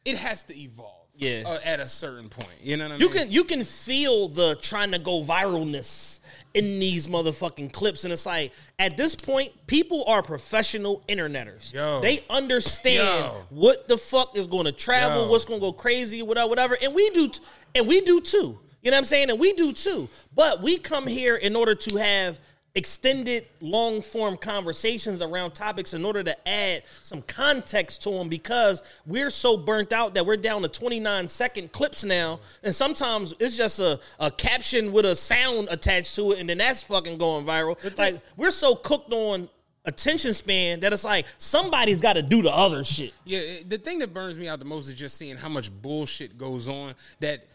it 0.05 0.16
has 0.16 0.44
to 0.44 0.59
evolve. 0.59 0.92
Yeah. 1.18 1.44
uh, 1.46 1.59
at 1.64 1.81
a 1.81 1.88
certain 1.88 2.29
point. 2.29 2.48
You 2.61 2.76
know 2.76 2.85
what 2.88 2.92
I 2.92 2.96
You 2.98 3.09
mean? 3.09 3.18
can 3.18 3.31
you 3.31 3.44
can 3.44 3.64
feel 3.64 4.29
the 4.29 4.55
trying 4.57 4.92
to 4.92 4.98
go 4.98 5.22
viralness 5.24 6.20
in 6.57 6.79
these 6.79 7.07
motherfucking 7.07 7.71
clips, 7.71 8.05
and 8.05 8.12
it's 8.12 8.25
like 8.25 8.51
at 8.79 8.97
this 8.97 9.14
point, 9.14 9.53
people 9.66 10.05
are 10.09 10.23
professional 10.23 11.05
interneters. 11.07 11.73
Yo. 11.73 12.01
They 12.01 12.25
understand 12.31 13.25
Yo. 13.27 13.45
what 13.51 13.88
the 13.88 13.99
fuck 13.99 14.35
is 14.35 14.47
going 14.47 14.64
to 14.64 14.73
travel, 14.73 15.25
Yo. 15.25 15.29
what's 15.29 15.45
going 15.45 15.61
to 15.61 15.66
go 15.66 15.73
crazy, 15.73 16.23
whatever, 16.23 16.49
whatever, 16.49 16.79
and 16.83 16.95
we 16.95 17.11
do, 17.11 17.29
t- 17.29 17.42
and 17.75 17.87
we 17.87 18.01
do 18.01 18.23
too. 18.23 18.59
You 18.83 18.90
know 18.90 18.97
what 18.97 19.01
I'm 19.01 19.05
saying? 19.05 19.29
And 19.29 19.38
we 19.38 19.53
do 19.53 19.75
too. 19.75 20.09
But 20.35 20.62
we 20.62 20.79
come 20.79 21.07
here 21.07 21.37
in 21.37 21.57
order 21.57 21.75
to 21.75 21.97
have 21.97 22.40
extended 22.77 23.47
long 23.61 24.03
form 24.03 24.37
conversations 24.37 25.23
around 25.23 25.53
topics 25.53 25.95
in 25.95 26.05
order 26.05 26.23
to 26.23 26.49
add 26.49 26.83
some 27.03 27.23
context 27.23 28.03
to 28.03 28.11
them 28.11 28.29
because 28.29 28.83
we're 29.07 29.31
so 29.31 29.57
burnt 29.57 29.93
out 29.93 30.15
that 30.15 30.25
we're 30.25 30.37
down 30.37 30.62
to 30.62 30.69
29 30.69 31.27
second 31.27 31.73
clips 31.73 32.05
now 32.05 32.39
and 32.62 32.75
sometimes 32.75 33.33
it's 33.41 33.57
just 33.57 33.81
a, 33.81 33.99
a 34.21 34.31
caption 34.31 34.93
with 34.93 35.07
a 35.07 35.17
sound 35.17 35.67
attached 35.71 36.15
to 36.15 36.33
it 36.33 36.39
and 36.39 36.49
then 36.49 36.59
that's 36.59 36.83
fucking 36.83 37.17
going 37.17 37.45
viral 37.47 37.77
like 37.99 38.15
we're 38.37 38.51
so 38.51 38.75
cooked 38.75 39.11
on 39.11 39.49
attention 39.87 40.35
span 40.35 40.81
that 40.81 40.93
it's 40.93 41.05
like 41.05 41.25
somebody's 41.39 42.01
got 42.01 42.12
to 42.15 42.23
do 42.23 42.43
the 42.43 42.53
other 42.53 42.85
shit 42.85 43.15
Yeah, 43.25 43.41
the 43.67 43.79
thing 43.79 44.01
that 44.01 44.12
burns 44.12 44.37
me 44.37 44.49
out 44.49 44.59
the 44.59 44.65
most 44.67 44.89
is 44.89 44.95
just 44.95 45.17
seeing 45.17 45.37
how 45.37 45.49
much 45.49 45.71
bullshit 45.81 46.37
goes 46.37 46.69
on. 46.69 46.95
That 47.21 47.47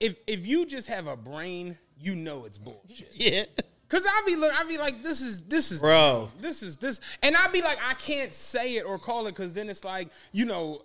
if 0.00 0.18
if 0.26 0.46
you 0.46 0.66
just 0.66 0.88
have 0.88 1.06
a 1.06 1.16
brain, 1.16 1.78
you 1.98 2.14
know 2.14 2.44
it's 2.44 2.58
bullshit. 2.58 3.08
yeah 3.14 3.44
Cause 3.88 4.04
I 4.06 4.22
be 4.26 4.36
look, 4.36 4.52
I 4.52 4.64
be 4.64 4.76
like, 4.78 5.02
this 5.02 5.22
is 5.22 5.42
this 5.44 5.72
is 5.72 5.80
Bro. 5.80 6.28
this 6.40 6.62
is 6.62 6.76
this, 6.76 7.00
and 7.22 7.34
I 7.36 7.48
be 7.50 7.62
like, 7.62 7.78
I 7.82 7.94
can't 7.94 8.34
say 8.34 8.76
it 8.76 8.82
or 8.84 8.98
call 8.98 9.26
it, 9.28 9.34
cause 9.34 9.54
then 9.54 9.68
it's 9.70 9.82
like, 9.84 10.08
you 10.32 10.44
know, 10.44 10.82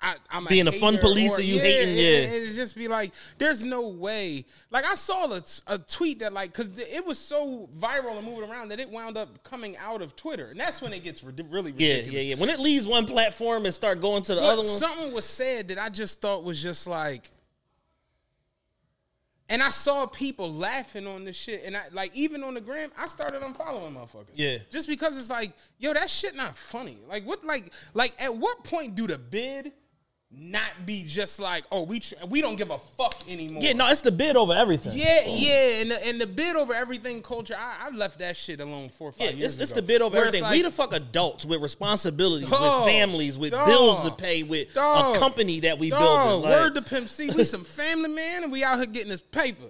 I, 0.00 0.16
I'm 0.30 0.44
Being 0.44 0.68
a 0.68 0.72
fun 0.72 0.98
police 0.98 1.36
or- 1.38 1.40
you 1.40 1.58
hating, 1.58 1.94
it- 1.94 1.98
yeah. 2.00 2.34
it- 2.36 2.42
It's 2.42 2.54
just 2.54 2.76
be 2.76 2.88
like, 2.88 3.12
there's 3.38 3.64
no 3.64 3.88
way. 3.88 4.44
Like 4.70 4.84
I 4.84 4.94
saw 4.94 5.32
a, 5.32 5.42
a 5.66 5.78
tweet 5.78 6.18
that 6.18 6.32
like, 6.34 6.52
cause 6.52 6.68
the- 6.70 6.94
it 6.94 7.04
was 7.04 7.18
so 7.18 7.68
viral 7.78 8.18
and 8.18 8.26
moving 8.26 8.48
around 8.50 8.68
that 8.68 8.78
it 8.78 8.88
wound 8.90 9.16
up 9.16 9.42
coming 9.42 9.76
out 9.78 10.00
of 10.02 10.14
Twitter, 10.14 10.48
and 10.50 10.60
that's 10.60 10.80
when 10.82 10.92
it 10.92 11.02
gets 11.02 11.24
rid- 11.24 11.44
really 11.50 11.72
yeah 11.78 11.96
yeah 12.02 12.20
yeah 12.20 12.34
when 12.36 12.50
it 12.50 12.60
leaves 12.60 12.86
one 12.86 13.06
platform 13.06 13.64
and 13.64 13.74
start 13.74 14.00
going 14.00 14.22
to 14.24 14.34
the 14.34 14.40
But 14.42 14.46
other 14.52 14.58
one 14.58 14.66
something 14.68 15.12
was 15.12 15.24
said 15.24 15.68
that 15.68 15.78
I 15.78 15.88
just 15.88 16.20
thought 16.20 16.44
was 16.44 16.62
just 16.62 16.86
like, 16.86 17.30
and 19.48 19.62
I 19.62 19.70
saw 19.70 20.06
people 20.06 20.52
laughing 20.52 21.06
on 21.06 21.24
this 21.24 21.36
shit, 21.36 21.64
and 21.64 21.76
I 21.76 21.82
like 21.92 22.14
even 22.14 22.42
on 22.42 22.54
the 22.54 22.60
gram, 22.60 22.90
I 22.96 23.06
started 23.06 23.42
unfollowing 23.42 23.94
motherfuckers. 23.94 24.30
Yeah. 24.34 24.58
just 24.70 24.88
because 24.88 25.18
it's 25.18 25.30
like, 25.30 25.52
yo, 25.78 25.92
that 25.92 26.08
shit 26.10 26.34
not 26.34 26.56
funny. 26.56 26.98
Like 27.08 27.24
what, 27.26 27.44
like, 27.44 27.72
like 27.92 28.14
at 28.18 28.34
what 28.34 28.64
point 28.64 28.94
do 28.94 29.06
the 29.06 29.18
bid 29.18 29.72
not 30.38 30.84
be 30.86 31.04
just 31.04 31.38
like, 31.40 31.64
oh, 31.72 31.84
we 31.84 32.00
tr- 32.00 32.14
we 32.28 32.40
don't 32.40 32.56
give 32.56 32.70
a 32.70 32.78
fuck 32.78 33.14
anymore? 33.28 33.62
yeah 33.62 33.72
no 33.72 33.88
it's 33.88 34.00
the 34.00 34.10
bid 34.12 34.36
over 34.36 34.52
everything 34.52 34.92
Yeah, 34.96 35.24
yeah, 35.26 35.80
and 35.80 35.90
the, 35.90 36.06
and 36.06 36.20
the 36.20 36.26
bid 36.26 36.56
over 36.56 36.74
everything 36.74 37.22
culture, 37.22 37.56
I, 37.58 37.86
I 37.88 37.90
left 37.90 38.18
that 38.18 38.36
shit 38.36 38.60
alone 38.60 38.88
four 38.88 39.08
or 39.10 39.12
five 39.12 39.30
Yeah, 39.30 39.36
years 39.36 39.54
it's, 39.54 39.62
it's 39.62 39.72
the 39.72 39.82
bid 39.82 40.02
over 40.02 40.14
Where 40.16 40.26
everything. 40.26 40.42
like- 40.42 40.52
we 40.52 40.62
the 40.62 40.70
fuck 40.70 40.92
adults 40.92 41.44
with 41.46 41.60
responsibilities, 41.62 42.50
Dog. 42.50 42.84
with 42.84 42.92
families, 42.94 43.38
with 43.38 43.52
Dog. 43.52 43.66
bills 43.66 44.02
to 44.02 44.10
pay, 44.10 44.42
with 44.42 44.72
Dog. 44.74 45.16
a 45.16 45.18
company 45.18 45.60
that 45.60 45.78
we 45.78 45.90
Dog. 45.90 46.42
Like, 46.42 46.50
word 46.52 46.74
to 46.74 46.82
Pimp 46.82 47.08
C. 47.08 47.30
We 47.30 47.44
some 47.44 47.64
family 47.64 48.08
man, 48.10 48.42
and 48.44 48.52
we 48.52 48.64
out 48.64 48.76
here 48.78 48.86
getting 48.86 49.10
this 49.10 49.20
paper. 49.20 49.66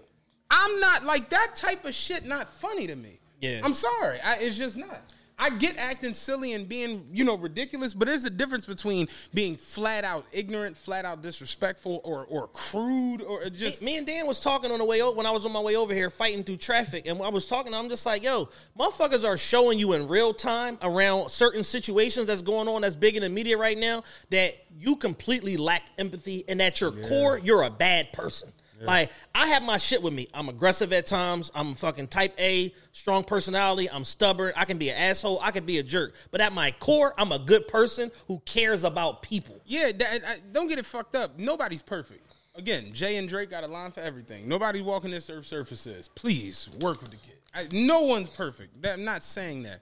I'm 0.50 0.80
not 0.80 1.04
like 1.04 1.30
that 1.30 1.56
type 1.56 1.84
of 1.84 1.94
shit. 1.94 2.24
Not 2.26 2.48
funny 2.48 2.86
to 2.86 2.94
me. 2.96 3.18
Yeah. 3.40 3.60
I'm 3.64 3.74
sorry. 3.74 4.18
I, 4.20 4.36
it's 4.36 4.56
just 4.56 4.76
not. 4.76 5.00
I 5.38 5.50
get 5.50 5.76
acting 5.76 6.14
silly 6.14 6.52
and 6.52 6.68
being, 6.68 7.08
you 7.12 7.24
know, 7.24 7.36
ridiculous, 7.36 7.92
but 7.92 8.06
there's 8.06 8.24
a 8.24 8.30
difference 8.30 8.64
between 8.64 9.08
being 9.32 9.56
flat 9.56 10.04
out 10.04 10.24
ignorant, 10.32 10.76
flat 10.76 11.04
out 11.04 11.22
disrespectful, 11.22 12.00
or 12.04 12.24
or 12.26 12.46
crude, 12.48 13.20
or 13.20 13.50
just 13.50 13.82
me 13.82 13.96
and 13.96 14.06
Dan 14.06 14.26
was 14.26 14.38
talking 14.38 14.70
on 14.70 14.78
the 14.78 14.84
way 14.84 15.02
over 15.02 15.16
when 15.16 15.26
I 15.26 15.32
was 15.32 15.44
on 15.44 15.52
my 15.52 15.60
way 15.60 15.74
over 15.74 15.92
here 15.92 16.08
fighting 16.08 16.44
through 16.44 16.58
traffic, 16.58 17.06
and 17.06 17.20
I 17.20 17.28
was 17.28 17.46
talking, 17.46 17.74
I'm 17.74 17.88
just 17.88 18.06
like, 18.06 18.22
yo, 18.22 18.48
motherfuckers 18.78 19.26
are 19.26 19.36
showing 19.36 19.78
you 19.78 19.94
in 19.94 20.06
real 20.06 20.32
time 20.32 20.78
around 20.82 21.30
certain 21.30 21.64
situations 21.64 22.28
that's 22.28 22.42
going 22.42 22.68
on 22.68 22.82
that's 22.82 22.94
big 22.94 23.16
in 23.16 23.22
the 23.22 23.28
media 23.28 23.58
right 23.58 23.76
now 23.76 24.04
that 24.30 24.54
you 24.78 24.94
completely 24.96 25.56
lack 25.56 25.82
empathy, 25.98 26.44
and 26.48 26.62
at 26.62 26.80
your 26.80 26.92
core, 26.92 27.38
you're 27.38 27.62
a 27.62 27.70
bad 27.70 28.12
person. 28.12 28.52
Like 28.86 29.10
I 29.34 29.48
have 29.48 29.62
my 29.62 29.76
shit 29.76 30.02
with 30.02 30.12
me. 30.12 30.28
I'm 30.34 30.48
aggressive 30.48 30.92
at 30.92 31.06
times. 31.06 31.50
I'm 31.54 31.74
fucking 31.74 32.08
type 32.08 32.34
A, 32.38 32.74
strong 32.92 33.24
personality. 33.24 33.90
I'm 33.90 34.04
stubborn. 34.04 34.52
I 34.56 34.64
can 34.64 34.78
be 34.78 34.90
an 34.90 34.96
asshole. 34.96 35.40
I 35.42 35.50
can 35.50 35.64
be 35.64 35.78
a 35.78 35.82
jerk. 35.82 36.14
But 36.30 36.40
at 36.40 36.52
my 36.52 36.70
core, 36.78 37.14
I'm 37.18 37.32
a 37.32 37.38
good 37.38 37.68
person 37.68 38.10
who 38.26 38.40
cares 38.40 38.84
about 38.84 39.22
people. 39.22 39.60
Yeah, 39.64 39.92
that, 39.92 40.22
I, 40.26 40.36
don't 40.52 40.68
get 40.68 40.78
it 40.78 40.86
fucked 40.86 41.16
up. 41.16 41.38
Nobody's 41.38 41.82
perfect. 41.82 42.22
Again, 42.56 42.92
Jay 42.92 43.16
and 43.16 43.28
Drake 43.28 43.50
got 43.50 43.64
a 43.64 43.66
line 43.66 43.90
for 43.90 44.00
everything. 44.00 44.48
Nobody 44.48 44.80
walking 44.80 45.10
this 45.10 45.28
earth 45.28 45.46
surface 45.46 45.80
says, 45.80 46.08
please 46.08 46.68
work 46.80 47.00
with 47.00 47.10
the 47.10 47.16
kid. 47.16 47.34
I, 47.52 47.68
no 47.72 48.02
one's 48.02 48.28
perfect. 48.28 48.80
That, 48.82 48.94
I'm 48.94 49.04
not 49.04 49.24
saying 49.24 49.64
that. 49.64 49.80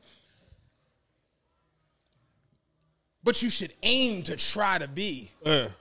But 3.25 3.41
you 3.41 3.51
should 3.51 3.73
aim 3.85 4.25
to 4.25 4.37
try 4.37 4.79
to 4.79 4.89
be. 4.89 5.31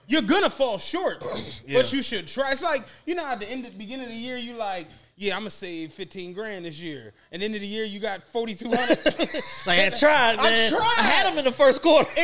You're 0.06 0.22
gonna 0.22 0.48
fall 0.50 0.78
short, 0.78 1.24
but 1.72 1.92
you 1.92 2.00
should 2.02 2.28
try. 2.28 2.52
It's 2.52 2.62
like 2.62 2.84
you 3.04 3.16
know, 3.16 3.26
at 3.26 3.40
the 3.40 3.48
end, 3.48 3.66
of 3.66 3.72
the 3.72 3.78
beginning 3.78 4.06
of 4.06 4.12
the 4.12 4.18
year, 4.18 4.36
you 4.36 4.54
like, 4.54 4.86
yeah, 5.16 5.34
I'm 5.34 5.40
gonna 5.42 5.50
save 5.50 5.92
15 5.92 6.32
grand 6.34 6.64
this 6.66 6.80
year, 6.80 7.12
and 7.32 7.42
end 7.42 7.54
of 7.56 7.60
the 7.60 7.66
year, 7.66 7.84
you 7.84 7.98
got 8.00 8.22
4,200. 8.22 9.42
Like 9.66 9.78
I 9.78 9.88
tried, 9.90 10.36
man. 10.36 10.46
I 10.46 10.68
tried. 10.68 10.94
I 10.98 11.02
had 11.02 11.26
them 11.26 11.38
in 11.38 11.44
the 11.44 11.52
first 11.52 11.82
quarter. 11.82 12.08
I 12.16 12.22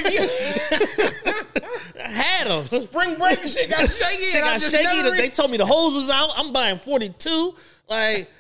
had 2.09 2.47
him. 2.49 2.65
spring 2.81 3.17
break 3.17 3.41
and 3.41 3.51
shit 3.51 3.71
got 3.71 3.89
shaky, 3.89 4.25
Shit 4.25 4.43
got 4.43 4.61
shaky. 4.61 5.03
They 5.17 5.29
told 5.29 5.51
me 5.51 5.57
the 5.57 5.67
hose 5.67 5.95
was 5.95 6.11
out. 6.11 6.31
I'm 6.37 6.53
buying 6.53 6.79
42. 6.79 7.55
Like, 7.89 8.31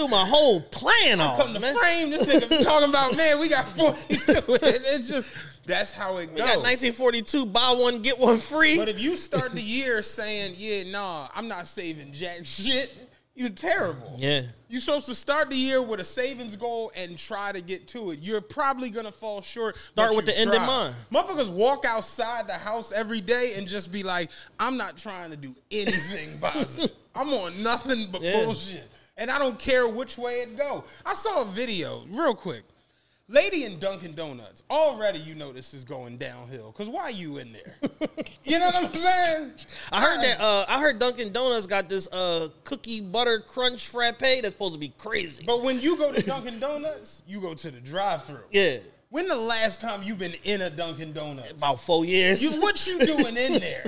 threw 0.00 0.08
my 0.08 0.24
whole 0.24 0.60
plan 0.62 1.20
off, 1.20 1.38
come 1.38 1.52
to 1.52 1.60
man. 1.60 1.76
frame 1.76 2.10
this 2.10 2.26
nigga 2.26 2.62
talking 2.64 2.88
about 2.88 3.14
man 3.16 3.38
we 3.38 3.48
got 3.48 3.66
42 3.68 3.94
it's 4.62 5.06
just 5.06 5.30
that's 5.66 5.92
how 5.92 6.16
it 6.16 6.26
goes. 6.26 6.34
We 6.34 6.40
got 6.40 6.56
1942, 6.62 7.46
buy 7.46 7.74
one, 7.78 8.00
get 8.02 8.18
one 8.18 8.38
free. 8.38 8.76
but 8.78 8.88
if 8.88 8.98
you 8.98 9.14
start 9.16 9.52
the 9.52 9.60
year 9.78 10.00
saying 10.02 10.54
yeah 10.56 10.90
nah 10.90 11.28
i'm 11.34 11.48
not 11.48 11.66
saving 11.66 12.12
jack 12.12 12.46
shit 12.46 12.90
you're 13.34 13.50
terrible 13.50 14.16
yeah. 14.18 14.42
you're 14.68 14.80
supposed 14.80 15.06
to 15.06 15.14
start 15.14 15.50
the 15.50 15.56
year 15.56 15.80
with 15.82 16.00
a 16.00 16.04
savings 16.04 16.56
goal 16.56 16.90
and 16.96 17.16
try 17.18 17.52
to 17.52 17.60
get 17.60 17.86
to 17.88 18.10
it 18.12 18.20
you're 18.22 18.40
probably 18.40 18.88
gonna 18.90 19.12
fall 19.12 19.40
short 19.42 19.76
Start 19.76 20.16
with 20.16 20.24
the 20.26 20.38
end 20.38 20.52
in 20.54 20.62
mind. 20.62 20.94
motherfuckers 21.12 21.50
walk 21.50 21.84
outside 21.84 22.46
the 22.46 22.54
house 22.54 22.90
every 22.90 23.20
day 23.20 23.54
and 23.54 23.68
just 23.68 23.92
be 23.92 24.02
like 24.02 24.30
i'm 24.58 24.76
not 24.78 24.96
trying 24.96 25.30
to 25.30 25.36
do 25.36 25.54
anything 25.70 26.38
positive 26.40 26.90
i'm 27.14 27.28
on 27.34 27.62
nothing 27.62 28.08
but 28.10 28.22
Yeah. 28.22 28.44
bullshit 28.44 28.88
and 29.20 29.30
I 29.30 29.38
don't 29.38 29.58
care 29.58 29.86
which 29.86 30.18
way 30.18 30.40
it 30.40 30.56
go. 30.56 30.82
I 31.06 31.14
saw 31.14 31.42
a 31.42 31.44
video 31.44 32.02
real 32.10 32.34
quick. 32.34 32.64
Lady 33.28 33.62
in 33.64 33.78
Dunkin' 33.78 34.14
Donuts. 34.14 34.64
Already, 34.68 35.20
you 35.20 35.36
know 35.36 35.52
this 35.52 35.72
is 35.72 35.84
going 35.84 36.16
downhill. 36.16 36.72
Cause 36.72 36.88
why 36.88 37.10
you 37.10 37.38
in 37.38 37.52
there? 37.52 37.76
you 38.42 38.58
know 38.58 38.64
what 38.66 38.74
I'm 38.74 38.92
saying? 38.92 39.52
I 39.92 40.00
heard 40.02 40.20
that. 40.22 40.40
Uh, 40.40 40.64
I 40.68 40.80
heard 40.80 40.98
Dunkin' 40.98 41.30
Donuts 41.30 41.68
got 41.68 41.88
this 41.88 42.08
uh, 42.08 42.48
cookie 42.64 43.00
butter 43.00 43.38
crunch 43.38 43.86
frappe 43.86 44.18
that's 44.18 44.46
supposed 44.48 44.72
to 44.72 44.80
be 44.80 44.92
crazy. 44.98 45.44
But 45.46 45.62
when 45.62 45.80
you 45.80 45.96
go 45.96 46.10
to 46.10 46.20
Dunkin' 46.20 46.58
Donuts, 46.58 47.22
you 47.28 47.40
go 47.40 47.54
to 47.54 47.70
the 47.70 47.78
drive-through. 47.78 48.42
Yeah, 48.50 48.78
When 49.10 49.28
the 49.28 49.36
last 49.36 49.80
time 49.80 50.02
you 50.02 50.16
been 50.16 50.34
in 50.42 50.62
a 50.62 50.70
Dunkin' 50.70 51.12
Donuts? 51.12 51.52
about 51.52 51.80
four 51.80 52.04
years. 52.04 52.42
You, 52.42 52.60
what 52.60 52.84
you 52.84 52.98
doing 52.98 53.36
in 53.36 53.52
there? 53.60 53.84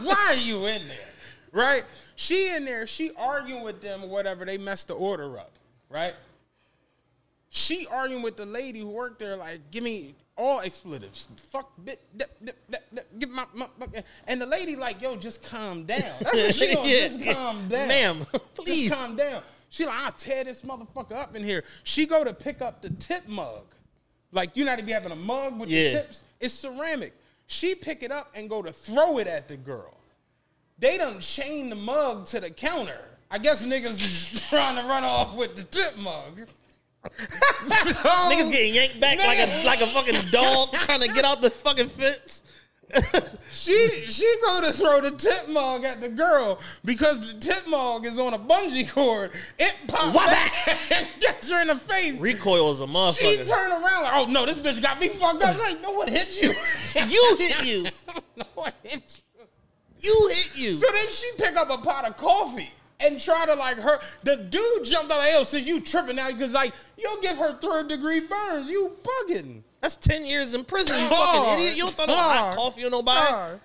Why 0.00 0.26
are 0.32 0.34
you 0.36 0.66
in 0.66 0.86
there? 0.86 0.98
Right? 1.52 1.84
She 2.16 2.48
in 2.48 2.64
there, 2.64 2.86
she 2.86 3.10
arguing 3.16 3.62
with 3.62 3.80
them 3.80 4.04
or 4.04 4.08
whatever, 4.08 4.44
they 4.44 4.56
messed 4.58 4.88
the 4.88 4.94
order 4.94 5.38
up, 5.38 5.52
right? 5.88 6.14
She 7.48 7.86
arguing 7.90 8.22
with 8.22 8.36
the 8.36 8.46
lady 8.46 8.78
who 8.80 8.88
worked 8.88 9.18
there, 9.18 9.34
like, 9.36 9.70
give 9.72 9.82
me 9.82 10.14
all 10.36 10.60
expletives. 10.60 11.28
Fuck, 11.50 11.72
bit, 11.84 12.00
dip, 12.16 12.30
dip, 12.44 12.56
dip, 12.70 13.18
give 13.18 13.30
my, 13.30 13.44
my, 13.52 13.66
my- 13.78 14.04
and 14.28 14.40
the 14.40 14.46
lady 14.46 14.76
like, 14.76 15.02
yo, 15.02 15.16
just 15.16 15.42
calm 15.44 15.84
down. 15.84 16.00
That's 16.20 16.32
what 16.40 16.54
she 16.54 16.66
doing. 16.74 16.86
Yeah. 16.88 17.08
Just 17.08 17.22
calm 17.24 17.68
down, 17.68 17.88
Ma'am, 17.88 18.26
please. 18.54 18.88
Just 18.90 19.00
calm 19.00 19.16
down. 19.16 19.42
She 19.70 19.84
like, 19.86 19.94
I'll 19.98 20.12
tear 20.12 20.44
this 20.44 20.62
motherfucker 20.62 21.12
up 21.12 21.34
in 21.34 21.42
here. 21.44 21.64
She 21.82 22.06
go 22.06 22.22
to 22.22 22.32
pick 22.32 22.60
up 22.62 22.82
the 22.82 22.90
tip 22.90 23.26
mug. 23.28 23.64
Like, 24.32 24.56
you 24.56 24.64
not 24.64 24.78
even 24.78 24.92
having 24.92 25.10
a 25.12 25.16
mug 25.16 25.58
with 25.58 25.68
Yeah. 25.68 25.84
the 25.84 25.90
tips. 26.02 26.22
It's 26.38 26.54
ceramic. 26.54 27.12
She 27.48 27.74
pick 27.74 28.04
it 28.04 28.12
up 28.12 28.30
and 28.34 28.48
go 28.48 28.62
to 28.62 28.72
throw 28.72 29.18
it 29.18 29.26
at 29.26 29.48
the 29.48 29.56
girl. 29.56 29.94
They 30.80 30.96
done 30.96 31.20
chain 31.20 31.68
the 31.68 31.76
mug 31.76 32.26
to 32.28 32.40
the 32.40 32.50
counter. 32.50 32.98
I 33.30 33.38
guess 33.38 33.64
niggas 33.64 34.00
is 34.02 34.46
trying 34.50 34.82
to 34.82 34.88
run 34.88 35.04
off 35.04 35.36
with 35.36 35.54
the 35.54 35.62
tip 35.62 35.96
mug. 35.98 36.40
Niggas 37.06 38.50
getting 38.50 38.74
yanked 38.74 39.00
back 39.00 39.18
like 39.18 39.38
a 39.38 39.64
like 39.64 39.80
a 39.80 39.86
fucking 39.86 40.30
dog 40.30 40.72
trying 40.72 41.00
to 41.00 41.08
get 41.08 41.24
out 41.24 41.40
the 41.40 41.48
fucking 41.48 41.88
fence. 41.88 42.42
She 43.52 44.04
she 44.06 44.36
go 44.42 44.60
to 44.60 44.72
throw 44.72 45.00
the 45.00 45.12
tip 45.12 45.48
mug 45.48 45.84
at 45.84 46.00
the 46.00 46.08
girl 46.08 46.58
because 46.84 47.32
the 47.32 47.40
tip 47.40 47.66
mug 47.68 48.04
is 48.04 48.18
on 48.18 48.34
a 48.34 48.38
bungee 48.38 48.90
cord. 48.90 49.30
It 49.58 49.74
pops 49.86 50.14
back 50.14 50.92
and 50.92 51.08
gets 51.20 51.50
her 51.50 51.60
in 51.62 51.68
the 51.68 51.76
face. 51.76 52.20
Recoil 52.20 52.72
is 52.72 52.80
a 52.80 52.86
motherfucker. 52.86 53.18
She 53.18 53.36
turned 53.44 53.72
around 53.72 54.02
like, 54.02 54.14
oh 54.14 54.26
no, 54.28 54.44
this 54.44 54.58
bitch 54.58 54.82
got 54.82 55.00
me 55.00 55.08
fucked 55.08 55.42
up. 55.42 55.58
Like, 55.58 55.80
no 55.80 55.92
one 55.92 56.08
hit 56.08 56.42
you. 56.42 56.52
you 57.06 57.36
hit 57.38 57.64
you. 57.64 57.84
no 58.36 58.44
one 58.54 58.72
hit 58.82 59.02
you. 59.16 59.29
You 60.00 60.28
hit 60.32 60.52
you. 60.56 60.76
So 60.76 60.86
then 60.92 61.10
she 61.10 61.30
pick 61.38 61.56
up 61.56 61.70
a 61.70 61.78
pot 61.78 62.06
of 62.06 62.16
coffee 62.16 62.70
and 63.00 63.20
try 63.20 63.46
to 63.46 63.54
like 63.54 63.76
her. 63.78 64.00
The 64.22 64.36
dude 64.36 64.84
jumped 64.84 65.10
out 65.12 65.18
like, 65.18 65.32
yo, 65.32 65.44
since 65.44 65.66
you 65.66 65.80
tripping 65.80 66.16
now, 66.16 66.30
because 66.30 66.52
like 66.52 66.72
you'll 66.96 67.20
give 67.20 67.36
her 67.38 67.54
third 67.54 67.88
degree 67.88 68.20
burns. 68.20 68.70
You 68.70 68.96
bugging. 69.02 69.62
That's 69.80 69.96
ten 69.96 70.24
years 70.26 70.54
in 70.54 70.64
prison. 70.64 70.96
You 70.96 71.02
fucking 71.08 71.42
Hard. 71.42 71.60
idiot. 71.60 71.76
You 71.76 71.84
don't 71.84 71.94
throw 71.94 72.06
no 72.06 72.14
hot 72.14 72.36
Hard. 72.38 72.56
coffee 72.56 72.84
on 72.84 72.90
nobody. 72.90 73.26
Hard. 73.26 73.60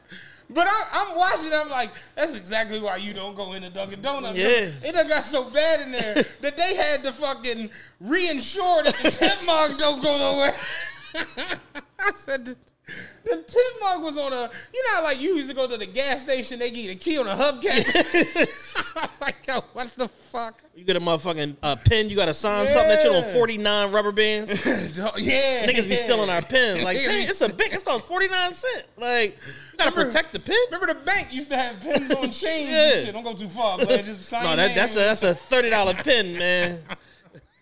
But 0.47 0.67
I, 0.67 0.83
I'm 0.93 1.17
watching. 1.17 1.51
I'm 1.53 1.69
like, 1.69 1.91
that's 2.15 2.35
exactly 2.37 2.79
why 2.79 2.97
you 2.97 3.13
don't 3.13 3.35
go 3.35 3.53
into 3.53 3.69
Dunkin' 3.71 4.01
Donuts. 4.01 4.37
Yeah. 4.37 4.69
It 4.83 4.93
done 4.93 5.07
got 5.07 5.23
so 5.23 5.49
bad 5.49 5.81
in 5.81 5.91
there 5.91 6.23
that 6.41 6.55
they 6.55 6.75
had 6.75 7.01
to 7.03 7.11
fucking 7.11 7.69
reinsure 8.03 8.83
that 8.85 8.95
the 9.01 9.09
tip 9.09 9.43
mug 9.45 9.77
don't 9.77 10.03
go 10.03 10.17
nowhere. 10.17 10.55
I 11.99 12.11
said 12.13 12.55
the, 13.23 13.43
tip 13.47 13.61
mug 13.81 14.03
was 14.03 14.17
on 14.17 14.31
a. 14.31 14.49
You 14.73 14.83
know, 14.83 14.95
how, 14.95 15.03
like 15.03 15.19
you 15.19 15.35
used 15.35 15.49
to 15.49 15.55
go 15.55 15.67
to 15.67 15.77
the 15.77 15.85
gas 15.85 16.21
station, 16.21 16.59
they 16.59 16.69
give 16.69 16.85
you 16.85 16.89
the 16.89 16.95
key 16.99 17.17
on 17.17 17.27
a 17.27 17.35
hubcap. 17.35 17.83
I 18.97 19.01
was 19.01 19.21
like, 19.21 19.35
yo, 19.47 19.61
what 19.73 19.87
the 19.97 20.07
fuck? 20.07 20.61
You 20.75 20.83
get 20.83 20.95
a 20.95 20.99
motherfucking 20.99 21.55
uh, 21.63 21.75
pen. 21.77 22.09
You 22.09 22.15
got 22.15 22.25
to 22.25 22.33
sign 22.33 22.67
something 22.67 22.89
that 22.89 23.03
you 23.03 23.11
on 23.11 23.23
forty 23.33 23.57
nine 23.57 23.91
rubber 23.91 24.11
bands. 24.11 24.51
yeah, 25.17 25.65
Niggas 25.65 25.87
be 25.89 25.95
stealing 25.95 26.29
our 26.29 26.41
pens. 26.41 26.83
Like, 26.83 26.97
it's 26.99 27.41
a 27.41 27.53
big. 27.53 27.73
It's 27.73 27.83
called 27.83 28.03
forty 28.03 28.27
nine 28.27 28.53
cent. 28.53 28.85
Like, 28.97 29.37
you 29.71 29.77
gotta 29.77 29.91
Remember- 29.91 30.11
protect 30.11 30.33
the 30.33 30.39
pen. 30.39 30.57
Remember 30.71 30.93
the 30.93 30.99
bank 31.05 31.33
used 31.33 31.49
to 31.49 31.57
have 31.57 31.79
pens 31.79 32.11
on 32.13 32.31
chains 32.31 32.69
Yeah. 32.69 32.93
and 32.93 33.05
shit. 33.05 33.13
Don't 33.13 33.23
go 33.23 33.33
too 33.33 33.47
far, 33.49 33.77
but 33.77 34.03
just 34.03 34.23
sign 34.23 34.43
No, 34.43 34.55
that, 34.55 34.75
that's 34.75 34.95
a 34.95 34.99
that's 34.99 35.23
a 35.23 35.33
thirty 35.33 35.69
dollar 35.69 35.93
pen, 35.93 36.37
man. 36.37 36.79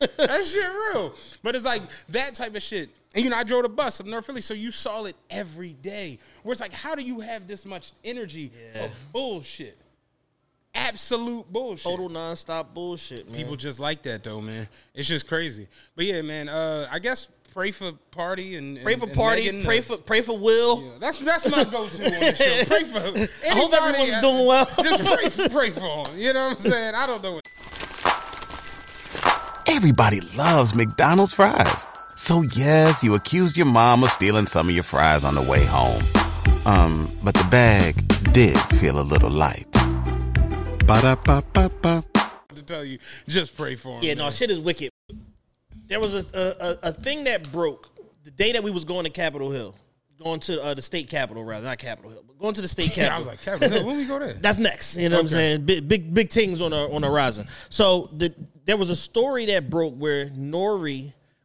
that 0.18 0.46
shit 0.46 0.70
real. 0.70 1.14
But 1.42 1.56
it's 1.56 1.66
like 1.66 1.82
that 2.10 2.36
type 2.36 2.56
of 2.56 2.62
shit. 2.62 2.90
And 3.16 3.24
you 3.24 3.30
know, 3.30 3.38
I 3.38 3.44
drove 3.44 3.64
the 3.64 3.70
bus 3.70 4.00
up 4.00 4.08
North 4.08 4.26
Philly, 4.26 4.42
so 4.42 4.54
you 4.54 4.72
saw 4.72 5.06
it 5.06 5.16
every 5.30 5.74
day. 5.74 6.18
Where 6.42 6.52
it's 6.52 6.62
like, 6.62 6.74
how 6.74 6.96
do 6.96 7.04
you 7.04 7.20
have 7.20 7.48
this 7.48 7.66
much 7.66 7.92
energy 8.04 8.52
for 8.74 8.90
bullshit? 9.12 9.78
Absolute 10.76 11.52
bullshit. 11.54 11.84
Total 11.84 12.10
nonstop 12.10 12.74
bullshit, 12.74 13.28
man. 13.28 13.38
People 13.38 13.56
just 13.56 13.80
like 13.80 14.02
that 14.04 14.24
though, 14.24 14.42
man. 14.42 14.68
It's 14.96 15.08
just 15.08 15.28
crazy. 15.28 15.68
But 15.96 16.06
yeah, 16.06 16.24
man. 16.24 16.50
Uh, 16.50 16.88
I 16.92 16.98
guess 16.98 17.28
pray 17.54 17.70
for 17.70 17.92
Pardi 18.12 18.58
and, 18.58 18.82
pray 18.82 18.96
for 18.96 19.06
and 19.06 19.16
Pardi. 19.16 19.46
Megan. 19.46 19.64
pray 19.64 19.82
for 19.82 19.98
pray 19.98 20.22
for 20.22 20.38
Will. 20.38 20.82
Yeah, 20.82 20.90
that's 21.00 21.20
that's 21.20 21.50
my 21.50 21.64
go-to 21.64 22.06
on 22.06 22.12
the 22.12 22.36
show. 22.36 22.66
Pray 22.66 22.84
for. 22.84 22.98
I 23.48 23.54
hope 23.54 23.72
anybody, 23.72 24.00
everyone's 24.00 24.12
uh, 24.14 24.22
doing 24.22 24.48
well. 24.48 24.66
Just 24.82 25.06
pray, 25.06 25.30
for, 25.30 25.50
pray 25.50 25.70
for 25.70 26.06
them. 26.06 26.18
You 26.18 26.34
know 26.34 26.50
what 26.50 26.58
I'm 26.58 26.72
saying? 26.72 26.96
I 26.96 27.06
don't 27.06 27.22
know. 27.22 27.34
What, 27.34 27.48
Everybody 29.68 30.22
loves 30.38 30.76
McDonald's 30.76 31.34
fries. 31.34 31.88
So 32.16 32.42
yes, 32.42 33.04
you 33.04 33.16
accused 33.16 33.58
your 33.58 33.66
mom 33.66 34.04
of 34.04 34.10
stealing 34.12 34.46
some 34.46 34.68
of 34.70 34.76
your 34.76 34.84
fries 34.84 35.26
on 35.26 35.36
the 35.36 35.42
way 35.42 35.66
home. 35.66 36.02
Um, 36.66 37.12
but 37.24 37.34
the 37.34 37.46
bag 37.50 37.96
did 38.34 38.58
feel 38.78 39.00
a 39.00 39.02
little 39.04 39.30
light. 39.32 39.66
Ba-da-ba-ba-ba. 40.86 42.04
to 42.56 42.64
tell 42.64 42.84
you, 42.84 43.00
just 43.28 43.56
pray 43.58 43.76
for 43.76 43.98
him. 43.98 44.04
Yeah, 44.04 44.14
no, 44.16 44.30
shit 44.32 44.52
is 44.52 44.60
wicked. 44.60 44.90
There 45.88 46.00
was 46.00 46.14
a, 46.14 46.26
a 46.34 46.88
a- 46.88 46.90
a 46.90 46.92
thing 46.92 47.24
that 47.26 47.52
broke 47.52 47.90
the 48.24 48.32
day 48.32 48.52
that 48.54 48.64
we 48.64 48.72
was 48.72 48.84
going 48.86 49.04
to 49.06 49.10
Capitol 49.10 49.50
Hill, 49.52 49.76
going 50.22 50.40
to 50.42 50.62
uh, 50.64 50.74
the 50.74 50.82
state 50.82 51.10
capitol 51.10 51.44
rather, 51.44 51.66
not 51.66 51.78
Capitol 51.78 52.12
Hill, 52.12 52.24
but 52.26 52.38
going 52.40 52.54
to 52.54 52.62
the 52.62 52.68
state 52.68 52.92
capitol. 52.94 53.14
I 53.14 53.18
was 53.18 53.28
like, 53.28 53.42
Captain 53.42 53.72
Hill, 53.72 53.86
when 53.86 53.98
we 53.98 54.06
go 54.06 54.20
there? 54.26 54.34
That's 54.34 54.60
next. 54.60 54.96
You 54.98 55.10
know 55.10 55.18
what 55.18 55.24
I'm 55.24 55.28
saying? 55.30 55.66
Big 55.66 55.88
big 55.88 56.14
big 56.14 56.30
things 56.30 56.62
on 56.62 56.72
the 56.72 56.90
on 56.90 57.02
the 57.02 57.08
horizon. 57.08 57.48
So 57.70 58.10
the 58.14 58.34
there 58.66 58.78
was 58.78 58.90
a 58.90 58.96
story 58.96 59.46
that 59.48 59.70
broke 59.70 59.96
where 59.96 60.30
Nore 60.30 60.78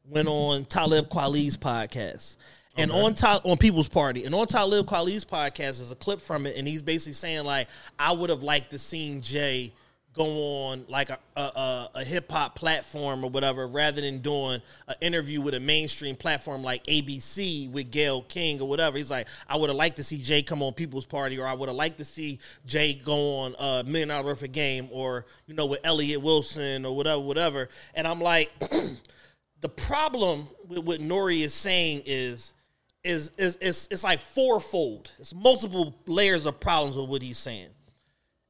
went 0.08 0.28
on 0.28 0.64
Talib 0.64 1.08
Kweli's 1.08 1.56
podcast. 1.56 2.36
And 2.76 2.92
on 2.92 3.14
Ta- 3.14 3.40
on 3.44 3.56
People's 3.56 3.88
Party, 3.88 4.24
and 4.24 4.32
on 4.36 4.46
Talib 4.46 4.86
Kweli's 4.86 5.24
podcast 5.24 5.80
is 5.80 5.90
a 5.90 5.96
clip 5.96 6.20
from 6.20 6.46
it, 6.46 6.56
and 6.56 6.68
he's 6.68 6.80
basically 6.80 7.14
saying 7.14 7.44
like, 7.44 7.66
I 7.98 8.12
would 8.12 8.30
have 8.30 8.44
liked 8.44 8.70
to 8.70 8.78
seen 8.78 9.20
Jay 9.20 9.72
go 10.18 10.64
on 10.66 10.84
like 10.88 11.10
a 11.10 11.18
a, 11.36 11.40
a, 11.40 11.90
a 11.94 12.04
hip 12.04 12.30
hop 12.30 12.56
platform 12.56 13.24
or 13.24 13.30
whatever, 13.30 13.66
rather 13.66 14.00
than 14.00 14.18
doing 14.18 14.60
an 14.88 14.94
interview 15.00 15.40
with 15.40 15.54
a 15.54 15.60
mainstream 15.60 16.16
platform 16.16 16.62
like 16.62 16.84
ABC 16.86 17.70
with 17.70 17.90
Gayle 17.92 18.22
King 18.22 18.60
or 18.60 18.68
whatever. 18.68 18.98
He's 18.98 19.10
like, 19.10 19.28
I 19.48 19.56
would 19.56 19.70
have 19.70 19.76
liked 19.76 19.96
to 19.96 20.04
see 20.04 20.18
Jay 20.18 20.42
come 20.42 20.62
on 20.62 20.72
People's 20.74 21.06
Party, 21.06 21.38
or 21.38 21.46
I 21.46 21.52
would 21.54 21.68
have 21.68 21.76
liked 21.76 21.98
to 21.98 22.04
see 22.04 22.40
Jay 22.66 22.94
go 22.94 23.36
on 23.38 23.54
uh, 23.58 23.84
Million 23.86 24.08
Dollar 24.08 24.24
Worth 24.24 24.50
Game, 24.50 24.88
or 24.90 25.24
you 25.46 25.54
know 25.54 25.66
with 25.66 25.80
Elliott 25.84 26.20
Wilson 26.20 26.84
or 26.84 26.94
whatever, 26.94 27.20
whatever. 27.20 27.68
And 27.94 28.06
I'm 28.06 28.20
like, 28.20 28.50
the 29.60 29.68
problem 29.68 30.48
with 30.66 30.80
what 30.80 31.00
Nore 31.00 31.30
is 31.30 31.54
saying 31.54 32.02
is. 32.04 32.52
Is, 33.04 33.30
is, 33.38 33.56
is 33.58 33.88
it's 33.92 34.04
like 34.04 34.20
fourfold. 34.20 35.12
It's 35.18 35.32
multiple 35.32 35.96
layers 36.06 36.44
of 36.46 36.58
problems 36.58 36.96
with 36.96 37.08
what 37.08 37.22
he's 37.22 37.38
saying 37.38 37.70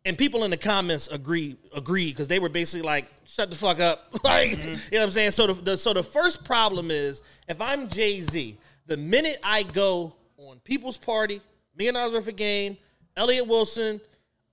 and 0.08 0.16
people 0.16 0.44
in 0.44 0.50
the 0.50 0.56
comments 0.56 1.06
agree 1.08 1.54
agree 1.76 2.08
because 2.08 2.26
they 2.28 2.38
were 2.38 2.48
basically 2.48 2.82
like 2.82 3.06
shut 3.24 3.50
the 3.50 3.56
fuck 3.56 3.78
up 3.78 4.08
like 4.24 4.56
you 4.56 4.72
know 4.72 4.78
what 4.90 5.02
i'm 5.02 5.10
saying 5.10 5.30
so 5.30 5.46
the, 5.46 5.52
the 5.62 5.76
so 5.76 5.92
the 5.92 6.02
first 6.02 6.44
problem 6.44 6.90
is 6.90 7.22
if 7.46 7.60
i'm 7.60 7.86
jay-z 7.88 8.56
the 8.86 8.96
minute 8.96 9.38
i 9.44 9.62
go 9.62 10.14
on 10.38 10.58
people's 10.60 10.96
party 10.96 11.40
million 11.76 11.94
dollars 11.94 12.14
worth 12.14 12.28
of 12.28 12.36
game 12.36 12.76
elliott 13.16 13.46
wilson 13.46 14.00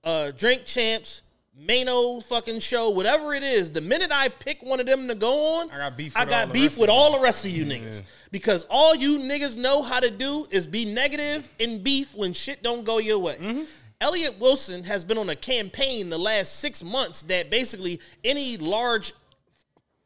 uh 0.04 0.30
drink 0.32 0.64
champs 0.64 1.22
Mano 1.58 2.20
fucking 2.20 2.60
show, 2.60 2.90
whatever 2.90 3.32
it 3.32 3.42
is, 3.42 3.70
the 3.70 3.80
minute 3.80 4.10
I 4.12 4.28
pick 4.28 4.62
one 4.62 4.78
of 4.78 4.84
them 4.84 5.08
to 5.08 5.14
go 5.14 5.54
on, 5.56 5.70
I 5.72 5.78
got 5.78 5.96
beef 5.96 6.14
I 6.14 6.24
with 6.24 6.34
all 6.34 6.40
got 6.40 6.48
the 6.48 6.52
beef 6.52 6.62
rest 6.64 6.78
with 6.78 6.90
of 6.90 6.94
all 6.96 7.12
the 7.16 7.22
rest 7.22 7.46
of 7.46 7.50
you 7.50 7.64
niggas. 7.64 8.02
Because 8.30 8.66
all 8.68 8.94
you 8.94 9.20
niggas 9.20 9.56
know 9.56 9.80
how 9.80 9.98
to 9.98 10.10
do 10.10 10.46
is 10.50 10.66
be 10.66 10.84
negative 10.84 11.50
in 11.58 11.82
beef 11.82 12.14
when 12.14 12.34
shit 12.34 12.62
don't 12.62 12.84
go 12.84 12.98
your 12.98 13.18
way. 13.18 13.36
Mm-hmm. 13.36 13.62
Elliott 14.00 14.38
Wilson 14.38 14.84
has 14.84 15.04
been 15.04 15.18
on 15.18 15.28
a 15.30 15.36
campaign 15.36 16.10
the 16.10 16.18
last 16.18 16.60
six 16.60 16.82
months 16.82 17.22
that 17.22 17.50
basically 17.50 18.00
any 18.24 18.56
large 18.56 19.14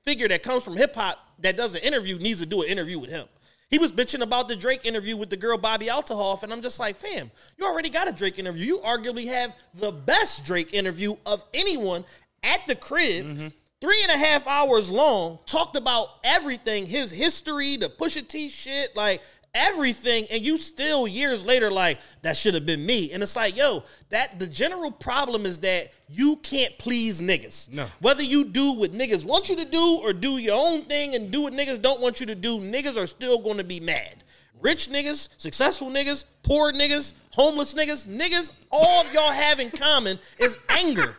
figure 0.05 0.29
that 0.29 0.43
comes 0.43 0.65
from 0.65 0.77
hip 0.77 0.95
hop 0.95 1.19
that 1.41 1.57
does 1.57 1.75
an 1.75 1.83
interview 1.83 2.19
needs 2.19 2.41
to 2.41 2.47
do 2.47 2.63
an 2.63 2.69
interview 2.69 2.99
with 2.99 3.11
him. 3.11 3.27
He 3.69 3.79
was 3.79 3.93
bitching 3.93 4.21
about 4.21 4.49
the 4.49 4.57
Drake 4.57 4.85
interview 4.85 5.17
with 5.17 5.31
the 5.31 5.37
girl 5.37 5.57
Bobbi 5.57 5.89
Althoff, 5.89 6.43
and 6.43 6.53
I'm 6.53 6.61
just 6.61 6.81
like, 6.81 6.97
fam, 6.97 7.31
you 7.57 7.65
already 7.65 7.89
got 7.89 8.09
a 8.09 8.13
Drake 8.13 8.39
interview. 8.39 8.65
You 8.65 8.79
arguably 8.81 9.27
have 9.27 9.55
the 9.75 9.93
best 9.93 10.45
Drake 10.45 10.75
interview 10.75 11.15
of 11.25 11.45
anyone 11.55 12.05
at 12.43 12.67
the 12.67 12.75
crib. 12.75 13.27
Mm-hmm. 13.27 13.49
Three 13.81 14.03
and 14.03 14.13
a 14.13 14.19
half 14.19 14.47
hours 14.47 14.91
long, 14.91 15.39
talked 15.47 15.75
about 15.75 16.09
everything, 16.23 16.85
his 16.85 17.11
history, 17.11 17.77
the 17.77 17.89
Pusha 17.89 18.27
T 18.27 18.51
shit, 18.51 18.95
like 18.95 19.23
everything, 19.55 20.27
and 20.31 20.43
you 20.45 20.57
still 20.57 21.07
years 21.09 21.45
later 21.45 21.71
like 21.71 21.99
that 22.23 22.37
should 22.37 22.55
have 22.55 22.67
been 22.67 22.85
me. 22.85 23.13
And 23.13 23.23
it's 23.23 23.37
like, 23.37 23.57
yo, 23.57 23.85
that 24.11 24.39
the 24.39 24.47
general 24.47 24.91
problem 24.91 25.47
is 25.47 25.59
that 25.59 25.93
you 26.09 26.37
can't 26.37 26.77
please 26.79 27.21
niggas. 27.21 27.73
No. 27.73 27.87
Whether 28.01 28.23
you 28.23 28.45
do 28.45 28.75
what 28.75 28.93
niggas 28.93 29.25
want 29.25 29.49
you 29.49 29.57
to 29.57 29.65
do 29.65 30.01
or 30.03 30.13
do 30.13 30.39
your 30.39 30.57
own 30.57 30.83
thing 30.85 31.15
and 31.15 31.31
do 31.31 31.43
what 31.43 31.53
niggas 31.53 31.81
don't 31.83 32.01
want 32.01 32.21
you 32.21 32.27
to 32.27 32.35
do, 32.35 32.59
niggas 32.59 32.97
are 32.97 33.07
still 33.07 33.39
going 33.39 33.59
to 33.59 33.65
be 33.65 33.81
mad. 33.81 34.23
Rich 34.61 34.91
niggas, 34.91 35.29
successful 35.39 35.89
niggas, 35.89 36.25
poor 36.43 36.71
niggas, 36.73 37.15
homeless 37.31 37.73
niggas, 37.75 38.07
niggas, 38.07 38.53
all 38.71 39.11
y'all 39.13 39.33
have 39.33 39.59
in 39.59 39.71
common 39.71 40.19
is 40.39 40.59
anger 40.69 41.17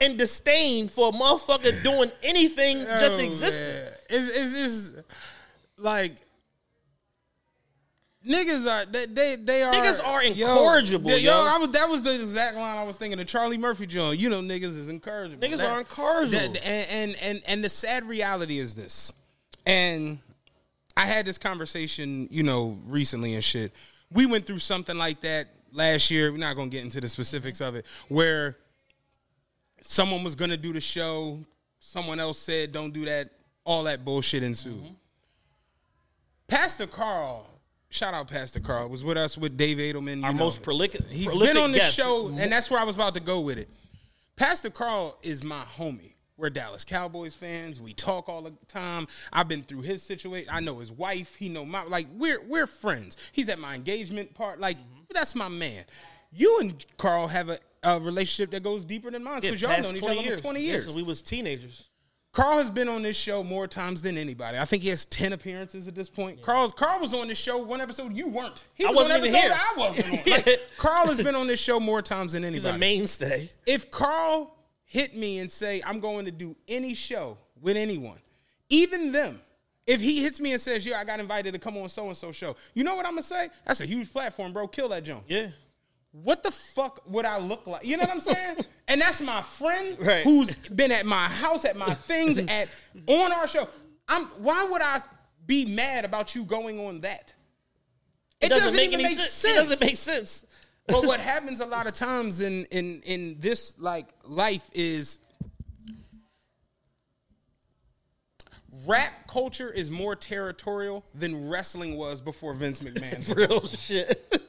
and 0.00 0.16
disdain 0.16 0.86
for 0.88 1.08
a 1.08 1.12
motherfucker 1.12 1.82
doing 1.82 2.10
anything 2.22 2.78
just 2.84 3.18
Oh, 3.18 3.22
existing. 3.22 3.66
man. 3.66 3.92
It's, 4.10 4.56
it's 4.56 4.92
like 5.76 6.16
niggas 8.26 8.66
are 8.70 8.84
they 8.86 9.06
they, 9.06 9.36
they 9.36 9.62
are 9.62 9.72
Niggas 9.72 10.04
are 10.04 10.22
incorrigible, 10.22 11.08
they- 11.10 11.18
yo. 11.20 11.32
I 11.32 11.58
was 11.58 11.70
that 11.70 11.88
was 11.88 12.02
the 12.02 12.14
exact 12.14 12.56
line 12.56 12.76
I 12.78 12.84
was 12.84 12.96
thinking 12.96 13.18
of 13.20 13.26
Charlie 13.26 13.58
Murphy 13.58 13.86
John. 13.86 14.18
You 14.18 14.28
know, 14.30 14.40
niggas 14.40 14.76
is 14.76 14.88
incorrigible. 14.88 15.46
Niggas 15.46 15.66
are 15.66 15.78
incorrigible. 15.80 16.52
that- 16.54 16.66
and, 16.66 16.86
and 16.90 17.16
and 17.22 17.42
and 17.46 17.64
the 17.64 17.68
sad 17.68 18.04
reality 18.04 18.58
is 18.58 18.74
this, 18.74 19.12
and 19.66 20.18
I 20.96 21.06
had 21.06 21.26
this 21.26 21.38
conversation, 21.38 22.26
you 22.30 22.42
know, 22.42 22.78
recently 22.86 23.34
and 23.34 23.44
shit. 23.44 23.72
We 24.12 24.26
went 24.26 24.46
through 24.46 24.58
something 24.60 24.96
like 24.96 25.20
that 25.20 25.48
last 25.72 26.10
year. 26.10 26.32
We're 26.32 26.38
not 26.38 26.56
gonna 26.56 26.70
get 26.70 26.82
into 26.82 27.00
the 27.00 27.08
specifics 27.08 27.60
of 27.60 27.74
it, 27.76 27.86
where 28.08 28.56
someone 29.82 30.24
was 30.24 30.34
gonna 30.34 30.56
do 30.56 30.72
the 30.72 30.80
show, 30.80 31.38
someone 31.78 32.18
else 32.18 32.38
said 32.38 32.72
don't 32.72 32.90
do 32.92 33.04
that, 33.04 33.30
all 33.64 33.84
that 33.84 34.04
bullshit 34.04 34.42
ensued. 34.42 34.74
Mm-hmm. 34.82 34.94
Pastor 36.48 36.86
Carl, 36.86 37.46
shout 37.90 38.14
out 38.14 38.28
Pastor 38.28 38.60
Carl, 38.60 38.88
was 38.88 39.04
with 39.04 39.16
us 39.16 39.36
with 39.38 39.56
Dave 39.56 39.78
Edelman. 39.78 40.24
Our 40.24 40.32
know. 40.32 40.38
most 40.38 40.62
prolific, 40.62 41.06
He's 41.08 41.26
prolific 41.26 41.54
been 41.54 41.62
on 41.62 41.72
this 41.72 41.82
guest. 41.82 41.96
show, 41.96 42.24
mm-hmm. 42.24 42.38
and 42.38 42.52
that's 42.52 42.70
where 42.70 42.80
I 42.80 42.84
was 42.84 42.96
about 42.96 43.14
to 43.14 43.20
go 43.20 43.40
with 43.40 43.58
it. 43.58 43.68
Pastor 44.36 44.70
Carl 44.70 45.18
is 45.22 45.42
my 45.42 45.64
homie. 45.76 46.12
We're 46.36 46.50
Dallas 46.50 46.84
Cowboys 46.84 47.34
fans. 47.34 47.80
We 47.80 47.92
talk 47.92 48.28
all 48.28 48.42
the 48.42 48.52
time. 48.68 49.08
I've 49.32 49.48
been 49.48 49.62
through 49.62 49.80
his 49.80 50.04
situation. 50.04 50.48
I 50.52 50.60
know 50.60 50.78
his 50.78 50.92
wife. 50.92 51.34
He 51.34 51.48
know 51.48 51.64
my 51.64 51.82
like 51.82 52.06
we're 52.14 52.40
we're 52.40 52.68
friends. 52.68 53.16
He's 53.32 53.48
at 53.48 53.58
my 53.58 53.74
engagement 53.74 54.32
part. 54.34 54.60
Like 54.60 54.78
mm-hmm. 54.78 55.00
that's 55.12 55.34
my 55.34 55.48
man. 55.48 55.84
You 56.30 56.58
and 56.60 56.86
Carl 56.96 57.26
have 57.26 57.48
a, 57.48 57.58
a 57.82 57.98
relationship 57.98 58.52
that 58.52 58.62
goes 58.62 58.84
deeper 58.84 59.10
than 59.10 59.24
mine 59.24 59.40
Yeah, 59.42 59.50
because 59.50 59.62
y'all 59.62 59.70
past 59.72 59.82
known 59.82 59.96
each 59.96 60.02
other 60.04 60.14
almost 60.14 60.42
twenty 60.44 60.60
Yeah, 60.60 60.72
years. 60.74 60.94
we 60.94 61.02
was 61.02 61.22
teenagers. 61.22 61.87
Carl 62.38 62.58
has 62.58 62.70
been 62.70 62.88
on 62.88 63.02
this 63.02 63.16
show 63.16 63.42
more 63.42 63.66
times 63.66 64.00
than 64.00 64.16
anybody. 64.16 64.58
I 64.58 64.64
think 64.64 64.84
he 64.84 64.90
has 64.90 65.04
ten 65.06 65.32
appearances 65.32 65.88
at 65.88 65.96
this 65.96 66.08
point. 66.08 66.40
Carl's 66.40 66.70
Carl 66.70 67.00
was 67.00 67.12
on 67.12 67.26
this 67.26 67.36
show 67.38 67.58
one 67.58 67.80
episode 67.80 68.16
you 68.16 68.28
weren't. 68.28 68.64
He 68.74 68.84
I 68.84 68.90
was 68.90 68.96
wasn't 68.98 69.20
on 69.20 69.26
even 69.26 69.34
episode 69.34 69.54
here. 69.54 69.60
I 69.60 69.76
wasn't 69.76 70.12
on. 70.12 70.42
Like, 70.46 70.60
Carl 70.76 71.06
has 71.08 71.20
been 71.20 71.34
on 71.34 71.48
this 71.48 71.58
show 71.58 71.80
more 71.80 72.00
times 72.00 72.34
than 72.34 72.44
anybody. 72.44 72.54
He's 72.58 72.76
a 72.76 72.78
mainstay. 72.78 73.50
if 73.66 73.90
Carl 73.90 74.54
hit 74.84 75.16
me 75.16 75.40
and 75.40 75.50
say 75.50 75.82
I'm 75.84 75.98
going 75.98 76.26
to 76.26 76.30
do 76.30 76.54
any 76.68 76.94
show 76.94 77.38
with 77.60 77.76
anyone, 77.76 78.18
even 78.68 79.10
them, 79.10 79.40
if 79.88 80.00
he 80.00 80.22
hits 80.22 80.38
me 80.38 80.52
and 80.52 80.60
says, 80.60 80.86
"Yeah, 80.86 81.00
I 81.00 81.04
got 81.04 81.18
invited 81.18 81.52
to 81.54 81.58
come 81.58 81.76
on 81.76 81.88
so 81.88 82.06
and 82.06 82.16
so 82.16 82.30
show," 82.30 82.54
you 82.72 82.84
know 82.84 82.94
what 82.94 83.04
I'm 83.04 83.12
gonna 83.12 83.22
say? 83.22 83.50
That's 83.66 83.80
a 83.80 83.86
huge 83.86 84.12
platform, 84.12 84.52
bro. 84.52 84.68
Kill 84.68 84.88
that 84.90 85.02
joint. 85.02 85.24
Yeah. 85.26 85.48
What 86.12 86.42
the 86.42 86.50
fuck 86.50 87.02
would 87.06 87.24
I 87.24 87.38
look 87.38 87.66
like? 87.66 87.84
You 87.84 87.96
know 87.96 88.02
what 88.02 88.10
I'm 88.10 88.20
saying? 88.20 88.56
and 88.88 89.00
that's 89.00 89.20
my 89.20 89.42
friend 89.42 89.96
Right. 90.00 90.24
who's 90.24 90.52
been 90.68 90.90
at 90.90 91.04
my 91.06 91.26
house, 91.26 91.64
at 91.64 91.76
my 91.76 91.92
things, 91.94 92.38
at 92.38 92.68
on 93.06 93.32
our 93.32 93.46
show. 93.46 93.68
I'm. 94.08 94.24
Why 94.38 94.64
would 94.64 94.80
I 94.82 95.02
be 95.46 95.66
mad 95.66 96.04
about 96.04 96.34
you 96.34 96.44
going 96.44 96.80
on 96.80 97.02
that? 97.02 97.34
It, 98.40 98.48
doesn't, 98.50 98.76
make 98.76 98.92
even 98.92 99.04
any 99.04 99.14
sense. 99.14 99.44
It 99.44 99.54
doesn't 99.56 99.80
make 99.80 99.96
sense. 99.96 100.46
but 100.86 101.04
what 101.04 101.20
happens 101.32 101.60
a 101.60 101.66
lot 101.66 101.86
of 101.86 101.92
times 101.92 102.40
in 102.40 102.64
in 102.66 103.02
in 103.02 103.36
this 103.40 103.78
like 103.78 104.06
life 104.24 104.70
is 104.72 105.18
rap 108.86 109.12
culture 109.26 109.70
is 109.70 109.90
more 109.90 110.14
territorial 110.16 111.04
than 111.14 111.48
wrestling 111.48 111.96
was 111.96 112.20
before 112.20 112.54
Vince 112.54 112.80
McMahon. 112.84 113.36
Real 113.36 113.66
shit. 113.66 114.42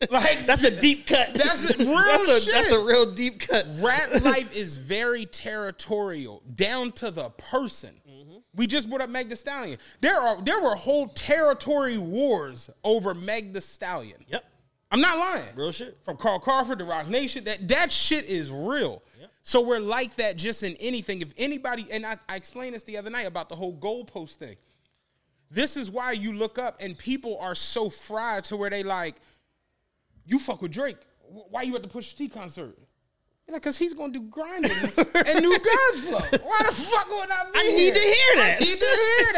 like 0.10 0.46
That's 0.46 0.64
a 0.64 0.80
deep 0.80 1.06
cut. 1.06 1.34
That's 1.34 1.70
a 1.70 1.78
real 1.78 1.94
that's 1.94 2.28
a, 2.28 2.40
shit. 2.40 2.54
That's 2.54 2.70
a 2.70 2.80
real 2.80 3.12
deep 3.12 3.40
cut. 3.40 3.66
rap 3.80 4.20
life 4.24 4.54
is 4.54 4.76
very 4.76 5.26
territorial 5.26 6.42
down 6.54 6.92
to 6.92 7.10
the 7.10 7.30
person. 7.30 7.90
We 8.54 8.66
just 8.66 8.88
brought 8.88 9.02
up 9.02 9.10
Meg 9.10 9.28
Thee 9.28 9.36
Stallion. 9.36 9.78
There 10.00 10.18
are 10.18 10.40
there 10.42 10.60
were 10.60 10.74
whole 10.74 11.08
territory 11.08 11.98
wars 11.98 12.70
over 12.82 13.14
Meg 13.14 13.52
Thee 13.52 13.60
Stallion. 13.60 14.24
Yep. 14.28 14.44
I'm 14.90 15.00
not 15.00 15.18
lying. 15.18 15.54
Real 15.54 15.70
shit. 15.70 15.98
From 16.02 16.16
Carl 16.16 16.40
Crawford 16.40 16.78
to 16.78 16.84
Roc 16.84 17.08
Nation, 17.08 17.44
that 17.44 17.68
that 17.68 17.92
shit 17.92 18.24
is 18.24 18.50
real. 18.50 19.02
So 19.42 19.62
we're 19.62 19.80
like 19.80 20.14
that 20.16 20.36
just 20.36 20.62
in 20.62 20.76
anything. 20.78 21.22
If 21.22 21.32
anybody, 21.38 21.86
and 21.90 22.04
I, 22.04 22.18
I 22.28 22.36
explained 22.36 22.74
this 22.74 22.82
the 22.82 22.98
other 22.98 23.08
night 23.08 23.26
about 23.26 23.48
the 23.48 23.56
whole 23.56 23.74
goalpost 23.74 24.34
thing. 24.34 24.56
This 25.50 25.74
is 25.78 25.90
why 25.90 26.12
you 26.12 26.34
look 26.34 26.58
up 26.58 26.76
and 26.80 26.98
people 26.98 27.38
are 27.40 27.54
so 27.54 27.88
fried 27.88 28.44
to 28.44 28.58
where 28.58 28.68
they 28.68 28.82
like, 28.82 29.16
you 30.28 30.38
fuck 30.38 30.62
with 30.62 30.72
Drake. 30.72 30.98
Wh- 31.22 31.50
Why 31.52 31.62
you 31.62 31.74
at 31.76 31.82
the 31.82 31.88
Pusha 31.88 32.16
T 32.16 32.28
concert? 32.28 32.76
You're 33.46 33.54
like, 33.54 33.62
cause 33.62 33.78
he's 33.78 33.94
gonna 33.94 34.12
do 34.12 34.20
grinding 34.22 34.70
and 35.26 35.40
new 35.42 35.58
God's 35.58 36.00
flow. 36.04 36.18
Why 36.44 36.62
the 36.66 36.72
fuck 36.72 37.08
would 37.08 37.30
I 37.30 37.44
be 37.50 37.58
I 37.58 37.62
need 37.76 37.94
to 37.94 38.00
hear 38.00 38.36
that. 38.36 38.56
I 38.60 38.64
need 38.64 38.80
to 38.80 38.86
hear 39.16 39.32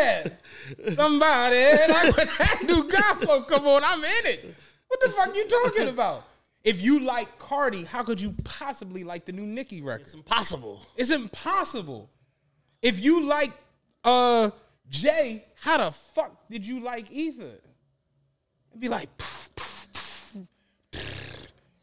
that. 0.85 0.95
Somebody, 0.95 1.93
like 1.93 2.17
when 2.17 2.27
that 2.39 2.63
new 2.67 2.85
God 2.89 3.15
flow 3.23 3.43
come 3.43 3.67
on, 3.67 3.83
I'm 3.85 4.03
in 4.03 4.27
it. 4.27 4.55
What 4.89 5.01
the 5.01 5.11
fuck 5.11 5.37
you 5.37 5.47
talking 5.49 5.89
about? 5.89 6.25
If 6.65 6.83
you 6.83 6.99
like 7.01 7.39
Cardi, 7.39 7.85
how 7.85 8.03
could 8.03 8.21
you 8.21 8.35
possibly 8.45 9.05
like 9.05 9.25
the 9.27 9.33
new 9.33 9.47
Nicki 9.47 9.81
record? 9.81 10.03
It's 10.03 10.15
impossible. 10.15 10.83
It's 10.97 11.11
impossible. 11.11 12.11
If 12.83 12.99
you 12.99 13.23
like 13.23 13.53
uh 14.03 14.51
Jay, 14.89 15.45
how 15.61 15.79
the 15.79 15.93
fuck 15.93 16.49
did 16.51 16.67
you 16.67 16.81
like 16.81 17.11
Ether? 17.13 17.61
It'd 18.71 18.81
be 18.81 18.89
like 18.89 19.09
dun. 19.17 19.29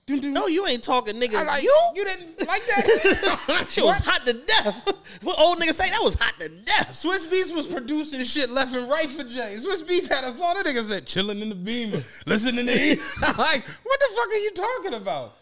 No, 0.10 0.48
you 0.48 0.66
ain't 0.66 0.84
talking, 0.84 1.16
nigga. 1.16 1.36
I 1.36 1.44
like 1.44 1.64
you? 1.64 1.78
you 1.96 2.06
didn't 2.06 2.48
like 2.48 2.66
that. 2.68 3.68
Shit 3.70 3.84
was 3.84 3.98
hot 3.98 4.26
to 4.26 4.34
death. 4.34 4.94
What 5.22 5.38
old 5.38 5.58
nigga 5.58 5.74
say 5.74 5.90
that 5.90 6.02
was 6.02 6.14
hot 6.14 6.34
to 6.40 6.48
death? 6.48 6.94
Swizz 6.94 7.28
Beatz 7.28 7.54
was 7.54 7.68
producing 7.68 8.24
shit 8.24 8.50
left 8.50 8.74
and 8.74 8.90
right 8.90 9.10
for 9.10 9.26
Jay. 9.26 9.56
Swizz 9.58 9.84
Beatz 9.84 10.08
had 10.08 10.24
a 10.24 10.32
song 10.32 10.56
that 10.56 10.66
nigga 10.66 10.82
said, 10.84 11.06
chilling 11.06 11.42
in 11.42 11.50
the 11.50 11.56
beamer, 11.56 12.02
listening 12.26 12.68
to 12.68 12.72
E. 12.72 12.92
like, 13.22 13.66
what 13.84 14.00
the 14.00 14.08
fuck 14.16 14.30
are 14.30 14.38
you 14.38 14.52
talking 14.52 14.94
about? 14.94 15.34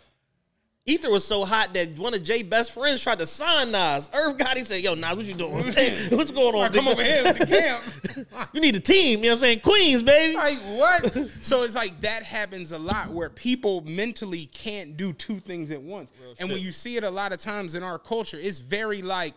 Ether 0.88 1.10
was 1.10 1.26
so 1.26 1.46
hot 1.46 1.74
that 1.74 1.98
one 1.98 2.14
of 2.14 2.22
Jay's 2.22 2.44
best 2.44 2.72
friends 2.72 3.02
tried 3.02 3.18
to 3.18 3.26
sign 3.26 3.72
Nas. 3.72 4.08
Irv 4.14 4.38
Gotti 4.38 4.64
said, 4.64 4.82
"Yo, 4.82 4.94
Nas, 4.94 5.16
what 5.16 5.26
you 5.26 5.34
doing? 5.34 5.52
What's 6.12 6.30
going 6.30 6.54
on? 6.54 6.66
I 6.66 6.70
come 6.70 6.88
over 6.88 7.04
here 7.04 7.24
with 7.24 7.40
the 7.40 7.46
camp. 7.48 7.84
You 8.54 8.62
need 8.62 8.76
a 8.76 8.80
team. 8.80 9.20
You 9.20 9.26
know 9.26 9.30
what 9.30 9.34
I'm 9.34 9.40
saying? 9.40 9.60
Queens, 9.62 10.04
baby. 10.04 10.36
like 10.36 10.58
what? 10.60 11.18
So 11.42 11.64
it's 11.64 11.76
like 11.76 12.00
that 12.02 12.24
happens 12.24 12.72
a 12.72 12.78
lot 12.78 13.10
where 13.10 13.30
people 13.30 13.82
mentally 13.82 14.46
can't 14.48 14.96
do 14.96 15.12
two 15.12 15.40
things 15.40 15.72
at 15.72 15.82
once. 15.82 16.12
and 16.40 16.50
when 16.50 16.62
you 16.62 16.72
see 16.72 16.96
it 16.98 17.04
a 17.04 17.10
lot 17.10 17.34
of 17.34 17.40
times 17.40 17.76
in 17.76 17.84
our 17.84 18.00
culture, 18.00 18.38
it's 18.40 18.60
very 18.60 19.02
like 19.02 19.34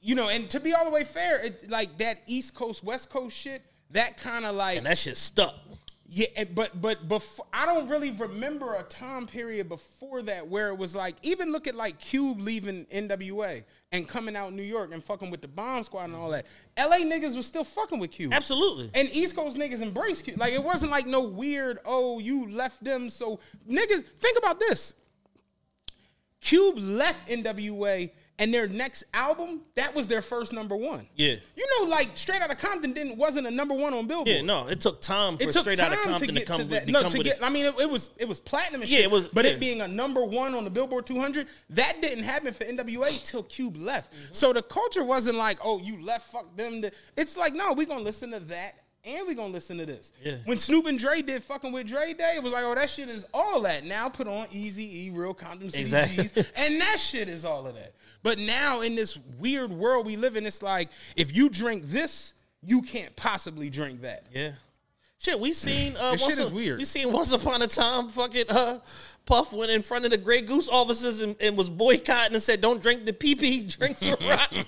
you 0.00 0.14
know, 0.14 0.28
and 0.28 0.48
to 0.50 0.60
be 0.60 0.72
all 0.72 0.84
the 0.84 0.90
way 0.90 1.04
fair, 1.04 1.44
it, 1.44 1.68
like 1.68 1.98
that 1.98 2.22
East 2.26 2.54
Coast 2.54 2.82
West 2.84 3.10
Coast 3.10 3.36
shit, 3.36 3.62
that 3.90 4.16
kind 4.16 4.44
of 4.46 4.54
like 4.54 4.78
And 4.78 4.86
that 4.86 4.98
shit 4.98 5.16
stuck. 5.16 5.54
Yeah, 6.12 6.42
but 6.52 6.80
but 6.80 7.08
before 7.08 7.46
I 7.52 7.66
don't 7.66 7.86
really 7.88 8.10
remember 8.10 8.74
a 8.74 8.82
time 8.82 9.28
period 9.28 9.68
before 9.68 10.22
that 10.22 10.48
where 10.48 10.68
it 10.70 10.76
was 10.76 10.92
like 10.92 11.14
even 11.22 11.52
look 11.52 11.68
at 11.68 11.76
like 11.76 12.00
Cube 12.00 12.40
leaving 12.40 12.84
NWA 12.86 13.62
and 13.92 14.08
coming 14.08 14.34
out 14.34 14.52
New 14.52 14.64
York 14.64 14.90
and 14.92 15.04
fucking 15.04 15.30
with 15.30 15.40
the 15.40 15.46
Bomb 15.46 15.84
Squad 15.84 16.04
and 16.06 16.16
all 16.16 16.30
that. 16.30 16.46
LA 16.76 16.96
niggas 16.98 17.36
was 17.36 17.46
still 17.46 17.62
fucking 17.62 18.00
with 18.00 18.10
Cube. 18.10 18.32
Absolutely. 18.32 18.90
And 18.92 19.08
East 19.12 19.36
Coast 19.36 19.56
niggas 19.56 19.82
embraced 19.82 20.24
Cube. 20.24 20.40
Like 20.40 20.52
it 20.52 20.64
wasn't 20.64 20.90
like 20.90 21.06
no 21.06 21.20
weird, 21.20 21.78
oh, 21.84 22.18
you 22.18 22.50
left 22.50 22.82
them. 22.82 23.08
So 23.08 23.38
niggas, 23.70 24.04
think 24.18 24.36
about 24.36 24.58
this. 24.58 24.94
Cube 26.40 26.76
left 26.76 27.28
NWA 27.28 28.10
and 28.40 28.52
their 28.52 28.66
next 28.66 29.04
album, 29.14 29.60
that 29.76 29.94
was 29.94 30.08
their 30.08 30.22
first 30.22 30.52
number 30.52 30.74
one. 30.74 31.06
Yeah. 31.14 31.34
You 31.56 31.66
know, 31.78 31.88
like 31.90 32.08
Straight 32.16 32.42
Outta 32.42 32.56
Compton 32.56 32.92
didn't 32.92 33.16
wasn't 33.16 33.46
a 33.46 33.50
number 33.50 33.74
one 33.74 33.94
on 33.94 34.08
Billboard. 34.08 34.26
Yeah, 34.28 34.40
no, 34.42 34.66
it 34.66 34.80
took 34.80 35.00
time 35.00 35.36
for 35.36 35.44
It 35.44 35.52
took 35.52 35.62
Straight 35.62 35.78
Outta 35.78 35.96
Compton 35.98 36.20
to 36.20 36.26
to, 36.26 36.32
get 36.32 36.46
come 36.48 36.58
to 36.62 36.64
that. 36.68 36.86
become 36.86 37.02
No, 37.04 37.08
to 37.08 37.18
get. 37.22 37.36
it. 37.36 37.42
I 37.44 37.48
mean, 37.50 37.66
it, 37.66 37.78
it 37.78 37.88
was 37.88 38.10
it 38.18 38.26
was 38.26 38.40
platinum 38.40 38.80
and 38.80 38.90
Yeah, 38.90 38.96
shit. 38.96 39.04
it 39.04 39.10
was- 39.12 39.26
But 39.28 39.44
yeah. 39.44 39.52
it 39.52 39.60
being 39.60 39.82
a 39.82 39.88
number 39.88 40.24
one 40.24 40.54
on 40.54 40.64
the 40.64 40.70
Billboard 40.70 41.06
200, 41.06 41.46
that 41.70 42.00
didn't 42.02 42.24
happen 42.24 42.52
for 42.52 42.64
NWA 42.64 43.22
till 43.24 43.42
Cube 43.44 43.76
left. 43.76 44.12
Mm-hmm. 44.12 44.32
So 44.32 44.52
the 44.52 44.62
culture 44.62 45.04
wasn't 45.04 45.36
like, 45.36 45.58
oh, 45.62 45.78
you 45.78 46.02
left, 46.02 46.32
fuck 46.32 46.56
them. 46.56 46.82
It's 47.16 47.36
like, 47.36 47.54
no, 47.54 47.72
we 47.74 47.84
gonna 47.86 48.00
listen 48.02 48.30
to 48.32 48.40
that. 48.40 48.74
And 49.02 49.26
we 49.26 49.34
gonna 49.34 49.52
listen 49.52 49.78
to 49.78 49.86
this. 49.86 50.12
Yeah. 50.22 50.34
When 50.44 50.58
Snoop 50.58 50.84
and 50.86 50.98
Dre 50.98 51.22
did 51.22 51.42
fucking 51.42 51.72
with 51.72 51.86
Dre 51.86 52.12
Day, 52.12 52.34
it 52.36 52.42
was 52.42 52.52
like, 52.52 52.64
oh, 52.64 52.74
that 52.74 52.90
shit 52.90 53.08
is 53.08 53.24
all 53.32 53.62
that. 53.62 53.86
Now 53.86 54.10
put 54.10 54.28
on 54.28 54.46
Easy 54.50 55.06
E, 55.06 55.10
Real 55.10 55.32
Compton 55.32 55.70
City 55.70 55.82
Exactly. 55.84 56.44
And 56.54 56.78
that 56.82 56.98
shit 57.00 57.26
is 57.26 57.46
all 57.46 57.66
of 57.66 57.74
that. 57.76 57.94
But 58.22 58.38
now 58.38 58.80
in 58.80 58.94
this 58.94 59.18
weird 59.38 59.72
world 59.72 60.06
we 60.06 60.16
live 60.16 60.36
in, 60.36 60.46
it's 60.46 60.62
like 60.62 60.90
if 61.16 61.34
you 61.34 61.48
drink 61.48 61.84
this, 61.86 62.34
you 62.62 62.82
can't 62.82 63.14
possibly 63.16 63.70
drink 63.70 64.02
that. 64.02 64.26
Yeah. 64.32 64.52
Shit, 65.20 65.38
we 65.38 65.52
seen 65.52 65.98
uh 65.98 66.16
once 66.18 66.24
shit 66.24 66.38
is 66.38 66.50
weird. 66.50 66.78
We 66.78 66.86
seen 66.86 67.12
once 67.12 67.30
upon 67.30 67.60
a 67.60 67.66
time 67.66 68.08
fucking 68.08 68.46
uh 68.48 68.78
Puff 69.26 69.52
went 69.52 69.70
in 69.70 69.82
front 69.82 70.04
of 70.04 70.10
the 70.10 70.16
Grey 70.16 70.40
Goose 70.40 70.68
officers 70.68 71.20
and, 71.20 71.36
and 71.40 71.56
was 71.56 71.68
boycotting 71.68 72.34
and 72.34 72.42
said, 72.42 72.60
Don't 72.60 72.82
drink 72.82 73.04
the 73.04 73.12
PP, 73.12 73.78
drink 73.78 73.98
some 73.98 74.16
rotten. 74.26 74.64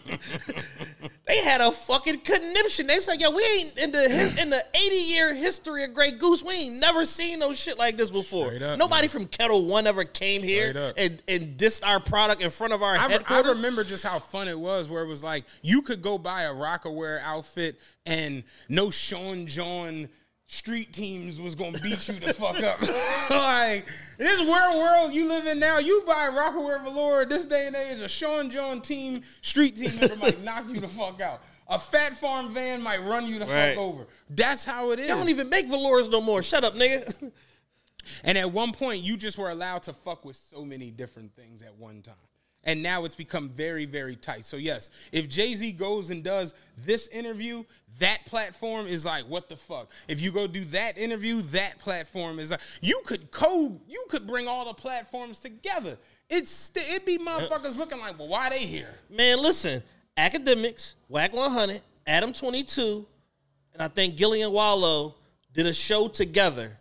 they 1.27 1.39
had 1.43 1.61
a 1.61 1.73
fucking 1.73 2.19
conniption. 2.19 2.87
They 2.87 3.01
said, 3.01 3.21
Yo, 3.21 3.31
we 3.31 3.43
ain't 3.43 3.79
in 3.79 3.93
the 3.93 4.39
in 4.41 4.51
the 4.51 4.65
80 4.75 4.95
year 4.95 5.35
history 5.35 5.85
of 5.85 5.95
Grey 5.95 6.13
Goose, 6.13 6.45
we 6.45 6.55
ain't 6.55 6.77
never 6.77 7.05
seen 7.05 7.39
no 7.39 7.53
shit 7.53 7.79
like 7.79 7.97
this 7.97 8.11
before. 8.11 8.55
Up, 8.55 8.79
Nobody 8.79 9.05
man. 9.05 9.09
from 9.09 9.27
Ketel 9.27 9.65
One 9.65 9.87
ever 9.87 10.05
came 10.05 10.43
Straight 10.43 10.53
here 10.53 10.79
up. 10.79 10.95
and, 10.97 11.21
and 11.27 11.57
dissed 11.57 11.85
our 11.85 11.99
product 11.99 12.43
in 12.43 12.51
front 12.51 12.73
of 12.73 12.83
our 12.83 12.95
I, 12.95 13.07
re- 13.07 13.19
I 13.27 13.41
remember 13.41 13.83
just 13.83 14.05
how 14.05 14.19
fun 14.19 14.47
it 14.49 14.59
was, 14.59 14.89
where 14.91 15.03
it 15.03 15.09
was 15.09 15.25
like 15.25 15.45
you 15.63 15.83
could 15.83 16.03
go 16.03 16.19
buy 16.19 16.43
a 16.43 16.53
Rocawear 16.53 17.21
outfit 17.23 17.81
and 18.07 18.45
no 18.69 18.91
Sean 18.91 19.47
John 19.47 20.09
street 20.53 20.93
teams 20.93 21.41
was 21.41 21.55
gonna 21.55 21.79
beat 21.79 22.07
you 22.09 22.15
the 22.15 22.35
fuck 22.35 22.63
up. 22.63 22.79
like 23.31 23.87
this 24.19 24.39
weird 24.39 24.75
world 24.77 25.13
you 25.13 25.27
live 25.27 25.47
in 25.47 25.59
now, 25.59 25.79
you 25.79 26.03
buy 26.07 26.29
Rocawear 26.29 26.85
velour 26.85 27.25
this 27.25 27.47
day 27.47 27.67
and 27.67 27.75
age, 27.75 28.01
a 28.01 28.09
Sean 28.09 28.51
John 28.51 28.83
team 28.83 29.23
street 29.41 29.77
team 29.77 29.99
member 29.99 30.17
might 30.17 30.43
knock 30.45 30.67
you 30.69 30.79
the 30.79 30.89
fuck 30.89 31.23
out. 31.23 31.41
A 31.69 31.79
Phat 31.79 32.13
Farm 32.13 32.53
van 32.53 32.83
might 32.83 33.03
run 33.03 33.27
you 33.27 33.39
the 33.39 33.47
Right. 33.47 33.75
fuck 33.75 33.79
over. 33.79 34.07
That's 34.29 34.63
how 34.63 34.91
it 34.91 35.01
is. 35.01 35.09
Y'all 35.09 35.17
don't 35.17 35.31
even 35.31 35.49
make 35.49 35.69
velours 35.69 36.11
no 36.11 36.21
more. 36.21 36.43
Shut 36.43 36.65
up, 36.65 36.75
nigga. 36.75 37.33
And 38.25 38.37
at 38.37 38.53
one 38.53 38.73
point, 38.73 39.03
you 39.03 39.17
just 39.17 39.39
were 39.39 39.51
allowed 39.51 39.85
to 39.85 39.93
fuck 39.95 40.25
with 40.25 40.37
so 40.37 40.65
many 40.67 40.91
different 40.91 41.35
things 41.35 41.63
at 41.63 41.75
one 41.79 42.03
time. 42.03 42.15
And 42.65 42.83
now 42.83 43.05
it's 43.05 43.17
become 43.17 43.49
very, 43.49 43.87
very 43.87 44.15
tight. 44.15 44.47
So, 44.47 44.57
yes, 44.57 44.91
if 45.11 45.29
Jay 45.29 45.55
Z 45.55 45.73
goes 45.73 46.11
and 46.11 46.23
does 46.23 46.55
this 46.85 47.09
interview, 47.09 47.65
that 47.99 48.25
platform 48.27 48.87
is 48.87 49.05
like, 49.05 49.25
what 49.25 49.49
the 49.49 49.57
fuck? 49.57 49.91
If 50.07 50.21
you 50.21 50.31
go 50.31 50.47
do 50.47 50.65
that 50.67 50.97
interview, 50.97 51.43
that 51.43 51.79
platform 51.79 52.39
is 52.39 52.53
like, 52.53 52.61
you 52.81 53.01
could 53.05 53.33
co, 53.33 53.81
you 53.89 54.05
could 54.09 54.27
bring 54.27 54.47
all 54.47 54.65
the 54.65 54.75
platforms 54.75 55.41
together 55.41 55.99
it's 56.33 56.51
st- 56.51 56.89
it 56.89 57.07
be 57.07 57.19
motherfuckers 57.19 57.77
looking 57.77 57.99
like, 57.99 58.19
well, 58.19 58.29
why 58.29 58.49
they 58.49 58.61
here? 58.61 58.95
Man, 59.11 59.39
listen, 59.39 59.83
Akademiks, 60.17 60.95
Wack 61.09 61.33
100, 61.33 61.83
Adam 62.07 62.33
22, 62.33 63.07
and 63.75 63.83
I 63.83 63.89
think 63.89 64.17
Gillie 64.17 64.43
and 64.43 64.53
Wallo 64.53 65.15
did 65.53 65.67
a 65.67 65.73
show 65.75 66.09
together. 66.09 66.77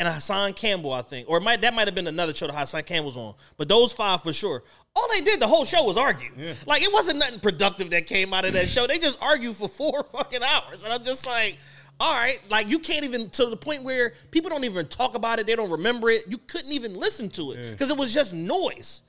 And 0.00 0.06
Hassan 0.06 0.52
Campbell, 0.52 0.92
I 0.92 1.02
think, 1.02 1.28
or 1.28 1.40
might 1.40 1.60
that 1.62 1.74
might 1.74 1.88
have 1.88 1.94
been 1.94 2.06
another 2.06 2.32
show 2.32 2.46
that 2.46 2.54
Hassan 2.54 2.84
Campbell's 2.84 3.16
on, 3.16 3.34
but 3.56 3.66
those 3.66 3.92
five 3.92 4.22
for 4.22 4.32
sure. 4.32 4.62
All 4.96 5.08
they 5.12 5.20
did 5.20 5.38
the 5.40 5.46
whole 5.46 5.64
show 5.64 5.84
was 5.84 5.96
argue. 5.96 6.30
Like 6.66 6.82
it 6.82 6.92
wasn't 6.92 7.18
nothing 7.18 7.40
productive 7.40 7.90
that 7.90 8.06
came 8.06 8.34
out 8.34 8.44
of 8.44 8.52
that 8.54 8.68
show. 8.68 8.86
They 8.86 8.98
just 8.98 9.20
argued 9.22 9.54
for 9.54 9.68
four 9.68 10.02
fucking 10.12 10.42
hours, 10.42 10.82
and 10.84 10.92
I'm 10.92 11.04
just 11.04 11.24
like, 11.26 11.56
all 12.00 12.12
right, 12.14 12.38
like 12.50 12.68
you 12.68 12.78
can't 12.78 13.04
even 13.04 13.30
to 13.30 13.46
the 13.46 13.56
point 13.56 13.84
where 13.84 14.12
people 14.30 14.50
don't 14.50 14.64
even 14.64 14.86
talk 14.88 15.14
about 15.14 15.38
it. 15.38 15.46
They 15.46 15.54
don't 15.56 15.70
remember 15.70 16.10
it. 16.10 16.24
You 16.28 16.38
couldn't 16.38 16.72
even 16.72 16.94
listen 16.94 17.28
to 17.30 17.52
it 17.52 17.70
because 17.72 17.90
it 17.90 17.96
was 17.96 18.12
just 18.12 18.32
noise. 18.32 19.02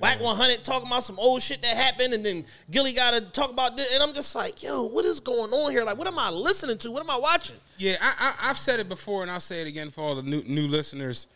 Wack 0.00 0.20
100 0.20 0.64
talking 0.64 0.86
about 0.86 1.04
some 1.04 1.18
old 1.18 1.42
shit 1.42 1.60
that 1.60 1.76
happened, 1.76 2.14
and 2.14 2.24
then 2.24 2.46
Gillie 2.70 2.94
got 2.94 3.10
to 3.10 3.20
talk 3.20 3.50
about 3.50 3.76
this. 3.76 3.92
And 3.92 4.02
I'm 4.02 4.14
just 4.14 4.34
like, 4.34 4.62
yo, 4.62 4.86
what 4.88 5.04
is 5.04 5.20
going 5.20 5.52
on 5.52 5.70
here? 5.70 5.84
Like, 5.84 5.98
what 5.98 6.08
am 6.08 6.18
I 6.18 6.30
listening 6.30 6.78
to? 6.78 6.90
What 6.90 7.02
am 7.02 7.10
I 7.10 7.16
watching? 7.16 7.56
Yeah, 7.76 7.96
I, 8.00 8.14
I, 8.18 8.50
I've 8.50 8.56
said 8.56 8.80
it 8.80 8.88
before, 8.88 9.20
and 9.20 9.30
I'll 9.30 9.38
say 9.38 9.60
it 9.60 9.66
again 9.66 9.90
for 9.90 10.00
all 10.00 10.14
the 10.14 10.22
new 10.22 10.42
new 10.44 10.66
listeners. 10.66 11.26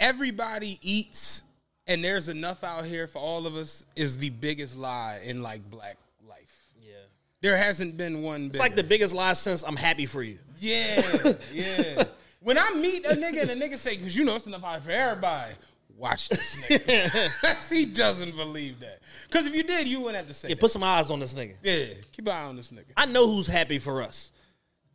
Everybody 0.00 0.78
eats, 0.82 1.44
and 1.88 2.04
there's 2.04 2.28
enough 2.28 2.62
out 2.62 2.84
here 2.84 3.06
for 3.06 3.18
all 3.18 3.46
of 3.46 3.56
us. 3.56 3.86
Is 3.96 4.18
the 4.18 4.30
biggest 4.30 4.76
lie 4.76 5.20
in 5.24 5.42
like 5.42 5.68
black 5.70 5.96
life. 6.28 6.68
Yeah. 6.78 6.92
There 7.40 7.56
hasn't 7.56 7.96
been 7.96 8.22
one. 8.22 8.46
It's 8.46 8.58
like 8.58 8.76
the 8.76 8.84
biggest 8.84 9.14
lie 9.14 9.32
since 9.32 9.64
I'm 9.64 9.76
happy 9.76 10.06
for 10.06 10.22
you. 10.22 10.38
Yeah, 10.60 11.00
yeah. 11.52 12.04
when 12.40 12.58
I 12.58 12.72
meet 12.74 13.06
a 13.06 13.10
nigga 13.10 13.42
and 13.42 13.50
a 13.50 13.56
nigga 13.56 13.78
say, 13.78 13.96
"Cause 13.96 14.14
you 14.14 14.24
know 14.24 14.36
it's 14.36 14.46
enough 14.46 14.64
out 14.64 14.84
for 14.84 14.90
everybody." 14.90 15.54
Watch 15.96 16.28
this 16.28 16.64
nigga. 16.68 17.72
he 17.72 17.84
doesn't 17.84 18.36
believe 18.36 18.78
that. 18.80 19.00
Cause 19.30 19.46
if 19.46 19.54
you 19.54 19.64
did, 19.64 19.88
you 19.88 19.98
wouldn't 19.98 20.18
have 20.18 20.28
to 20.28 20.34
say. 20.34 20.48
Yeah, 20.48 20.54
that. 20.54 20.60
put 20.60 20.70
some 20.70 20.84
eyes 20.84 21.10
on 21.10 21.18
this 21.18 21.34
nigga. 21.34 21.54
yeah, 21.62 21.86
keep 22.12 22.26
an 22.26 22.32
eye 22.32 22.44
on 22.44 22.54
this 22.54 22.70
nigga. 22.70 22.92
I 22.96 23.06
know 23.06 23.26
who's 23.26 23.48
happy 23.48 23.78
for 23.78 24.02
us. 24.02 24.30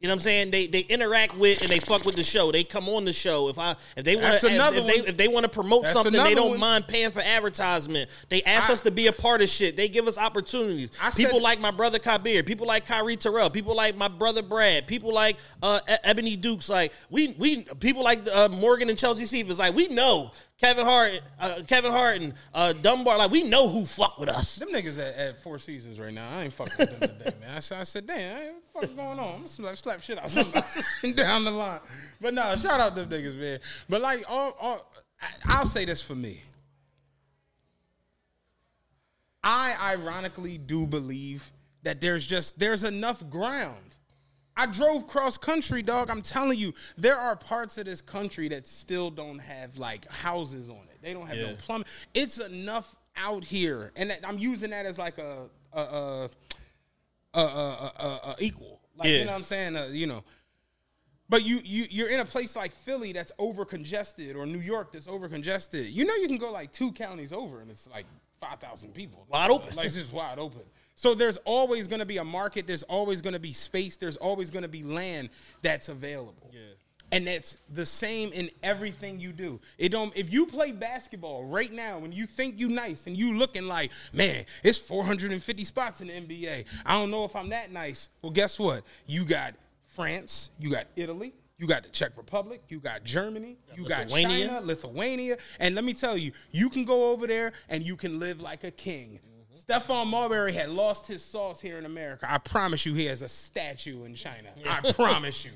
You 0.04 0.10
know 0.10 0.16
what 0.16 0.18
I'm 0.18 0.20
saying? 0.24 0.52
They 0.52 0.68
they 0.68 0.82
interact 0.82 1.38
with 1.38 1.62
and 1.62 1.72
they 1.72 1.80
fuck 1.80 2.04
with 2.04 2.18
the 2.18 2.26
show. 2.26 2.52
They 2.52 2.66
come 2.66 2.90
on 2.90 3.06
the 3.06 3.14
show. 3.14 3.48
If 3.48 3.58
I 3.58 3.74
if 3.96 4.04
they 4.04 4.18
want 4.18 4.44
another 4.44 4.80
if, 4.80 4.86
they 4.86 4.94
if 5.12 5.16
they 5.16 5.28
want 5.30 5.46
to 5.46 5.50
promote 5.50 5.84
That's 5.84 5.94
something, 5.94 6.12
they 6.12 6.36
don't 6.36 6.50
one. 6.50 6.60
mind 6.60 6.88
paying 6.90 7.10
for 7.12 7.22
advertisement. 7.22 8.10
They 8.28 8.44
ask 8.44 8.70
I- 8.70 8.74
us 8.74 8.82
to 8.82 8.92
be 8.92 9.08
a 9.08 9.14
part 9.14 9.42
of 9.42 9.48
shit. 9.48 9.78
They 9.78 9.88
give 9.88 10.06
us 10.06 10.18
opportunities. 10.18 10.92
I 11.02 11.10
said- 11.10 11.24
people 11.24 11.42
like 11.42 11.62
my 11.62 11.72
brother 11.72 12.00
Kabir. 12.00 12.44
People 12.44 12.68
like 12.68 12.86
Kyrie 12.86 13.16
Terrell. 13.16 13.50
People 13.50 13.78
like 13.78 13.96
my 13.96 14.10
brother 14.10 14.42
Brad. 14.42 14.88
People 14.88 15.14
like 15.14 15.38
uh, 15.62 15.80
Ebony 16.04 16.36
Dukes. 16.36 16.68
Like 16.68 16.92
we 17.10 17.34
we 17.40 17.64
people 17.80 18.04
like 18.04 18.28
uh, 18.28 18.50
Morgan 18.50 18.90
and 18.90 19.00
Chelsea 19.00 19.26
Stevens. 19.26 19.60
Like 19.60 19.74
we 19.74 19.88
know 19.88 20.34
Kevin 20.60 20.86
Hart, 20.86 21.12
uh, 21.40 21.60
Kevin 21.68 21.92
Hart 21.92 22.22
and 22.22 22.34
uh, 22.54 22.74
Dunbar. 22.74 23.18
Like 23.18 23.32
we 23.32 23.44
know 23.44 23.68
who 23.68 23.86
fuck 23.86 24.18
with 24.20 24.30
us. 24.30 24.56
Them 24.58 24.70
niggas 24.70 24.98
at, 25.00 25.16
at 25.16 25.44
Four 25.44 25.60
Seasons 25.60 26.00
right 26.00 26.14
now. 26.14 26.30
I 26.30 26.44
ain't 26.44 26.54
fucking 26.54 26.76
with 26.78 27.00
them 27.00 27.10
today, 27.18 27.32
man. 27.42 27.50
I, 27.56 27.60
said- 27.60 27.80
I 27.80 27.84
said, 27.84 28.08
damn, 28.08 28.54
what 28.72 28.82
the 28.84 28.88
fuck 28.88 28.90
is 28.92 28.96
going 28.96 29.20
on? 29.20 29.28
I'm 29.28 29.36
gonna 29.38 29.48
slap, 29.48 29.78
slap 29.78 30.02
shit 30.02 30.18
out 30.20 30.30
down 31.16 31.44
the 31.44 31.52
line. 31.52 31.80
But 32.22 32.34
no, 32.34 32.56
shout 32.56 32.80
out 32.80 32.96
them 32.96 33.10
niggas, 33.10 33.38
man. 33.38 33.60
But 33.90 34.02
like, 34.02 34.24
all, 34.30 34.56
all, 34.60 34.92
I, 35.22 35.28
I'll 35.58 35.66
say 35.66 35.86
this 35.86 36.02
for 36.02 36.16
me. 36.16 36.42
I 39.44 39.76
ironically 40.00 40.58
do 40.58 40.88
believe 40.88 41.52
that 41.82 42.00
there's 42.00 42.26
just 42.26 42.58
there's 42.60 42.84
enough 42.86 43.28
ground. 43.30 43.93
I 44.56 44.68
drove 44.68 45.08
cross 45.08 45.38
country, 45.38 45.82
dog. 45.82 46.10
I'm 46.10 46.22
telling 46.22 46.60
you, 46.60 46.74
there 46.98 47.18
are 47.18 47.36
parts 47.36 47.78
of 47.78 47.86
this 47.86 48.02
country 48.02 48.48
that 48.50 48.68
still 48.68 49.10
don't 49.10 49.40
have 49.40 49.78
like 49.78 50.10
houses 50.12 50.70
on 50.70 50.76
it. 50.92 51.00
They 51.02 51.14
don't 51.14 51.26
have 51.28 51.38
no 51.38 51.56
plumbing. 51.56 51.88
It's 52.14 52.38
enough 52.38 52.96
out 53.16 53.44
here, 53.44 53.92
and 53.96 54.10
that, 54.10 54.28
I'm 54.28 54.40
using 54.40 54.70
that 54.72 54.86
as 54.86 54.98
like 55.00 55.18
a 55.18 55.48
a 55.74 55.80
a, 55.80 56.30
a, 57.34 57.40
a, 57.40 57.92
a, 58.00 58.06
a 58.06 58.36
equal. 58.40 58.80
Like 58.96 59.10
Yeah. 59.10 59.18
you 59.20 59.26
know 59.26 59.32
what 59.32 59.38
I'm 59.38 59.44
saying? 59.44 59.76
Uh, 59.76 59.90
you 59.92 60.08
know. 60.08 60.24
But 61.30 61.44
you 61.46 61.60
you 61.64 61.86
you're 61.90 62.10
in 62.10 62.20
a 62.20 62.26
place 62.26 62.56
like 62.56 62.76
Philly 62.76 63.12
that's 63.12 63.32
over 63.40 63.66
congested, 63.66 64.36
or 64.36 64.46
New 64.46 64.60
York 64.60 64.92
that's 64.94 65.08
over 65.08 65.28
congested. 65.28 65.88
You 65.88 66.06
know 66.06 66.14
you 66.16 66.28
can 66.28 66.38
go 66.38 66.52
like 66.52 66.72
two 66.72 66.92
counties 66.92 67.34
over, 67.34 67.62
and 67.62 67.72
it's 67.72 67.90
like 67.90 68.06
five 68.40 68.60
thousand 68.60 68.94
people 68.94 69.26
Wide 69.30 69.50
open. 69.50 69.76
Like 69.76 69.88
it's 69.88 69.96
just 69.96 70.14
wide 70.14 70.38
open. 70.38 70.62
So 70.96 71.14
there's 71.14 71.38
always 71.38 71.88
going 71.88 72.00
to 72.00 72.06
be 72.06 72.18
a 72.18 72.24
market. 72.24 72.68
There's 72.68 72.84
always 72.84 73.22
going 73.22 73.34
to 73.34 73.40
be 73.40 73.54
space. 73.54 73.98
There's 73.98 74.18
always 74.18 74.50
going 74.50 74.64
to 74.64 74.70
be 74.70 74.84
land 74.84 75.30
that's 75.62 75.90
available. 75.90 76.52
Yeah. 76.54 76.60
And 77.12 77.28
that's 77.28 77.60
the 77.70 77.86
same 77.86 78.32
in 78.32 78.50
everything 78.64 79.20
you 79.20 79.34
do. 79.34 79.60
It 79.78 79.90
don't 79.90 80.16
if 80.18 80.34
you 80.34 80.48
play 80.48 80.72
basketball 80.72 81.46
right 81.46 81.72
now 81.72 81.98
and 81.98 82.12
you 82.12 82.26
think 82.26 82.60
you 82.60 82.70
nice 82.70 83.06
and 83.06 83.16
you 83.16 83.36
looking 83.36 83.68
like, 83.68 83.92
man, 84.14 84.46
it's 84.64 84.80
450 84.80 85.64
spots 85.64 86.02
in 86.02 86.08
the 86.08 86.14
NBA. 86.14 86.66
I 86.86 86.94
don't 87.00 87.12
know 87.12 87.24
if 87.24 87.36
I'm 87.36 87.50
that 87.50 87.72
nice. 87.72 88.10
Well, 88.24 88.32
guess 88.32 88.58
what? 88.58 88.84
You 89.06 89.26
got 89.26 89.54
France, 89.86 90.50
you 90.60 90.72
got 90.72 90.88
Italy, 90.96 91.34
you 91.60 91.68
got 91.68 91.84
the 91.84 91.90
Czech 91.90 92.14
Republic, 92.18 92.64
you 92.70 92.80
got 92.80 93.04
Germany, 93.04 93.58
you 93.76 93.86
got 93.86 94.08
Lithuania. 94.08 94.48
China, 94.48 94.62
Lithuania, 94.62 95.38
and 95.60 95.76
let 95.76 95.84
me 95.84 95.94
tell 95.94 96.18
you, 96.18 96.32
you 96.52 96.68
can 96.68 96.84
go 96.84 97.12
over 97.12 97.28
there 97.28 97.52
and 97.70 97.84
you 97.84 97.96
can 97.96 98.20
live 98.20 98.42
like 98.42 98.64
a 98.64 98.72
king. 98.72 99.20
Stephon 99.74 100.08
Marbury 100.08 100.54
had 100.54 100.70
lost 100.70 101.08
his 101.08 101.24
sauce 101.24 101.60
here 101.60 101.78
in 101.78 101.86
America. 101.86 102.28
I 102.30 102.38
promise 102.38 102.86
you, 102.86 102.94
he 102.94 103.06
has 103.06 103.22
a 103.22 103.30
statue 103.30 104.04
in 104.04 104.16
China. 104.16 104.50
I 104.70 104.92
promise 104.94 105.46
you. 105.46 105.52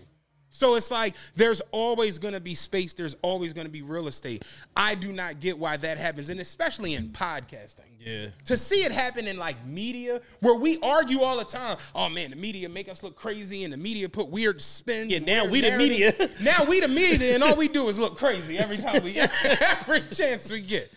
So 0.49 0.74
it's 0.74 0.89
like 0.89 1.15
there's 1.36 1.61
always 1.72 2.18
going 2.18 2.34
to 2.34 2.39
be 2.39 2.55
space. 2.55 2.93
There's 2.93 3.15
always 3.22 3.53
going 3.53 3.68
to 3.68 3.72
be 3.72 3.84
real 3.84 4.07
estate. 4.07 4.43
I 4.76 4.95
do 4.95 5.13
not 5.13 5.39
get 5.39 5.59
why 5.59 5.78
that 5.78 5.99
happens, 5.99 6.32
and 6.32 6.39
especially 6.39 6.95
in 6.95 7.09
podcasting. 7.09 7.82
Yeah. 7.99 8.30
To 8.45 8.57
see 8.57 8.84
it 8.84 8.91
happen 8.91 9.28
in 9.28 9.38
like 9.38 9.63
media, 9.65 10.20
where 10.39 10.55
we 10.55 10.80
argue 10.82 11.22
all 11.22 11.38
the 11.38 11.45
time. 11.45 11.78
Oh 11.93 12.09
man, 12.09 12.32
the 12.32 12.38
media 12.38 12.70
make 12.70 12.89
us 12.89 13.03
look 13.03 13.15
crazy, 13.15 13.65
and 13.65 13.74
the 13.74 13.78
media 13.78 14.09
put 14.09 14.30
weird 14.30 14.59
spins. 14.59 15.11
Yeah, 15.11 15.20
now 15.20 15.45
we 15.45 15.61
the 15.61 15.78
media. 15.78 16.11
now 16.41 16.65
we 16.68 16.80
the 16.80 16.88
media, 16.88 17.36
and 17.36 17.43
all 17.43 17.55
we 17.55 17.68
do 17.68 17.88
is 17.89 17.99
look 17.99 18.18
crazy 18.18 18.57
every 18.57 18.78
time 18.78 19.03
we 19.03 19.13
get 19.13 19.32
every 19.61 20.01
chance 20.09 20.51
we 20.51 20.61
get. 20.61 20.91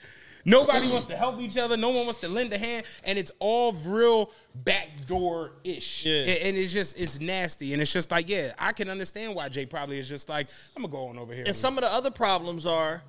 Nobody 0.44 0.90
wants 0.90 1.06
to 1.06 1.16
help 1.16 1.40
each 1.40 1.56
other. 1.56 1.76
No 1.76 1.90
one 1.90 2.04
wants 2.04 2.20
to 2.20 2.28
lend 2.28 2.52
a 2.52 2.58
hand, 2.58 2.86
and 3.04 3.18
it's 3.18 3.32
all 3.38 3.72
real 3.72 4.30
backdoor 4.54 5.52
ish. 5.64 6.06
Yeah. 6.06 6.22
And 6.22 6.56
it's 6.56 6.72
just 6.72 6.98
it's 6.98 7.20
nasty, 7.20 7.72
and 7.72 7.82
it's 7.82 7.92
just 7.92 8.10
like 8.10 8.28
yeah, 8.28 8.52
I 8.58 8.72
can 8.72 8.88
understand 8.88 9.34
why 9.34 9.48
Jay 9.48 9.66
probably 9.66 9.98
is 9.98 10.08
just 10.08 10.28
like 10.28 10.48
I'm 10.76 10.82
gonna 10.82 10.92
go 10.92 11.06
on 11.06 11.18
over 11.18 11.34
here. 11.34 11.44
And 11.46 11.56
some 11.56 11.78
of 11.78 11.84
the 11.84 11.92
other 11.92 12.10
problems 12.10 12.66
are 12.66 13.02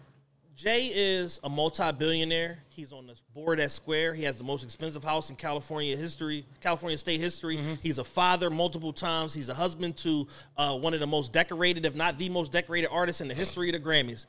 Jay 0.55 0.91
is 0.93 1.39
a 1.43 1.49
multi-billionaire. 1.49 2.59
He's 2.69 2.93
on 2.93 3.07
this 3.07 3.23
board 3.33 3.59
at 3.59 3.71
Square. 3.71 4.13
He 4.13 4.23
has 4.25 4.37
the 4.37 4.43
most 4.43 4.63
expensive 4.63 5.03
house 5.03 5.29
in 5.29 5.35
California 5.35 5.97
history, 5.97 6.45
California 6.59 6.97
state 6.99 7.19
history. 7.19 7.59
He's 7.81 7.97
a 7.97 8.03
father 8.03 8.49
multiple 8.49 8.93
times. 8.93 9.33
He's 9.33 9.49
a 9.49 9.53
husband 9.53 9.97
to 9.97 10.27
uh, 10.57 10.77
one 10.77 10.93
of 10.93 10.99
the 10.99 11.07
most 11.07 11.33
decorated, 11.33 11.85
if 11.85 11.95
not 11.95 12.19
the 12.19 12.29
most 12.29 12.51
decorated 12.51 12.89
artists 12.91 13.21
in 13.21 13.27
the 13.27 13.33
history 13.33 13.69
of 13.69 13.81
the 13.81 13.89
Grammys. 13.89 14.27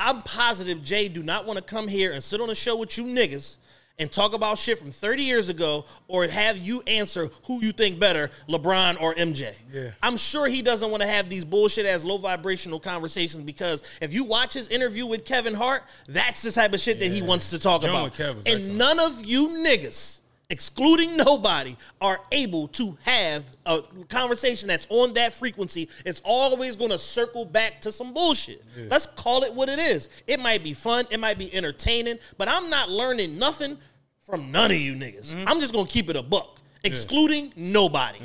I'm 0.00 0.22
positive 0.22 0.82
Jay 0.82 1.08
do 1.08 1.22
not 1.22 1.46
want 1.46 1.58
to 1.58 1.64
come 1.64 1.88
here 1.88 2.12
and 2.12 2.22
sit 2.22 2.40
on 2.40 2.50
a 2.50 2.54
show 2.54 2.76
with 2.76 2.96
you 2.96 3.04
niggas 3.04 3.56
and 3.98 4.12
talk 4.12 4.32
about 4.32 4.58
shit 4.58 4.78
from 4.78 4.92
30 4.92 5.24
years 5.24 5.48
ago 5.48 5.84
or 6.06 6.26
have 6.28 6.56
you 6.56 6.82
answer 6.86 7.28
who 7.46 7.60
you 7.60 7.72
think 7.72 7.98
better, 7.98 8.30
LeBron 8.48 9.00
or 9.00 9.12
MJ. 9.14 9.56
Yeah. 9.72 9.90
I'm 10.00 10.16
sure 10.16 10.46
he 10.46 10.62
doesn't 10.62 10.88
want 10.88 11.02
to 11.02 11.08
have 11.08 11.28
these 11.28 11.44
bullshit 11.44 11.84
ass 11.84 12.04
low 12.04 12.16
vibrational 12.18 12.78
conversations 12.78 13.42
because 13.42 13.82
if 14.00 14.14
you 14.14 14.22
watch 14.24 14.54
his 14.54 14.68
interview 14.68 15.04
with 15.04 15.24
Kevin 15.24 15.54
Hart, 15.54 15.82
that's 16.06 16.42
the 16.42 16.52
type 16.52 16.74
of 16.74 16.80
shit 16.80 17.00
that 17.00 17.08
he 17.10 17.22
wants 17.22 17.50
to 17.50 17.58
talk 17.58 17.82
John 17.82 17.90
about. 17.90 18.04
with 18.04 18.20
Kev 18.20 18.36
was 18.36 18.46
and 18.46 18.58
excellent. 18.58 18.78
none 18.78 19.00
of 19.00 19.24
you 19.24 19.48
niggas, 19.48 20.20
excluding 20.50 21.16
nobody, 21.16 21.76
are 22.00 22.20
able 22.32 22.68
to 22.68 22.96
have 23.04 23.44
a 23.66 23.82
conversation 24.08 24.68
that's 24.68 24.86
on 24.88 25.12
that 25.14 25.34
frequency. 25.34 25.88
It's 26.06 26.22
always 26.24 26.74
going 26.74 26.90
to 26.90 26.98
circle 26.98 27.44
back 27.44 27.80
to 27.82 27.92
some 27.92 28.14
bullshit. 28.14 28.62
Let's 28.88 29.06
call 29.06 29.44
it 29.44 29.52
what 29.52 29.68
it 29.68 29.78
is. 29.78 30.08
It 30.26 30.40
might 30.40 30.64
be 30.64 30.72
fun, 30.72 31.06
it 31.10 31.20
might 31.20 31.38
be 31.38 31.54
entertaining, 31.54 32.18
but 32.38 32.48
I'm 32.48 32.70
not 32.70 32.88
learning 32.88 33.38
nothing 33.38 33.76
from 34.22 34.50
none 34.50 34.70
of 34.70 34.76
you 34.78 34.94
niggas. 34.94 35.34
Mm-hmm. 35.34 35.48
I'm 35.48 35.60
just 35.60 35.72
going 35.72 35.86
to 35.86 35.92
keep 35.92 36.08
it 36.08 36.16
a 36.16 36.22
buck, 36.22 36.60
excluding 36.84 37.52
nobody. 37.56 38.18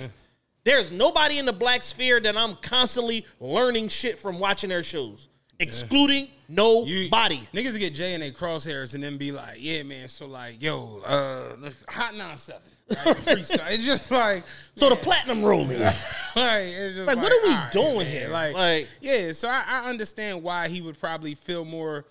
There's 0.63 0.91
nobody 0.91 1.39
in 1.39 1.45
the 1.45 1.53
black 1.53 1.83
sphere 1.83 2.21
that 2.21 2.37
I'm 2.37 2.55
constantly 2.57 3.25
learning 3.41 3.89
shit 3.89 4.17
from 4.17 4.39
watching 4.39 4.69
their 4.69 4.83
shows, 4.83 5.27
excluding 5.59 6.25
You- 6.25 6.55
nobody. 6.55 7.37
Niggas 7.53 7.77
get 7.79 7.93
Jay 7.93 8.13
in 8.13 8.21
their 8.21 8.31
crosshairs 8.31 8.95
and 8.95 9.03
then 9.03 9.17
be 9.17 9.31
like, 9.31 9.57
yeah, 9.59 9.83
man. 9.83 10.07
So 10.07 10.27
like, 10.27 10.61
yo, 10.61 10.99
uh, 11.05 11.69
hot 11.87 12.15
nine 12.15 12.37
seven. 12.37 12.61
Freestyle. 12.91 13.71
It's 13.71 13.85
just 13.85 14.11
like 14.11 14.43
so 14.75 14.89
the 14.89 14.95
platinum 14.95 15.43
rolling. 15.43 15.79
like, 15.81 15.95
it's 16.35 16.95
just 16.95 17.07
Like, 17.07 17.17
what 17.17 17.31
are 17.31 17.47
we 17.47 17.55
right, 17.55 17.71
doing 17.71 17.97
man. 17.99 18.05
here? 18.07 18.27
Like, 18.29 18.53
Like- 18.53 18.89
yeah. 19.01 19.31
So 19.31 19.47
I, 19.49 19.63
I 19.67 19.89
understand 19.89 20.43
why 20.43 20.67
he 20.67 20.81
would 20.81 20.99
probably 20.99 21.33
feel 21.35 21.63
more. 21.65 22.05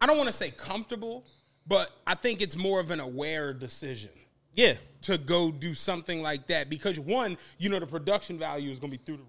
I 0.00 0.06
don't 0.06 0.16
want 0.16 0.28
to 0.28 0.34
say 0.34 0.50
comfortable, 0.50 1.24
but 1.66 1.90
I 2.06 2.14
think 2.14 2.42
it's 2.42 2.56
more 2.56 2.80
of 2.80 2.90
an 2.90 3.00
aware 3.00 3.52
decision 3.52 4.10
Yeah. 4.54 4.74
to 5.02 5.18
go 5.18 5.50
do 5.50 5.74
something 5.74 6.22
like 6.22 6.46
that 6.48 6.68
because 6.70 6.98
one, 7.00 7.36
you 7.58 7.68
know, 7.68 7.78
the 7.78 7.86
production 7.86 8.38
value 8.38 8.70
is 8.70 8.78
gonna 8.78 8.90
be 8.92 8.96
through 8.98 9.16
the. 9.18 9.22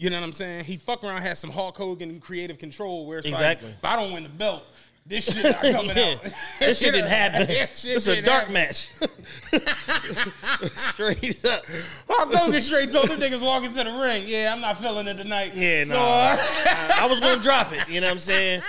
You 0.00 0.10
know 0.10 0.20
what 0.20 0.26
I'm 0.26 0.32
saying? 0.32 0.64
He 0.64 0.76
fuck 0.76 1.02
around 1.02 1.22
has 1.22 1.40
some 1.40 1.50
Hulk 1.50 1.76
Hogan 1.76 2.20
creative 2.20 2.58
control 2.58 3.04
where 3.06 3.18
it's 3.18 3.26
Exactly. 3.26 3.66
like, 3.68 3.76
if 3.78 3.84
I 3.84 3.96
don't 3.96 4.12
win 4.12 4.22
the 4.22 4.28
belt, 4.28 4.62
This 5.04 5.24
shit 5.24 5.42
not 5.42 5.60
coming 5.60 5.90
Yeah. 5.96 6.14
out. 6.24 6.32
This 6.60 6.78
shit 6.80 6.92
didn't 6.94 7.10
happen. 7.22 7.46
This 7.48 7.84
is 7.84 8.06
a 8.08 8.22
dark 8.22 8.48
happen. 8.48 8.52
match. 8.54 8.90
Straight 10.70 11.44
up. 11.44 11.64
Hulk 12.08 12.34
Hogan 12.34 12.60
straight 12.62 12.90
told 12.90 13.08
them 13.08 13.18
niggas 13.20 13.42
walk 13.44 13.64
into 13.64 13.82
the 13.84 13.90
ring. 13.98 14.24
Yeah, 14.26 14.52
I'm 14.54 14.60
not 14.60 14.78
feeling 14.78 15.06
it 15.06 15.16
tonight. 15.16 15.52
Yeah, 15.54 15.84
So, 15.84 15.94
no. 15.94 15.98
uh, 16.00 16.36
I 17.00 17.06
was 17.08 17.20
gonna 17.20 17.42
drop 17.42 17.72
it. 17.72 17.88
You 17.88 18.00
know 18.00 18.06
what 18.08 18.12
I'm 18.14 18.18
saying? 18.18 18.62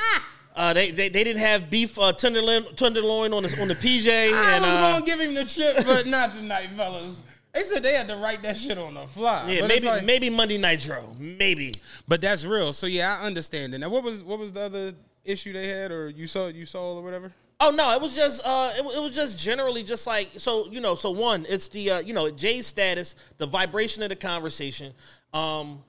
Uh, 0.55 0.73
they, 0.73 0.91
they 0.91 1.09
they 1.09 1.23
didn't 1.23 1.41
have 1.41 1.69
beef 1.69 1.97
uh, 1.99 2.11
tenderloin 2.13 2.65
tenderloin 2.75 3.33
on 3.33 3.43
the 3.43 3.61
on 3.61 3.67
the 3.67 3.75
PJ. 3.75 4.09
I 4.09 4.55
and 4.55 4.61
was 4.63 4.71
uh, 4.73 4.91
gonna 4.93 5.05
give 5.05 5.19
him 5.19 5.33
the 5.35 5.45
chip, 5.45 5.77
but 5.85 6.05
not 6.07 6.33
tonight, 6.35 6.69
fellas. 6.75 7.21
They 7.53 7.61
said 7.61 7.81
they 7.83 7.95
had 7.95 8.07
to 8.09 8.15
write 8.17 8.43
that 8.43 8.57
shit 8.57 8.77
on 8.77 8.93
the 8.93 9.07
fly. 9.07 9.49
yeah, 9.51 9.61
But 9.61 9.67
maybe 9.69 9.87
like- 9.87 10.03
maybe 10.05 10.29
Monday 10.29 10.57
Nitro, 10.57 11.15
maybe. 11.17 11.73
But 12.07 12.21
that's 12.21 12.45
real. 12.45 12.73
So 12.73 12.85
yeah, 12.87 13.17
I 13.19 13.25
understand 13.25 13.73
it. 13.73 13.79
Now, 13.79 13.89
what 13.89 14.03
was 14.03 14.23
what 14.23 14.37
was 14.39 14.53
the 14.53 14.61
other 14.61 14.93
issue 15.25 15.53
they 15.53 15.67
had, 15.67 15.91
or 15.91 16.09
you 16.09 16.27
saw 16.27 16.47
you 16.47 16.65
saw 16.65 16.93
or 16.97 17.01
whatever? 17.03 17.31
Oh 17.61 17.71
no, 17.71 17.91
it 17.93 18.01
was 18.01 18.15
just 18.15 18.41
uh, 18.45 18.71
it, 18.75 18.79
it 18.85 19.01
was 19.01 19.13
just 19.15 19.39
generally 19.39 19.83
just 19.83 20.05
like 20.07 20.29
so 20.37 20.69
you 20.71 20.79
know 20.79 20.95
so 20.95 21.11
one 21.11 21.45
it's 21.49 21.67
the 21.69 21.91
uh, 21.91 21.99
you 21.99 22.13
know 22.13 22.29
Jay's 22.29 22.67
status, 22.67 23.15
the 23.37 23.47
vibration 23.47 24.01
of 24.03 24.09
the 24.09 24.15
conversation, 24.15 24.93
um, 25.33 25.83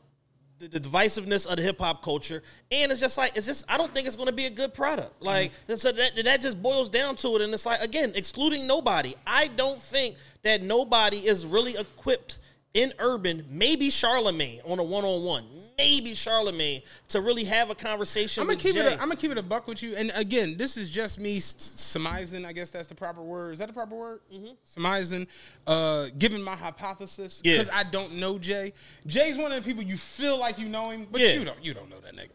the, 0.60 0.68
the 0.68 0.80
divisiveness 0.80 1.46
of 1.46 1.56
the 1.56 1.62
hip 1.62 1.78
hop 1.80 2.02
culture, 2.02 2.42
and 2.70 2.92
it's 2.92 3.00
just 3.00 3.16
like 3.16 3.32
it's 3.34 3.46
just 3.46 3.64
I 3.68 3.78
don't 3.78 3.92
think 3.94 4.06
it's 4.06 4.16
going 4.16 4.28
to 4.28 4.34
be 4.34 4.46
a 4.46 4.50
good 4.50 4.74
product. 4.74 5.18
Mm. 5.20 5.26
Like 5.26 5.52
so 5.74 5.90
that 5.90 6.12
that 6.22 6.40
just 6.40 6.62
boils 6.62 6.88
down 6.90 7.16
to 7.16 7.36
it, 7.36 7.42
and 7.42 7.52
it's 7.52 7.66
like 7.66 7.80
again 7.80 8.12
excluding 8.14 8.66
nobody. 8.66 9.14
I 9.26 9.48
don't 9.48 9.80
think 9.80 10.16
that 10.42 10.62
nobody 10.62 11.26
is 11.26 11.46
really 11.46 11.76
equipped 11.76 12.40
in 12.74 12.92
urban. 12.98 13.44
Maybe 13.48 13.90
Charlemagne 13.90 14.60
on 14.64 14.78
a 14.78 14.82
one 14.84 15.04
on 15.04 15.24
one. 15.24 15.44
Maybe 15.76 16.14
Charlemagne 16.14 16.82
to 17.08 17.20
really 17.22 17.44
have 17.44 17.70
a 17.70 17.74
conversation. 17.74 18.42
I'm 18.42 18.46
gonna 18.46 18.56
with 18.56 18.62
keep 18.62 18.74
Jay. 18.74 18.80
it. 18.80 18.86
A, 18.92 18.92
I'm 18.94 19.08
gonna 19.08 19.16
keep 19.16 19.30
it 19.30 19.38
a 19.38 19.42
buck 19.42 19.66
with 19.66 19.82
you. 19.82 19.96
And 19.96 20.12
again, 20.14 20.56
this 20.58 20.76
is 20.76 20.90
just 20.90 21.18
me 21.18 21.40
surmising. 21.40 22.44
I 22.44 22.52
guess 22.52 22.70
that's 22.70 22.86
the 22.86 22.94
proper 22.94 23.22
word. 23.22 23.54
Is 23.54 23.58
that 23.60 23.68
the 23.68 23.72
proper 23.72 23.94
word? 23.96 24.20
Surmising. 24.62 25.26
Uh, 25.66 26.08
giving 26.18 26.42
my 26.42 26.54
hypothesis 26.54 27.38
Mm-hmm. 27.38 27.48
Yeah. 27.48 27.52
because 27.54 27.70
I 27.70 27.82
don't 27.84 28.14
know 28.16 28.38
Jay. 28.38 28.72
Jay's 29.06 29.38
one 29.38 29.52
of 29.52 29.64
the 29.64 29.68
people 29.68 29.82
you 29.82 29.96
feel 29.96 30.38
like 30.38 30.58
you 30.58 30.68
know 30.68 30.90
him, 30.90 31.06
but 31.10 31.20
Yeah. 31.22 31.32
you 31.32 31.44
don't. 31.44 31.64
You 31.64 31.72
don't 31.74 31.88
know 31.88 32.00
that 32.00 32.14
nigga. 32.14 32.28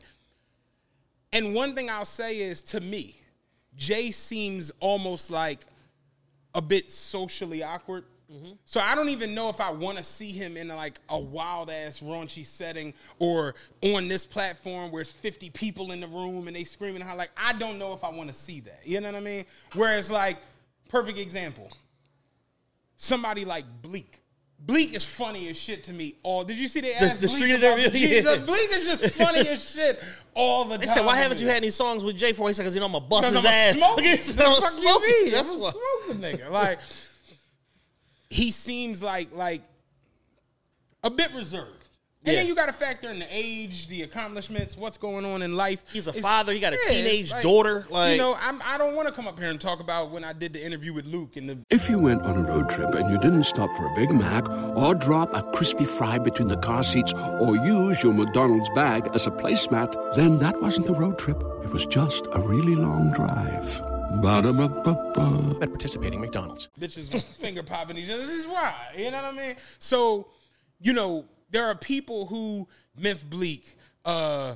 And 1.32 1.54
one 1.54 1.76
thing 1.76 1.90
I'll 1.90 2.06
say 2.06 2.40
is, 2.40 2.62
to 2.64 2.80
me, 2.82 3.20
Jay 3.76 4.12
seems 4.12 4.72
almost 4.80 5.30
like 5.32 5.66
a 6.54 6.62
bit 6.62 6.90
socially 6.90 7.62
awkward. 7.62 8.06
Mm-hmm. 8.32 8.54
So 8.66 8.80
I 8.80 8.96
don't 8.96 9.10
even 9.10 9.36
know 9.36 9.50
if 9.50 9.62
I 9.62 9.72
want 9.72 9.98
to 10.00 10.04
see 10.04 10.32
him 10.32 10.58
in 10.58 10.68
like 10.70 11.00
a 11.10 11.20
wild 11.20 11.70
ass 11.70 12.00
raunchy 12.00 12.46
setting 12.46 12.94
or 13.20 13.54
on 13.82 14.08
this 14.08 14.26
platform 14.26 14.92
where 14.92 15.02
it's 15.02 15.12
50 15.12 15.52
people 15.52 15.92
in 15.92 16.00
the 16.00 16.08
room 16.08 16.48
and 16.48 16.56
they 16.56 16.64
screaming 16.64 17.02
how 17.02 17.16
like 17.16 17.30
I 17.38 17.54
don't 17.54 17.78
know 17.78 17.94
if 17.94 18.04
I 18.04 18.10
want 18.10 18.30
to 18.30 18.36
see 18.36 18.62
that. 18.62 18.82
You 18.84 19.00
know 19.02 19.10
what 19.12 19.18
I 19.18 19.20
mean? 19.22 19.46
Whereas 19.76 20.10
like 20.10 20.38
perfect 20.90 21.20
example. 21.20 21.70
Somebody 22.98 23.46
like 23.46 23.66
Bleek. 23.82 24.22
Bleek 24.66 24.96
is 24.96 25.06
funny 25.06 25.50
as 25.50 25.58
shit 25.58 25.84
to 25.84 25.94
me. 25.94 26.16
All 26.24 26.44
did 26.44 26.58
you 26.58 26.68
see 26.68 26.80
they 26.82 26.94
asked 26.94 27.20
the 27.22 27.28
Bleek 27.28 27.38
street 27.38 27.52
about 27.56 27.78
Yeah. 27.94 28.22
the 28.22 28.42
Bleek 28.46 28.70
is 28.72 28.86
just 29.00 29.16
funny 29.22 29.48
as 29.48 29.70
shit 29.70 30.02
all 30.34 30.64
the 30.66 30.78
They 30.78 30.86
time. 30.86 30.96
said, 30.96 31.06
"Why 31.06 31.18
haven't 31.18 31.42
you 31.42 31.48
had 31.48 31.58
any 31.58 31.70
songs 31.70 32.04
with 32.06 32.16
Jay 32.18 32.32
for?" 32.34 32.48
He 32.48 32.54
said, 32.54 32.64
"Cause 32.64 32.74
you 32.74 32.80
know 32.80 32.88
I'm 32.88 32.96
a 32.96 33.02
bust 33.02 33.30
Because 33.34 33.44
his 33.44 33.46
I'm 33.46 33.52
a 33.52 33.56
ass." 33.56 33.74
smoke. 34.36 34.38
The 34.38 34.44
"I'm 34.46 34.52
a 34.54 34.62
fuck 34.62 34.72
smoke." 34.72 35.02
you 35.04 35.24
mean? 35.24 35.32
That's 35.34 35.50
I'm 35.52 35.56
a 35.58 35.60
why. 35.60 35.72
smoke 35.72 36.08
the 36.08 36.14
nigga. 36.38 36.50
Like 36.50 36.80
he 38.36 38.52
seems 38.52 39.02
like 39.02 39.32
like 39.34 39.62
a 41.04 41.10
bit 41.10 41.32
reserved. 41.34 41.72
And 42.28 42.34
Yeah. 42.34 42.40
then 42.40 42.48
you 42.48 42.56
got 42.56 42.66
to 42.66 42.74
factor 42.74 43.12
in 43.12 43.20
the 43.20 43.28
age, 43.30 43.88
the 43.88 44.02
accomplishments, 44.02 44.76
what's 44.76 44.98
going 44.98 45.26
on 45.26 45.44
in 45.44 45.56
life. 45.56 45.84
He's 45.94 46.08
a 46.08 46.10
It's- 46.10 46.24
father, 46.24 46.52
he 46.54 46.60
got 46.60 46.74
a 46.74 46.76
it's 46.76 46.88
teenage 46.90 47.32
daughter, 47.44 47.86
like- 47.92 48.14
you 48.14 48.18
know, 48.18 48.36
I'm, 48.42 48.60
I 48.66 48.80
don't 48.80 48.96
want 48.96 49.08
to 49.08 49.14
come 49.14 49.28
up 49.28 49.38
here 49.40 49.52
and 49.52 49.62
talk 49.62 49.80
about 49.80 50.10
when 50.10 50.24
I 50.24 50.34
did 50.34 50.54
the 50.54 50.66
interview 50.66 50.92
with 50.92 51.06
Luke 51.06 51.36
and 51.38 51.48
the 51.48 51.60
If 51.70 51.88
you 51.88 52.00
went 52.00 52.24
on 52.24 52.36
a 52.38 52.42
road 52.42 52.68
trip 52.72 52.96
and 52.96 53.12
you 53.12 53.20
didn't 53.20 53.44
stop 53.44 53.70
for 53.76 53.86
a 53.86 53.94
Big 53.96 54.12
Mac 54.12 54.50
or 54.76 54.96
drop 54.96 55.36
a 55.36 55.44
crispy 55.56 55.86
fry 55.86 56.18
between 56.18 56.48
the 56.48 56.58
car 56.58 56.84
seats 56.84 57.14
or 57.14 57.56
use 57.58 58.02
your 58.02 58.14
McDonald's 58.16 58.70
bag 58.74 59.08
as 59.14 59.28
a 59.28 59.32
placemat, 59.32 60.16
then 60.16 60.40
that 60.40 60.60
wasn't 60.60 60.88
a 60.90 60.94
road 60.94 61.20
trip. 61.20 61.38
It 61.64 61.70
was 61.72 61.86
just 61.86 62.26
a 62.32 62.40
really 62.40 62.74
long 62.76 63.12
drive. 63.12 63.80
Ba-da-ba-ba-ba. 64.22 65.57
At 65.61 65.70
participating 65.70 66.22
McDonald's. 66.22 66.70
bitches 66.80 67.11
was 67.13 67.24
finger 67.43 67.63
popping 67.63 67.97
each 67.97 68.09
other. 68.09 68.22
This 68.22 68.32
is 68.36 68.47
why. 68.47 68.74
You 68.97 69.11
know 69.11 69.22
what 69.22 69.34
I 69.34 69.38
mean? 69.47 69.55
So, 69.80 70.28
you 70.80 70.93
know, 70.93 71.26
there 71.51 71.66
are 71.68 71.76
people 71.76 72.26
who 72.26 72.68
Memphis 72.97 73.24
Bleek, 73.24 73.76
uh, 74.03 74.55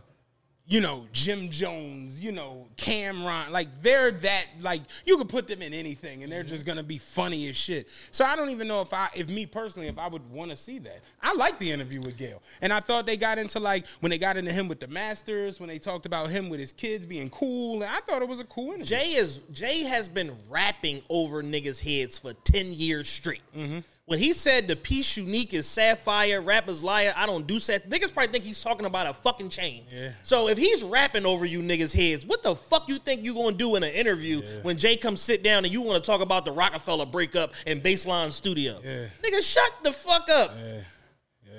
you 0.69 0.81
know, 0.81 1.07
Jim 1.11 1.49
Jones, 1.49 2.21
you 2.21 2.31
know, 2.31 2.67
Cam'ron, 2.77 3.49
like 3.49 3.81
they're 3.81 4.11
that 4.11 4.45
like 4.61 4.83
you 5.03 5.17
could 5.17 5.27
put 5.27 5.47
them 5.47 5.63
in 5.63 5.73
anything 5.73 6.21
and 6.21 6.31
they're 6.31 6.43
just 6.43 6.63
gonna 6.63 6.83
be 6.83 6.99
funny 6.99 7.49
as 7.49 7.55
shit. 7.55 7.89
So 8.11 8.23
I 8.23 8.35
don't 8.35 8.51
even 8.51 8.67
know 8.67 8.81
if 8.81 8.93
I 8.93 9.09
if 9.15 9.27
me 9.27 9.47
personally, 9.47 9.87
if 9.87 9.97
I 9.97 10.07
would 10.07 10.29
want 10.29 10.51
to 10.51 10.57
see 10.57 10.77
that. 10.79 10.99
I 11.23 11.33
like 11.33 11.57
the 11.57 11.71
interview 11.71 12.01
with 12.01 12.17
Gayle. 12.17 12.43
And 12.61 12.71
I 12.71 12.81
thought 12.81 13.07
they 13.07 13.17
got 13.17 13.39
into 13.39 13.59
like 13.59 13.87
when 14.01 14.11
they 14.11 14.19
got 14.19 14.37
into 14.37 14.51
him 14.51 14.67
with 14.67 14.79
the 14.79 14.87
masters, 14.87 15.59
when 15.59 15.69
they 15.69 15.79
talked 15.79 16.05
about 16.05 16.29
him 16.29 16.49
with 16.49 16.59
his 16.59 16.71
kids 16.71 17.03
being 17.03 17.31
cool. 17.31 17.81
And 17.81 17.91
I 17.91 17.99
thought 18.01 18.21
it 18.21 18.27
was 18.27 18.39
a 18.39 18.45
cool 18.45 18.67
interview. 18.73 18.85
Jay 18.85 19.13
is 19.13 19.39
Jay 19.51 19.81
has 19.83 20.07
been 20.07 20.31
rapping 20.51 21.01
over 21.09 21.41
niggas' 21.41 21.81
heads 21.81 22.19
for 22.19 22.33
ten 22.33 22.73
years 22.73 23.09
straight. 23.09 23.41
Mm-hmm. 23.57 23.79
When 24.09 24.17
he 24.17 24.33
said 24.33 24.67
the 24.67 24.75
piece 24.75 25.17
unique 25.17 25.53
is 25.53 25.67
sapphire, 25.67 26.41
rappers 26.41 26.83
liar, 26.83 27.13
I 27.15 27.27
don't 27.27 27.45
do 27.45 27.59
sap. 27.59 27.83
Niggas 27.83 28.11
probably 28.11 28.31
think 28.31 28.43
he's 28.43 28.59
talking 28.59 28.87
about 28.87 29.05
a 29.05 29.13
fucking 29.13 29.49
chain. 29.49 29.85
Yeah. 29.93 30.13
So 30.23 30.47
if 30.47 30.57
he's 30.57 30.83
rapping 30.83 31.27
over 31.27 31.45
you 31.45 31.61
niggas' 31.61 31.95
heads, 31.95 32.25
what 32.25 32.41
the 32.41 32.55
fuck 32.55 32.89
you 32.89 32.97
think 32.97 33.23
you 33.23 33.35
gonna 33.35 33.55
do 33.55 33.75
in 33.75 33.83
an 33.83 33.93
interview 33.93 34.41
when 34.63 34.79
Jay 34.79 34.97
comes 34.97 35.21
sit 35.21 35.43
down 35.43 35.63
and 35.63 35.71
you 35.71 35.83
want 35.83 36.03
to 36.03 36.07
talk 36.11 36.21
about 36.21 36.43
the 36.43 36.51
Rockefeller 36.51 37.05
breakup 37.05 37.53
and 37.67 37.83
Baseline 37.83 38.31
Studio? 38.31 38.79
Yeah. 38.83 39.05
Nigga, 39.23 39.47
shut 39.47 39.71
the 39.83 39.91
fuck 39.91 40.27
up. 40.27 40.55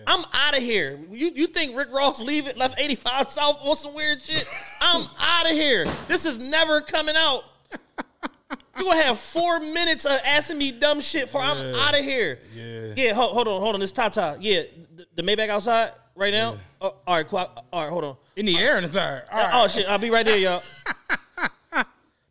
I'm 0.09 0.24
out 0.32 0.57
of 0.57 0.62
here. 0.64 0.98
You 1.12 1.30
you 1.32 1.46
think 1.46 1.76
Rick 1.76 1.92
Ross 1.92 2.20
leave 2.20 2.48
it 2.48 2.57
left 2.59 2.80
85 2.80 3.28
South 3.28 3.61
on 3.62 3.76
some 3.76 3.94
weird 3.94 4.20
shit? 4.20 4.44
I'm 4.80 5.07
out 5.20 5.46
of 5.46 5.53
here. 5.53 5.86
This 6.09 6.24
is 6.24 6.40
never 6.40 6.80
coming 6.80 7.14
out. 7.16 7.44
You 8.78 8.84
gonna 8.84 9.03
have 9.03 9.18
four 9.18 9.61
minutes 9.61 10.07
of 10.07 10.18
asking 10.24 10.59
me 10.59 10.72
dumb 10.72 11.01
shit 11.01 11.28
for 11.28 11.40
I'm 11.40 11.74
out 11.74 11.98
of 11.98 12.05
here. 12.05 12.38
Yeah. 12.55 12.92
Yeah. 12.96 13.12
Hold, 13.12 13.34
hold 13.34 13.48
on. 13.48 13.61
Hold 13.61 13.74
on. 13.74 13.80
This 13.80 13.92
Tata. 13.92 14.36
Yeah. 14.40 14.62
The, 14.96 15.07
the 15.16 15.22
Maybach 15.22 15.48
outside 15.48 15.92
right 16.14 16.32
now. 16.32 16.57
Oh, 16.80 16.96
all 17.07 17.16
right. 17.16 17.26
Cool. 17.26 17.38
All 17.38 17.82
right. 17.82 17.90
Hold 17.90 18.05
on. 18.05 18.16
In 18.36 18.46
the 18.46 18.59
air 18.59 18.76
and 18.76 18.86
it's 18.86 18.96
all 18.96 19.11
right. 19.11 19.22
All 19.30 19.38
oh, 19.38 19.42
right. 19.42 19.64
Oh 19.64 19.68
shit. 19.68 19.86
I'll 19.88 19.98
be 19.98 20.11
right 20.11 20.24
there, 20.24 20.38
y'all. 20.38 20.62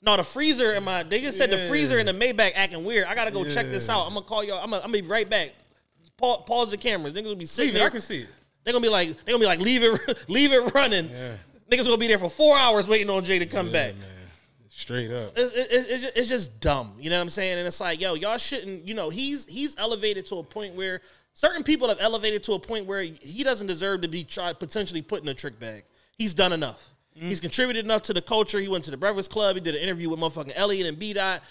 No, 0.01 0.15
the 0.15 0.24
freezer 0.24 0.74
in 0.74 0.84
my. 0.86 1.03
They 1.03 1.20
just 1.20 1.38
said 1.38 1.51
the 1.51 1.57
freezer 1.67 1.99
in 1.99 2.05
the 2.05 2.13
Maybach 2.13 2.51
acting 2.55 2.86
weird. 2.86 3.05
I 3.05 3.15
gotta 3.15 3.32
go 3.32 3.43
check 3.43 3.70
this 3.70 3.89
out. 3.89 4.07
I'm 4.07 4.13
gonna 4.13 4.26
call 4.26 4.43
y'all. 4.45 4.63
I'm 4.63 4.70
gonna, 4.70 4.78
I'm 4.78 4.91
gonna 4.91 5.03
be 5.03 5.07
right 5.07 5.30
back. 5.30 5.51
Pause, 6.15 6.43
pause 6.45 6.72
the 6.72 6.78
cameras. 6.78 7.13
Niggas 7.13 7.24
gonna 7.24 7.36
be 7.36 7.45
sitting 7.45 7.74
Leave 7.74 7.76
it. 7.76 7.80
there. 7.80 7.88
I 7.88 7.89
can 7.89 8.01
see 8.01 8.22
it. 8.22 8.30
They're 8.63 8.72
gonna 8.72 8.82
be 8.82 8.89
like, 8.89 9.07
they're 9.26 9.34
gonna 9.34 9.39
be 9.39 9.45
like, 9.45 9.59
leave 9.59 9.84
it, 9.84 10.26
leave 10.30 10.53
it 10.53 10.74
running. 10.74 11.09
Niggas 11.70 11.84
gonna 11.84 11.97
be 11.97 12.07
there 12.07 12.17
for 12.17 12.30
four 12.30 12.57
hours 12.57 12.88
waiting 12.88 13.09
on 13.09 13.26
Jay 13.26 13.39
to 13.39 13.45
come 13.45 13.72
back. 13.72 13.93
Straight 14.70 15.11
up. 15.11 15.34
It's, 15.36 15.51
it's, 15.51 15.86
it's, 15.88 16.01
just, 16.03 16.17
it's 16.17 16.30
just 16.30 16.59
dumb, 16.59 16.93
you 16.99 17.09
know 17.09 17.17
what 17.17 17.24
I'm 17.24 17.30
saying? 17.30 17.57
And 17.57 17.67
it's 17.67 17.82
like, 17.82 17.99
yo, 17.99 18.13
y'all 18.13 18.38
shouldn't, 18.38 18.88
you 18.88 18.93
know, 18.93 19.09
he's 19.09 19.45
he's 19.45 19.76
elevated 19.78 20.28
to 20.28 20.36
a 20.36 20.43
point 20.43 20.76
where 20.76 21.01
certain 21.34 21.63
people 21.63 21.89
have 21.89 21.97
elevated 21.99 22.43
to 22.43 22.53
a 22.53 22.59
point 22.59 22.86
where 22.86 23.01
he 23.01 23.43
doesn't 23.43 23.67
deserve 23.67 24.01
to 24.01 24.07
be 24.07 24.24
tried 24.24 24.59
potentially 24.59 25.01
put 25.01 25.24
in 25.24 25.28
a 25.28 25.34
trick 25.34 25.59
bag. 25.59 25.84
He's 26.17 26.34
done 26.34 26.53
enough. 26.53 26.88
Mm-hmm. 27.17 27.30
He's 27.30 27.39
contributed 27.39 27.84
enough 27.84 28.03
to 28.03 28.13
the 28.13 28.22
culture. 28.22 28.59
He 28.59 28.67
went 28.67 28.84
to 28.86 28.91
the 28.91 28.97
Breakfast 28.97 29.32
Club. 29.32 29.55
He 29.55 29.61
did 29.61 29.76
an 29.76 29.82
interview 29.82 30.09
with 30.09 30.20
motherfucking 30.20 30.53
Elliott 30.55 30.88
and 30.88 30.99
B 30.99 31.13
Dot. 31.13 31.41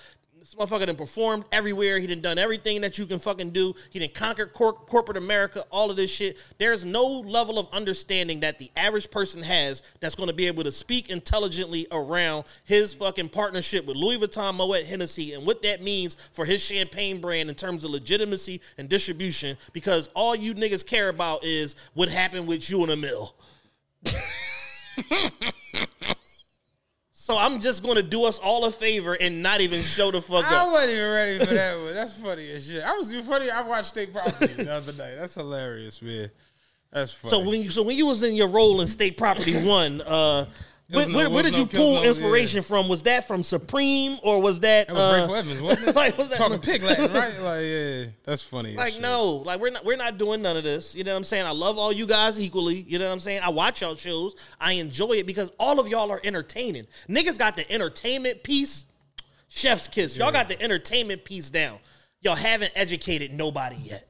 This 0.41 0.55
motherfucker 0.55 0.86
done 0.86 0.95
performed 0.95 1.47
everywhere. 1.51 1.99
He 1.99 2.07
done 2.07 2.20
done 2.20 2.39
everything 2.39 2.82
that 2.82 2.97
you 2.97 3.07
can 3.07 3.18
fucking 3.18 3.51
do. 3.51 3.74
He 3.91 3.99
done 3.99 4.11
conquered 4.14 4.53
cor- 4.53 4.72
corporate 4.72 5.16
America, 5.16 5.64
all 5.70 5.91
of 5.91 5.97
this 5.97 6.12
shit. 6.12 6.39
There's 6.59 6.84
no 6.84 7.05
level 7.07 7.59
of 7.59 7.66
understanding 7.72 8.39
that 8.41 8.59
the 8.59 8.70
average 8.76 9.11
person 9.11 9.43
has 9.43 9.82
that's 9.99 10.14
going 10.14 10.28
to 10.28 10.34
be 10.34 10.47
able 10.47 10.62
to 10.62 10.70
speak 10.70 11.11
intelligently 11.11 11.89
around 11.91 12.45
his 12.64 12.95
fucking 12.95 13.30
partnership 13.30 13.84
with 13.84 13.97
Louis 13.97 14.18
Vuitton, 14.18 14.55
Moet 14.55 14.84
Hennessy, 14.84 15.34
and 15.34 15.45
what 15.45 15.61
that 15.62 15.82
means 15.82 16.16
for 16.32 16.45
his 16.45 16.62
champagne 16.62 17.20
brand 17.20 17.49
in 17.49 17.57
terms 17.57 17.82
of 17.82 17.91
legitimacy 17.91 18.61
and 18.76 18.89
distribution. 18.89 19.57
Because 19.72 20.09
all 20.14 20.36
you 20.36 20.55
niggas 20.55 20.86
care 20.86 21.09
about 21.09 21.43
is 21.43 21.74
what 21.95 22.09
happened 22.09 22.47
with 22.47 22.70
you 22.70 22.84
in 22.84 22.91
the 22.91 22.97
mill. 22.97 23.34
So 27.29 27.37
I'm 27.37 27.61
just 27.61 27.83
gonna 27.83 28.03
do 28.03 28.24
us 28.24 28.39
all 28.39 28.64
a 28.64 28.70
favor 28.70 29.14
and 29.20 29.43
not 29.43 29.61
even 29.61 29.83
show 29.83 30.11
the 30.11 30.22
fuck 30.22 30.51
I 30.51 30.57
up. 30.57 30.68
I 30.68 30.72
wasn't 30.72 30.93
even 30.93 31.11
ready 31.11 31.39
for 31.39 31.53
that 31.53 31.79
one. 31.83 31.93
That's 31.93 32.14
funny 32.14 32.51
as 32.53 32.66
shit. 32.66 32.83
I 32.83 32.95
was 32.95 33.14
funny. 33.26 33.51
I 33.51 33.61
watched 33.61 33.89
State 33.89 34.14
Property 34.14 34.47
the 34.55 34.72
other 34.72 34.95
night. 34.95 35.16
That's 35.16 35.35
hilarious, 35.35 36.01
man. 36.01 36.31
That's 36.91 37.12
funny. 37.12 37.31
So 37.31 37.41
when 37.41 37.61
you 37.61 37.70
so 37.70 37.83
when 37.83 37.99
you 37.99 38.07
was 38.07 38.22
in 38.22 38.35
your 38.35 38.49
role 38.49 38.81
in 38.81 38.87
State 38.87 39.18
Property 39.18 39.62
One, 39.62 40.01
uh, 40.01 40.47
Where, 40.91 41.07
no- 41.07 41.16
where, 41.16 41.28
where 41.30 41.43
did 41.43 41.53
no 41.53 41.59
you 41.59 41.66
pull 41.66 41.95
no- 41.97 42.03
yeah. 42.03 42.09
inspiration 42.09 42.62
from? 42.62 42.89
Was 42.89 43.03
that 43.03 43.28
from 43.28 43.45
Supreme 43.45 44.18
or 44.22 44.41
was 44.41 44.61
that? 44.61 44.86
That 44.86 44.97
was 44.97 45.03
uh, 45.03 45.28
Rayful 45.28 45.39
Evans, 45.39 45.61
wasn't 45.61 45.89
it? 45.89 45.97
like, 45.97 46.16
was 46.16 46.30
that 46.30 46.39
Talking 46.39 46.59
pig 46.61 46.82
Latin, 46.82 47.12
right? 47.12 47.39
Like, 47.41 47.64
yeah, 47.64 48.05
that's 48.24 48.43
funny. 48.43 48.74
Like 48.74 48.95
shit. 48.95 49.03
no, 49.03 49.43
like 49.45 49.61
we're 49.61 49.70
not 49.70 49.84
we're 49.84 49.99
not 49.99 50.16
doing 50.16 50.41
none 50.41 50.57
of 50.57 50.64
this. 50.64 50.95
You 50.95 51.05
know 51.05 51.12
what 51.12 51.18
I'm 51.18 51.24
saying? 51.24 51.45
I 51.45 51.51
love 51.51 51.76
all 51.76 51.93
you 51.93 52.07
guys 52.07 52.41
equally. 52.41 52.80
You 52.80 52.99
know 52.99 53.07
what 53.07 53.12
I'm 53.12 53.20
saying? 53.20 53.43
I 53.43 53.51
watch 53.51 53.82
y'all 53.82 53.97
shows. 53.97 54.34
I 54.59 54.74
enjoy 54.74 55.12
it 55.12 55.26
because 55.26 55.53
all 55.59 55.78
of 55.78 55.89
y'all 55.89 56.11
are 56.11 56.22
entertaining. 56.24 56.86
Niggas 57.07 57.39
got 57.39 57.55
the 57.55 57.70
entertainment 57.70 58.43
piece. 58.43 58.86
Chef's 59.49 59.89
kiss. 59.89 60.16
Y'all 60.16 60.32
got 60.32 60.49
the 60.49 60.61
entertainment 60.62 61.22
piece 61.24 61.51
down. 61.51 61.78
Y'all 62.22 62.34
haven't 62.34 62.72
educated 62.74 63.32
nobody 63.32 63.76
yet. 63.76 64.07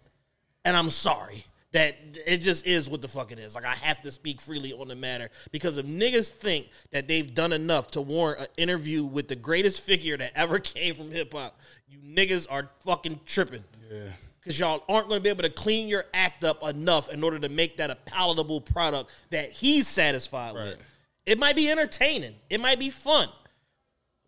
And 0.64 0.76
I'm 0.76 0.90
sorry 0.90 1.44
that 1.72 1.96
it 2.26 2.38
just 2.38 2.66
is 2.66 2.88
what 2.88 3.02
the 3.02 3.08
fuck 3.08 3.30
it 3.30 3.38
is. 3.38 3.54
Like 3.54 3.66
I 3.66 3.74
have 3.74 4.00
to 4.02 4.10
speak 4.10 4.40
freely 4.40 4.72
on 4.72 4.88
the 4.88 4.96
matter 4.96 5.28
because 5.52 5.76
if 5.76 5.86
niggas 5.86 6.30
think 6.30 6.68
that 6.92 7.08
they've 7.08 7.34
done 7.34 7.52
enough 7.52 7.88
to 7.92 8.00
warrant 8.00 8.40
an 8.40 8.46
interview 8.56 9.04
with 9.04 9.28
the 9.28 9.36
greatest 9.36 9.82
figure 9.82 10.16
that 10.16 10.32
ever 10.34 10.58
came 10.58 10.94
from 10.94 11.10
hip 11.10 11.32
hop, 11.32 11.58
you 11.86 11.98
niggas 11.98 12.46
are 12.50 12.70
fucking 12.84 13.20
tripping. 13.26 13.64
Yeah. 13.90 14.10
Because 14.40 14.58
y'all 14.58 14.82
aren't 14.88 15.08
going 15.08 15.18
to 15.18 15.22
be 15.22 15.28
able 15.28 15.42
to 15.42 15.50
clean 15.50 15.88
your 15.88 16.06
act 16.14 16.42
up 16.42 16.62
enough 16.62 17.10
in 17.10 17.22
order 17.22 17.38
to 17.38 17.50
make 17.50 17.76
that 17.78 17.90
a 17.90 17.96
palatable 17.96 18.62
product 18.62 19.10
that 19.28 19.50
he's 19.50 19.86
satisfied 19.86 20.54
with. 20.54 20.78
It 21.26 21.38
might 21.38 21.56
be 21.56 21.70
entertaining. 21.70 22.34
It 22.48 22.58
might 22.58 22.78
be 22.78 22.88
fun. 22.88 23.28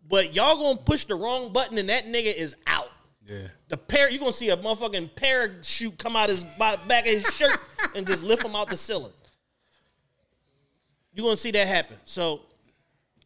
But 0.07 0.35
y'all 0.35 0.57
gonna 0.57 0.77
push 0.77 1.05
the 1.05 1.15
wrong 1.15 1.51
button 1.51 1.77
and 1.77 1.89
that 1.89 2.05
nigga 2.05 2.35
is 2.35 2.55
out. 2.67 2.80
Yeah. 3.27 3.47
The 3.69 3.77
pair, 3.77 4.09
you're 4.09 4.19
gonna 4.19 4.33
see 4.33 4.49
a 4.49 4.57
motherfucking 4.57 5.15
parachute 5.15 5.97
come 5.97 6.15
out 6.15 6.29
of 6.29 6.35
his 6.35 6.45
back 6.57 7.05
of 7.05 7.13
his 7.13 7.25
shirt 7.35 7.59
and 7.95 8.05
just 8.07 8.23
lift 8.23 8.43
him 8.43 8.55
out 8.55 8.69
the 8.69 8.77
ceiling. 8.77 9.13
You're 11.13 11.25
gonna 11.25 11.37
see 11.37 11.51
that 11.51 11.67
happen. 11.67 11.97
So, 12.05 12.41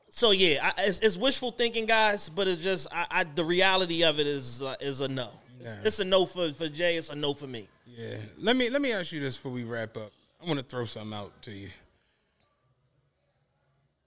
so 0.09 0.31
yeah, 0.31 0.71
I, 0.77 0.83
it's, 0.83 0.99
it's 0.99 1.17
wishful 1.17 1.51
thinking, 1.51 1.85
guys. 1.85 2.29
But 2.29 2.47
it's 2.47 2.61
just 2.61 2.87
I, 2.91 3.05
I 3.09 3.23
the 3.23 3.45
reality 3.45 4.03
of 4.03 4.19
it 4.19 4.27
is 4.27 4.61
uh, 4.61 4.75
is 4.79 5.01
a 5.01 5.07
no. 5.07 5.29
It's, 5.59 5.77
it's 5.85 5.99
a 5.99 6.05
no 6.05 6.25
for 6.25 6.51
for 6.51 6.67
Jay. 6.67 6.97
It's 6.97 7.09
a 7.09 7.15
no 7.15 7.33
for 7.33 7.47
me. 7.47 7.67
Yeah. 7.85 8.17
Let 8.39 8.55
me 8.55 8.69
let 8.69 8.81
me 8.81 8.91
ask 8.91 9.11
you 9.11 9.19
this 9.19 9.37
before 9.37 9.51
we 9.51 9.63
wrap 9.63 9.95
up. 9.97 10.11
I 10.43 10.45
want 10.45 10.59
to 10.59 10.65
throw 10.65 10.85
something 10.85 11.13
out 11.13 11.31
to 11.43 11.51
you. 11.51 11.69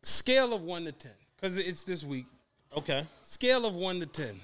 Scale 0.03 0.53
of 0.53 0.63
one 0.63 0.85
to 0.85 0.93
ten, 0.93 1.13
because 1.37 1.57
it's 1.57 1.85
this 1.85 2.05
week. 2.05 2.27
Okay. 2.77 3.05
Scale 3.23 3.65
of 3.65 3.75
one 3.75 4.01
to 4.01 4.07
ten. 4.07 4.39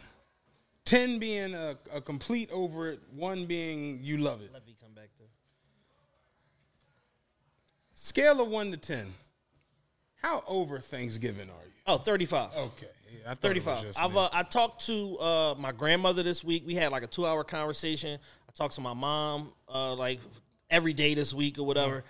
Ten 0.85 1.19
being 1.19 1.55
a, 1.55 1.77
a 1.93 2.01
complete 2.01 2.51
over 2.53 2.91
it, 2.91 3.01
one 3.15 3.47
being 3.47 4.01
you 4.03 4.19
love 4.19 4.43
it. 4.43 4.51
Let 4.53 4.67
me 4.67 4.77
come 4.81 4.93
back 4.93 5.09
to. 5.17 5.25
Scale 7.95 8.41
of 8.43 8.49
one 8.49 8.71
to 8.71 8.77
ten. 8.77 9.15
How 10.21 10.43
over 10.47 10.79
Thanksgiving 10.79 11.49
are 11.49 11.65
you? 11.65 11.73
Oh, 11.87 11.99
35. 11.99 12.51
Okay. 12.57 12.87
Yeah, 13.11 13.31
I 13.31 13.35
thought 13.35 13.51
it 13.51 13.65
was 13.65 13.65
35. 13.65 13.97
I've 13.99 14.17
uh, 14.17 14.29
I 14.33 14.43
talked 14.43 14.87
to 14.87 15.19
uh, 15.19 15.55
my 15.59 15.73
grandmother 15.73 16.23
this 16.23 16.43
week. 16.43 16.65
We 16.67 16.75
had 16.75 16.93
like 16.93 17.03
a 17.03 17.07
two 17.07 17.27
hour 17.27 17.45
conversation. 17.45 18.19
I 18.49 18.53
talked 18.57 18.75
to 18.75 18.81
my 18.81 18.95
mom 18.95 19.53
uh, 19.69 19.95
like 19.95 20.21
every 20.71 20.93
day 20.93 21.15
this 21.15 21.35
week 21.35 21.59
or 21.59 21.65
whatever. 21.65 22.05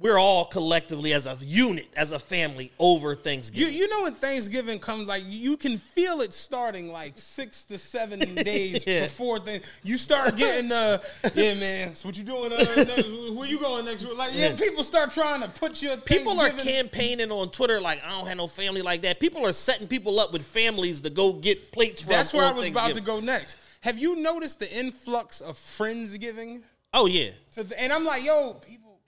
We're 0.00 0.16
all 0.18 0.46
collectively 0.46 1.12
as 1.12 1.26
a 1.26 1.36
unit, 1.44 1.86
as 1.94 2.10
a 2.12 2.18
family, 2.18 2.72
over 2.78 3.10
You 3.10 3.16
Thanksgiving. 3.16 3.74
you 3.74 3.86
know 3.88 4.04
when 4.04 4.14
Thanksgiving 4.14 4.78
comes, 4.78 5.08
like 5.08 5.24
you 5.26 5.58
can 5.58 5.76
feel 5.76 6.22
it 6.22 6.32
starting 6.32 6.90
like 6.90 7.12
six 7.16 7.66
to 7.66 7.76
seven 7.76 8.18
days 8.34 8.86
Yeah. 8.86 9.02
before 9.02 9.38
thing. 9.40 9.60
You 9.82 9.98
start 9.98 10.36
getting 10.36 10.68
the 10.70 11.02
yeah, 11.34 11.52
man. 11.54 11.94
So 11.94 12.08
what 12.08 12.16
you 12.16 12.24
doing? 12.24 12.50
Uh, 12.50 12.56
next, 12.76 13.10
where 13.34 13.46
you 13.46 13.60
going 13.60 13.84
next? 13.84 14.04
week? 14.06 14.16
Like 14.16 14.30
yeah, 14.32 14.56
people 14.56 14.84
start 14.84 15.12
trying 15.12 15.42
to 15.42 15.48
put 15.48 15.82
you. 15.82 15.94
People 15.98 16.40
are 16.40 16.48
campaigning 16.48 17.30
on 17.30 17.50
Twitter 17.50 17.78
like 17.78 18.02
I 18.02 18.08
don't 18.08 18.26
have 18.26 18.38
no 18.38 18.46
family 18.46 18.80
like 18.80 19.02
that. 19.02 19.20
People 19.20 19.46
are 19.46 19.52
setting 19.52 19.86
people 19.86 20.18
up 20.18 20.32
with 20.32 20.42
families 20.44 21.02
to 21.02 21.10
go 21.10 21.34
get 21.34 21.72
plates. 21.72 22.02
That's 22.06 22.32
where 22.32 22.46
I 22.46 22.52
was 22.52 22.68
about 22.70 22.94
to 22.94 23.02
go 23.02 23.20
next. 23.20 23.58
Have 23.82 23.98
you 23.98 24.16
noticed 24.16 24.60
the 24.60 24.72
influx 24.74 25.42
of 25.42 25.56
friendsgiving? 25.58 26.62
Oh 26.92 27.06
yeah, 27.06 27.30
To 27.52 27.62
the, 27.62 27.80
and 27.80 27.92
I'm 27.92 28.04
like, 28.04 28.24
yo, 28.24 28.60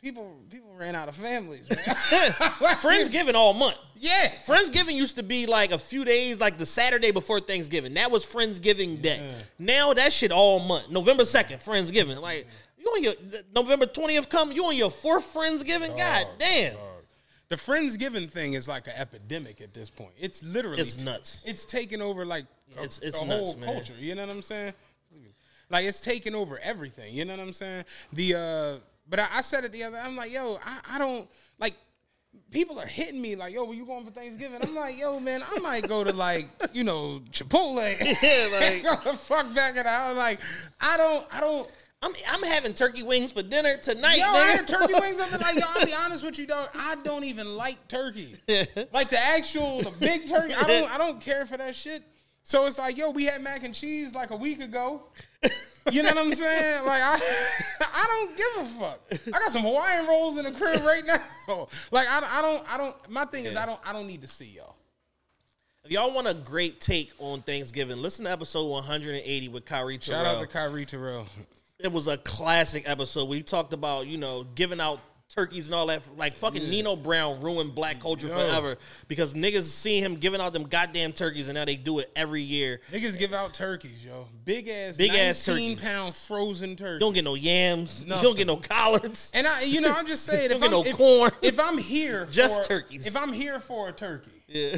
people, 0.03 0.37
people, 0.51 0.69
ran 0.79 0.95
out 0.95 1.09
of 1.09 1.15
families. 1.15 1.63
Man. 1.71 1.79
Friendsgiving 2.77 3.35
all 3.37 3.55
month. 3.55 3.77
yeah. 3.97 4.31
Friendsgiving 4.47 4.95
used 4.95 5.17
to 5.17 5.23
be 5.23 5.47
like 5.47 5.71
a 5.73 5.79
few 5.79 6.05
days, 6.05 6.41
like 6.41 6.59
the 6.59 6.67
Saturday 6.67 7.11
before 7.13 7.41
Thanksgiving. 7.41 7.95
That 7.95 8.11
was 8.11 8.25
Friendsgiving 8.25 9.01
Day. 9.01 9.33
Now 9.59 9.95
that 9.95 10.13
shit 10.13 10.33
all 10.33 10.59
month. 10.61 10.91
November 10.91 11.25
second, 11.25 11.61
Friendsgiving. 11.61 12.21
Like 12.21 12.47
you 12.79 12.87
on 12.87 13.03
your 13.03 13.15
November 13.55 13.87
twentieth 13.87 14.29
come, 14.29 14.53
you 14.53 14.65
on 14.67 14.77
your 14.77 14.91
fourth 14.91 15.33
Friendsgiving. 15.33 15.97
God 15.97 16.27
damn. 16.39 16.77
The 17.49 17.57
Friendsgiving 17.57 18.31
thing 18.31 18.55
is 18.55 18.67
like 18.67 18.87
an 18.87 18.95
epidemic 18.97 19.61
at 19.61 19.75
this 19.75 19.91
point. 19.91 20.13
It's 20.19 20.43
literally 20.43 20.81
It's 20.81 21.03
nuts. 21.03 21.43
It's 21.47 21.67
taken 21.67 22.01
over 22.01 22.25
like 22.25 22.47
a- 22.77 22.79
It's- 22.79 22.99
it's 23.03 23.21
the 23.21 23.27
nuts, 23.27 23.53
whole 23.53 23.57
man. 23.61 23.73
culture. 23.75 23.93
You 23.99 24.15
know 24.15 24.27
what 24.27 24.35
I'm 24.35 24.43
saying? 24.43 24.73
Like 25.69 25.85
it's 25.87 26.01
taken 26.01 26.35
over 26.35 26.59
everything. 26.59 27.15
You 27.15 27.25
know 27.27 27.37
what 27.37 27.43
I'm 27.43 27.53
saying? 27.53 27.85
The 28.15 28.35
uh, 28.35 28.77
but 29.09 29.19
I, 29.21 29.29
I 29.35 29.41
said 29.41 29.65
it 29.65 29.73
the 29.73 29.85
other. 29.85 29.99
I'm 29.99 30.17
like, 30.17 30.33
yo, 30.33 30.59
I, 30.65 30.81
I 30.93 30.99
don't 30.99 31.29
like. 31.59 31.75
People 32.51 32.79
are 32.81 32.87
hitting 32.87 33.21
me 33.21 33.37
like, 33.37 33.53
yo, 33.53 33.65
were 33.65 33.75
you 33.75 33.85
going 33.85 34.05
for 34.05 34.11
Thanksgiving? 34.11 34.59
I'm 34.63 34.75
like, 34.75 34.99
yo, 34.99 35.21
man, 35.21 35.43
I 35.47 35.59
might 35.61 35.87
go 35.87 36.03
to 36.03 36.13
like, 36.13 36.49
you 36.73 36.83
know, 36.83 37.21
Chipotle. 37.31 37.77
Yeah, 38.23 38.59
like- 38.59 38.83
go 39.05 39.11
the 39.11 39.17
fuck 39.17 39.55
back 39.55 39.75
the 39.75 39.83
house. 39.83 40.17
Like, 40.17 40.41
I 40.81 40.97
don't, 40.97 41.27
I 41.35 41.41
don't. 41.41 41.71
I'm 42.05 42.13
I'm 42.31 42.43
having 42.43 42.75
turkey 42.75 43.05
wings 43.05 43.31
for 43.33 43.43
dinner 43.43 43.77
tonight. 43.77 44.19
Yo. 44.19 44.25
I 44.27 44.57
had 44.57 44.67
turkey 44.67 44.95
wings. 44.99 45.21
I'm 45.21 45.31
like, 45.41 45.55
yo, 45.55 45.67
I'll 45.69 45.87
be 45.87 45.95
honest 45.99 46.25
with 46.25 46.39
you, 46.39 46.47
dog. 46.47 46.71
I 46.75 46.97
don't 46.97 47.23
even 47.25 47.57
like 47.57 47.87
turkey. 47.87 48.35
like 48.93 49.09
the 49.09 49.21
actual, 49.21 49.83
the 49.83 49.93
big 50.01 50.27
turkey. 50.29 50.55
I 50.55 50.63
don't, 50.65 50.91
I 50.91 50.99
don't 50.99 51.21
care 51.21 51.47
for 51.47 51.57
that 51.59 51.77
shit. 51.77 52.03
So 52.43 52.67
it's 52.67 52.77
like, 52.79 52.97
yo, 52.97 53.11
we 53.11 53.27
had 53.27 53.41
mac 53.41 53.63
and 53.63 53.73
cheese 53.73 54.15
like 54.15 54.31
a 54.31 54.37
week 54.37 54.61
ago. 54.61 55.05
You 55.91 56.03
know 56.03 56.11
what 56.11 56.19
I'm 56.19 56.35
saying? 56.35 56.85
Like, 56.85 57.03
I, 57.03 57.19
I 57.81 58.07
don't 58.27 58.37
give 58.37 58.47
a 58.57 58.65
fuck. 58.79 59.01
I 59.29 59.39
got 59.39 59.51
some 59.51 59.63
Hawaiian 59.63 60.07
rolls 60.07 60.39
in 60.39 60.45
the 60.45 60.53
crib 60.53 60.81
right 60.85 61.03
now. 61.05 61.67
Like, 61.91 62.07
I, 62.09 62.39
I 62.39 62.43
don't, 62.43 62.73
I 62.73 62.79
don't. 62.79 63.11
My 63.11 63.25
thing 63.25 63.47
is, 63.47 63.57
I 63.57 63.67
don't, 63.67 63.81
I 63.85 63.93
don't 63.93 64.07
need 64.07 64.21
to 64.21 64.29
see 64.29 64.47
y'all. 64.47 64.77
If 65.85 65.91
y'all 65.91 66.15
want 66.15 66.29
a 66.29 66.35
great 66.35 66.81
take 66.81 67.13
on 67.19 67.43
Thanksgiving, 67.43 68.01
listen 68.01 68.25
to 68.27 68.31
episode 68.31 68.67
180 68.67 69.49
with 69.49 69.65
Kyrie 69.65 69.99
Terrell. 69.99 70.25
Shout 70.25 70.37
out 70.37 70.41
to 70.41 70.47
Kyrie 70.47 70.87
Terrell. 70.87 71.27
it 71.81 71.91
was 71.91 72.07
a 72.07 72.17
classic 72.19 72.85
episode 72.87 73.29
We 73.29 73.43
talked 73.43 73.73
about 73.73 74.07
you 74.07 74.17
know 74.17 74.45
giving 74.45 74.81
out 74.81 75.01
turkeys 75.35 75.67
and 75.67 75.75
all 75.75 75.87
that. 75.87 76.03
Like 76.17 76.37
fucking 76.37 76.69
Nino 76.69 76.97
Brown 76.97 77.41
ruined 77.41 77.75
black 77.75 78.01
culture 78.01 78.29
Yo. 78.29 78.35
forever 78.35 78.77
because 79.09 79.35
niggas 79.35 79.63
see 79.65 80.01
him 80.01 80.17
giving 80.17 80.41
out 80.41 80.53
them 80.53 80.65
goddamn 80.65 81.13
turkeys 81.13 81.49
and 81.49 81.55
now 81.57 81.65
they 81.65 81.77
do 81.77 81.99
it 82.01 82.11
every 82.15 82.43
year. 82.43 82.81
Niggas 82.93 83.19
give 83.19 83.33
out 83.33 83.55
turkeys, 83.55 84.05
yo. 84.05 84.29
Big 84.45 84.69
ass, 84.69 84.97
Big 84.97 85.11
ass 85.13 85.41
ass, 85.41 85.49
19 85.49 85.77
turkeys. 85.77 85.89
pound 85.89 86.15
frozen 86.15 86.77
turkey. 86.77 86.95
You 86.95 87.01
don't 87.01 87.15
get 87.15 87.25
no 87.25 87.35
yams. 87.35 88.05
You 88.05 88.11
don't 88.23 88.37
get 88.37 88.47
no 88.47 88.57
collards. 88.57 89.31
And 89.35 89.47
I, 89.47 89.63
you 89.63 89.81
know, 89.81 89.93
I'm 89.93 90.07
just 90.07 90.25
saying, 90.25 90.51
if 90.53 90.63
I'm, 90.63 90.71
no 90.71 90.85
if, 90.85 90.97
corn. 90.97 91.31
if 91.41 91.59
I'm 91.59 91.79
here, 91.79 92.27
for, 92.27 92.33
Just 92.33 92.69
turkeys. 92.69 93.07
If 93.07 93.17
I'm 93.17 93.33
here 93.33 93.59
for 93.61 93.89
a 93.89 93.93
turkey, 93.93 94.31
Yeah. 94.49 94.77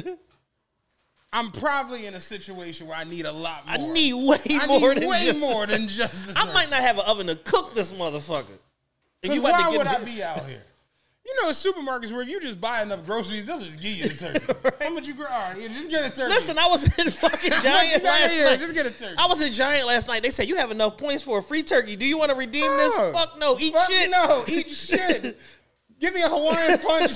I'm 1.33 1.51
probably 1.51 2.05
in 2.05 2.13
a 2.13 2.21
situation 2.21 2.87
where 2.87 2.95
I 2.95 3.03
need 3.03 3.25
a 3.25 3.31
lot 3.31 3.65
more. 3.67 3.73
I 3.75 3.93
need 3.93 4.13
way 4.13 4.37
I 4.51 4.67
more 4.67 4.93
need 4.93 5.03
than 5.03 5.09
way 5.09 5.25
just 5.25 5.39
more 5.39 5.65
than 5.65 5.89
just. 5.89 6.31
I 6.33 6.45
might 6.53 6.69
not 6.69 6.79
have 6.79 6.97
an 6.97 7.03
oven 7.05 7.27
to 7.27 7.35
cook 7.35 7.75
this 7.75 7.91
motherfucker. 7.91 8.57
You 9.23 9.41
why 9.41 9.51
to 9.63 9.69
get 9.69 9.77
would 9.77 9.87
I 9.87 10.03
be 10.03 10.21
out 10.21 10.45
here? 10.45 10.61
You 11.25 11.41
know, 11.41 11.49
supermarkets 11.49 12.11
where 12.11 12.21
if 12.21 12.29
you 12.29 12.39
just 12.39 12.61
buy 12.61 12.83
enough 12.83 13.03
groceries, 13.03 13.47
they'll 13.47 13.59
just 13.59 13.81
give 13.81 13.93
you 13.97 14.07
the 14.07 14.13
turkey. 14.13 14.77
How 14.83 14.91
much 14.91 15.07
you? 15.07 15.15
gr- 15.15 15.23
All 15.23 15.29
right, 15.29 15.57
yeah, 15.59 15.69
just 15.69 15.89
get 15.89 16.05
a 16.05 16.15
turkey. 16.15 16.31
Listen, 16.31 16.59
I 16.59 16.67
was 16.67 16.85
in 16.99 17.09
fucking 17.09 17.51
Giant 17.63 18.03
last 18.03 18.39
night. 18.39 18.59
Just 18.59 18.75
get 18.75 18.85
a 18.85 18.91
turkey. 18.91 19.15
I 19.17 19.25
was 19.25 19.41
in 19.41 19.51
Giant 19.51 19.87
last 19.87 20.07
night. 20.07 20.21
They 20.21 20.29
said 20.29 20.47
you 20.47 20.55
have 20.57 20.69
enough 20.69 20.97
points 20.97 21.23
for 21.23 21.39
a 21.39 21.43
free 21.43 21.63
turkey. 21.63 21.95
Do 21.95 22.05
you 22.05 22.19
want 22.19 22.29
to 22.29 22.37
redeem 22.37 22.69
this? 22.77 22.95
No. 22.95 23.11
Fuck 23.11 23.39
no. 23.39 23.57
Eat 23.59 23.73
Fuck 23.73 23.89
shit. 23.89 24.11
No, 24.11 24.43
eat 24.47 24.67
shit. 24.69 25.39
Give 25.99 26.13
me 26.13 26.21
a 26.21 26.27
Hawaiian 26.27 26.77
punch. 26.79 27.15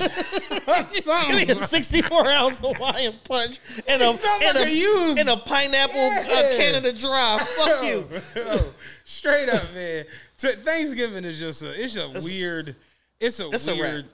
Give 1.03 1.35
me 1.35 1.43
a 1.53 1.55
64 1.55 2.27
ounce 2.31 2.59
Hawaiian 2.59 3.13
punch 3.25 3.59
and 3.87 4.01
a, 4.01 4.09
and 4.09 4.57
I 4.57 4.63
a, 4.65 5.19
and 5.19 5.29
a 5.29 5.37
pineapple 5.37 5.99
uh, 5.99 6.57
Canada 6.57 6.93
Dry. 6.93 7.45
Fuck 7.57 7.83
you. 7.83 8.07
Yo, 8.37 8.59
straight 9.03 9.49
up, 9.49 9.61
man. 9.75 10.05
So 10.39 10.49
Thanksgiving 10.53 11.25
is 11.25 11.37
just 11.37 11.63
a 11.63 11.83
it's 11.83 11.97
a 11.97 12.07
weird 12.23 12.73
it's 13.19 13.41
a 13.41 13.49
It's 13.49 13.67
a 13.67 13.75
weird 13.75 14.05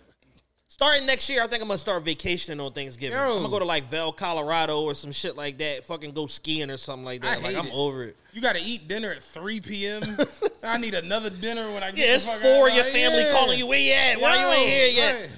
Starting 0.68 1.06
next 1.06 1.30
year, 1.30 1.44
I 1.44 1.48
think 1.48 1.62
I'm 1.62 1.68
gonna 1.68 1.78
start 1.78 2.02
vacationing 2.02 2.60
on 2.60 2.74
Thanksgiving. 2.74 3.16
Yo. 3.16 3.24
I'm 3.24 3.44
gonna 3.44 3.50
go 3.50 3.60
to 3.60 3.66
like 3.66 3.84
Vail, 3.84 4.12
Colorado, 4.12 4.82
or 4.82 4.96
some 4.96 5.12
shit 5.12 5.38
like 5.38 5.60
that. 5.60 5.84
Fucking 5.84 6.14
go 6.14 6.26
skiing 6.26 6.72
or 6.72 6.78
something 6.78 7.06
like 7.06 7.22
that. 7.22 7.38
I 7.38 7.42
like 7.42 7.56
I'm 7.56 7.68
it. 7.68 7.74
over 7.76 8.06
it. 8.06 8.18
You 8.34 8.42
got 8.42 8.56
to 8.56 8.62
eat 8.62 8.88
dinner 8.88 9.12
at 9.12 9.22
3 9.22 9.62
p.m. 9.62 10.02
I 10.64 10.80
need 10.80 10.96
another 10.96 11.30
dinner 11.30 11.72
when 11.72 11.84
I 11.84 11.92
get 11.92 12.00
Yeah, 12.00 12.08
the 12.08 12.14
it's 12.16 12.26
fuck 12.26 12.38
four 12.40 12.70
your 12.70 12.84
Like, 12.84 12.92
family 12.92 13.22
yeah. 13.22 13.32
calling 13.32 13.60
you. 13.60 13.68
Where 13.68 13.80
you 13.80 13.94
at? 13.94 14.20
Why 14.20 14.42
you 14.42 14.48
ain't 14.48 14.70
here 14.70 14.88
yet? 14.88 15.16
right. 15.22 15.30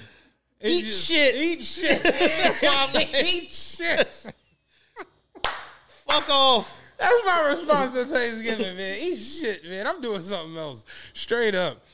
It's 0.60 1.10
Eat 1.10 1.14
shit. 1.14 1.34
Eat 1.34 1.64
shit. 1.64 2.02
why 2.62 2.88
I'm 2.94 3.26
eat 3.26 3.50
shit. 3.52 4.32
Fuck 6.06 6.30
off. 6.30 6.77
That's 6.98 7.22
my 7.26 7.48
response 7.50 7.90
to 7.90 8.04
Thanksgiving, 8.06 8.76
man. 8.76 8.96
Eat 9.00 9.16
shit, 9.16 9.64
man. 9.64 9.86
I'm 9.86 10.00
doing 10.00 10.20
something 10.20 10.56
else. 10.56 10.84
Straight 11.14 11.54
up. 11.54 11.84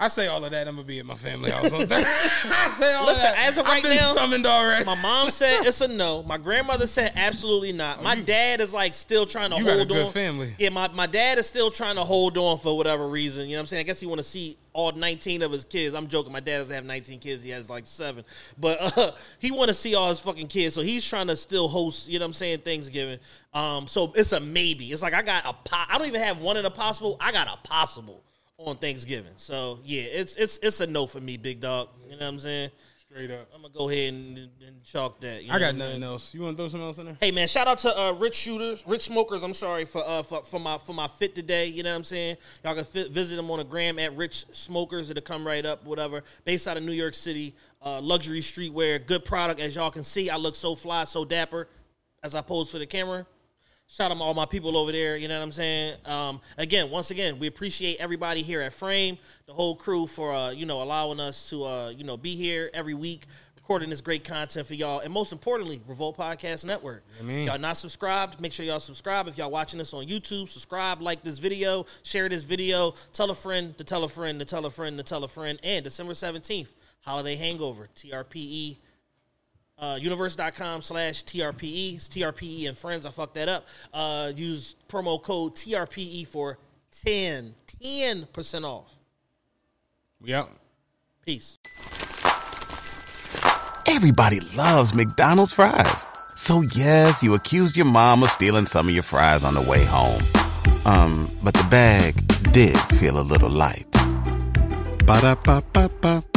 I 0.00 0.06
say 0.06 0.28
all 0.28 0.44
of 0.44 0.52
that. 0.52 0.68
I'm 0.68 0.76
gonna 0.76 0.86
be 0.86 1.00
at 1.00 1.06
my 1.06 1.16
family 1.16 1.50
house 1.50 1.72
I 1.72 2.74
say 2.78 2.94
all 2.94 3.06
Listen, 3.06 3.30
of 3.30 3.34
that. 3.34 3.44
as 3.48 3.58
of 3.58 3.66
I've 3.66 3.72
right 3.72 3.82
been 3.82 3.96
now, 3.96 4.14
summoned 4.14 4.46
already. 4.46 4.84
My 4.84 4.94
mom 5.02 5.28
said 5.30 5.62
it's 5.66 5.80
a 5.80 5.88
no. 5.88 6.22
My 6.22 6.38
grandmother 6.38 6.86
said 6.86 7.12
absolutely 7.16 7.72
not. 7.72 7.98
Oh, 7.98 8.02
my 8.04 8.14
dad 8.14 8.60
is 8.60 8.72
like 8.72 8.94
still 8.94 9.26
trying 9.26 9.50
to 9.50 9.56
Oh, 9.56 9.58
you 9.58 9.64
got 9.64 9.72
a 9.72 9.76
hold 9.78 9.88
good 9.88 10.06
on. 10.06 10.12
family. 10.12 10.54
Yeah, 10.56 10.68
my, 10.68 10.86
my 10.92 11.08
dad 11.08 11.38
is 11.38 11.48
still 11.48 11.72
trying 11.72 11.96
to 11.96 12.02
hold 12.04 12.38
on 12.38 12.58
for 12.60 12.76
whatever 12.76 13.08
reason. 13.08 13.46
You 13.48 13.56
know 13.56 13.56
what 13.56 13.60
I'm 13.62 13.66
saying? 13.66 13.80
I 13.80 13.82
guess 13.82 13.98
he 13.98 14.06
want 14.06 14.18
to 14.20 14.24
see 14.24 14.56
all 14.78 14.92
19 14.92 15.42
of 15.42 15.50
his 15.50 15.64
kids. 15.64 15.92
I'm 15.92 16.06
joking. 16.06 16.32
My 16.32 16.38
dad 16.38 16.58
doesn't 16.58 16.74
have 16.74 16.84
19 16.84 17.18
kids. 17.18 17.42
He 17.42 17.50
has 17.50 17.68
like 17.68 17.84
seven. 17.84 18.24
But 18.56 18.78
uh, 18.96 19.10
he 19.40 19.50
want 19.50 19.68
to 19.70 19.74
see 19.74 19.96
all 19.96 20.08
his 20.08 20.20
fucking 20.20 20.46
kids. 20.46 20.72
So 20.72 20.82
he's 20.82 21.04
trying 21.04 21.26
to 21.26 21.36
still 21.36 21.66
host, 21.66 22.08
you 22.08 22.20
know 22.20 22.24
what 22.24 22.28
I'm 22.28 22.34
saying, 22.34 22.58
Thanksgiving. 22.60 23.18
Um, 23.52 23.88
so 23.88 24.12
it's 24.14 24.30
a 24.30 24.38
maybe. 24.38 24.86
It's 24.92 25.02
like 25.02 25.14
I 25.14 25.22
got 25.22 25.44
a 25.44 25.52
po- 25.52 25.84
I 25.88 25.98
don't 25.98 26.06
even 26.06 26.20
have 26.20 26.38
one 26.38 26.56
in 26.56 26.64
a 26.64 26.70
possible. 26.70 27.16
I 27.18 27.32
got 27.32 27.48
a 27.48 27.56
possible 27.66 28.22
on 28.56 28.76
Thanksgiving. 28.76 29.32
So 29.36 29.80
yeah, 29.84 30.02
it's 30.02 30.36
it's 30.36 30.60
it's 30.62 30.80
a 30.80 30.86
no 30.86 31.08
for 31.08 31.20
me, 31.20 31.36
big 31.36 31.60
dog. 31.60 31.88
You 32.04 32.12
know 32.12 32.18
what 32.18 32.28
I'm 32.28 32.38
saying? 32.38 32.70
Straight 33.10 33.30
up. 33.30 33.48
I'm 33.54 33.62
gonna 33.62 33.72
go 33.72 33.88
ahead 33.88 34.12
and, 34.12 34.36
and 34.38 34.84
chalk 34.84 35.18
that. 35.20 35.42
you 35.42 35.50
I 35.50 35.54
know 35.54 35.58
got 35.60 35.64
what 35.64 35.68
I'm 35.70 35.78
nothing 35.78 35.92
saying? 35.92 36.02
else. 36.02 36.34
You 36.34 36.42
want 36.42 36.56
to 36.58 36.62
throw 36.62 36.68
something 36.68 36.86
else 36.86 36.98
in 36.98 37.04
there? 37.06 37.16
Hey 37.18 37.30
man, 37.30 37.48
shout 37.48 37.66
out 37.66 37.78
to 37.78 37.98
uh, 37.98 38.12
Rich 38.12 38.34
Shooters, 38.34 38.84
Rich 38.86 39.00
Smokers. 39.04 39.42
I'm 39.42 39.54
sorry 39.54 39.86
for 39.86 40.02
uh 40.06 40.22
for, 40.22 40.44
for 40.44 40.60
my 40.60 40.76
for 40.76 40.92
my 40.92 41.08
fit 41.08 41.34
today. 41.34 41.68
You 41.68 41.82
know 41.84 41.90
what 41.90 41.96
I'm 41.96 42.04
saying? 42.04 42.36
Y'all 42.62 42.74
can 42.74 42.84
fit, 42.84 43.10
visit 43.10 43.36
them 43.36 43.50
on 43.50 43.58
the 43.58 43.64
gram 43.64 43.98
at 43.98 44.14
Rich 44.14 44.44
Smokers. 44.52 45.08
It'll 45.08 45.22
come 45.22 45.46
right 45.46 45.64
up. 45.64 45.86
Whatever. 45.86 46.22
Based 46.44 46.68
out 46.68 46.76
of 46.76 46.82
New 46.82 46.92
York 46.92 47.14
City, 47.14 47.54
uh, 47.80 47.98
luxury 48.02 48.40
streetwear, 48.40 49.04
good 49.06 49.24
product. 49.24 49.58
As 49.58 49.74
y'all 49.74 49.90
can 49.90 50.04
see, 50.04 50.28
I 50.28 50.36
look 50.36 50.54
so 50.54 50.74
fly, 50.74 51.04
so 51.04 51.24
dapper, 51.24 51.66
as 52.22 52.34
I 52.34 52.42
pose 52.42 52.70
for 52.70 52.78
the 52.78 52.86
camera. 52.86 53.26
Shout 53.90 54.10
out 54.10 54.18
to 54.18 54.22
all 54.22 54.34
my 54.34 54.44
people 54.44 54.76
over 54.76 54.92
there. 54.92 55.16
You 55.16 55.28
know 55.28 55.38
what 55.38 55.44
I'm 55.44 55.52
saying? 55.52 55.96
Um, 56.04 56.42
again, 56.58 56.90
once 56.90 57.10
again, 57.10 57.38
we 57.38 57.46
appreciate 57.46 57.96
everybody 58.00 58.42
here 58.42 58.60
at 58.60 58.74
Frame, 58.74 59.16
the 59.46 59.54
whole 59.54 59.74
crew 59.74 60.06
for 60.06 60.30
uh, 60.30 60.50
you 60.50 60.66
know 60.66 60.82
allowing 60.82 61.20
us 61.20 61.48
to 61.48 61.64
uh, 61.64 61.88
you 61.88 62.04
know 62.04 62.18
be 62.18 62.36
here 62.36 62.68
every 62.74 62.92
week, 62.92 63.24
recording 63.56 63.88
this 63.88 64.02
great 64.02 64.24
content 64.24 64.66
for 64.66 64.74
y'all, 64.74 65.00
and 65.00 65.10
most 65.10 65.32
importantly, 65.32 65.80
Revolt 65.88 66.18
Podcast 66.18 66.66
Network. 66.66 67.02
Y'all 67.46 67.58
not 67.58 67.78
subscribed? 67.78 68.42
Make 68.42 68.52
sure 68.52 68.66
y'all 68.66 68.78
subscribe. 68.78 69.26
If 69.26 69.38
y'all 69.38 69.50
watching 69.50 69.78
this 69.78 69.94
on 69.94 70.04
YouTube, 70.04 70.50
subscribe, 70.50 71.00
like 71.00 71.22
this 71.22 71.38
video, 71.38 71.86
share 72.02 72.28
this 72.28 72.42
video, 72.42 72.92
tell 73.14 73.30
a 73.30 73.34
friend 73.34 73.76
to 73.78 73.84
tell 73.84 74.04
a 74.04 74.08
friend 74.08 74.38
to 74.38 74.44
tell 74.44 74.66
a 74.66 74.70
friend 74.70 74.98
to 74.98 75.02
tell 75.02 75.24
a 75.24 75.28
friend. 75.28 75.58
And 75.62 75.82
December 75.82 76.12
17th, 76.12 76.68
Holiday 77.00 77.36
Hangover, 77.36 77.88
TRPE 77.96 78.76
uh, 79.78 79.98
universe.com 80.00 80.82
slash 80.82 81.24
TRPE. 81.24 81.96
It's 81.96 82.08
TRPE 82.08 82.68
and 82.68 82.76
friends. 82.76 83.06
I 83.06 83.10
fucked 83.10 83.34
that 83.34 83.48
up. 83.48 83.66
Uh, 83.92 84.32
use 84.34 84.76
promo 84.88 85.22
code 85.22 85.54
TRPE 85.54 86.26
for 86.26 86.58
10, 87.04 87.54
10% 87.82 88.64
off. 88.64 88.92
We 90.20 90.34
out. 90.34 90.50
Peace. 91.24 91.58
Everybody 93.86 94.40
loves 94.56 94.94
McDonald's 94.94 95.52
fries. 95.52 96.06
So 96.34 96.62
yes, 96.62 97.22
you 97.22 97.34
accused 97.34 97.76
your 97.76 97.86
mom 97.86 98.22
of 98.22 98.30
stealing 98.30 98.66
some 98.66 98.88
of 98.88 98.94
your 98.94 99.02
fries 99.02 99.44
on 99.44 99.54
the 99.54 99.62
way 99.62 99.84
home. 99.84 100.22
Um, 100.84 101.30
but 101.42 101.54
the 101.54 101.66
bag 101.70 102.14
did 102.52 102.78
feel 102.98 103.18
a 103.18 103.22
little 103.22 103.50
light. 103.50 103.86
Ba-da-ba-ba-ba. 105.06 106.27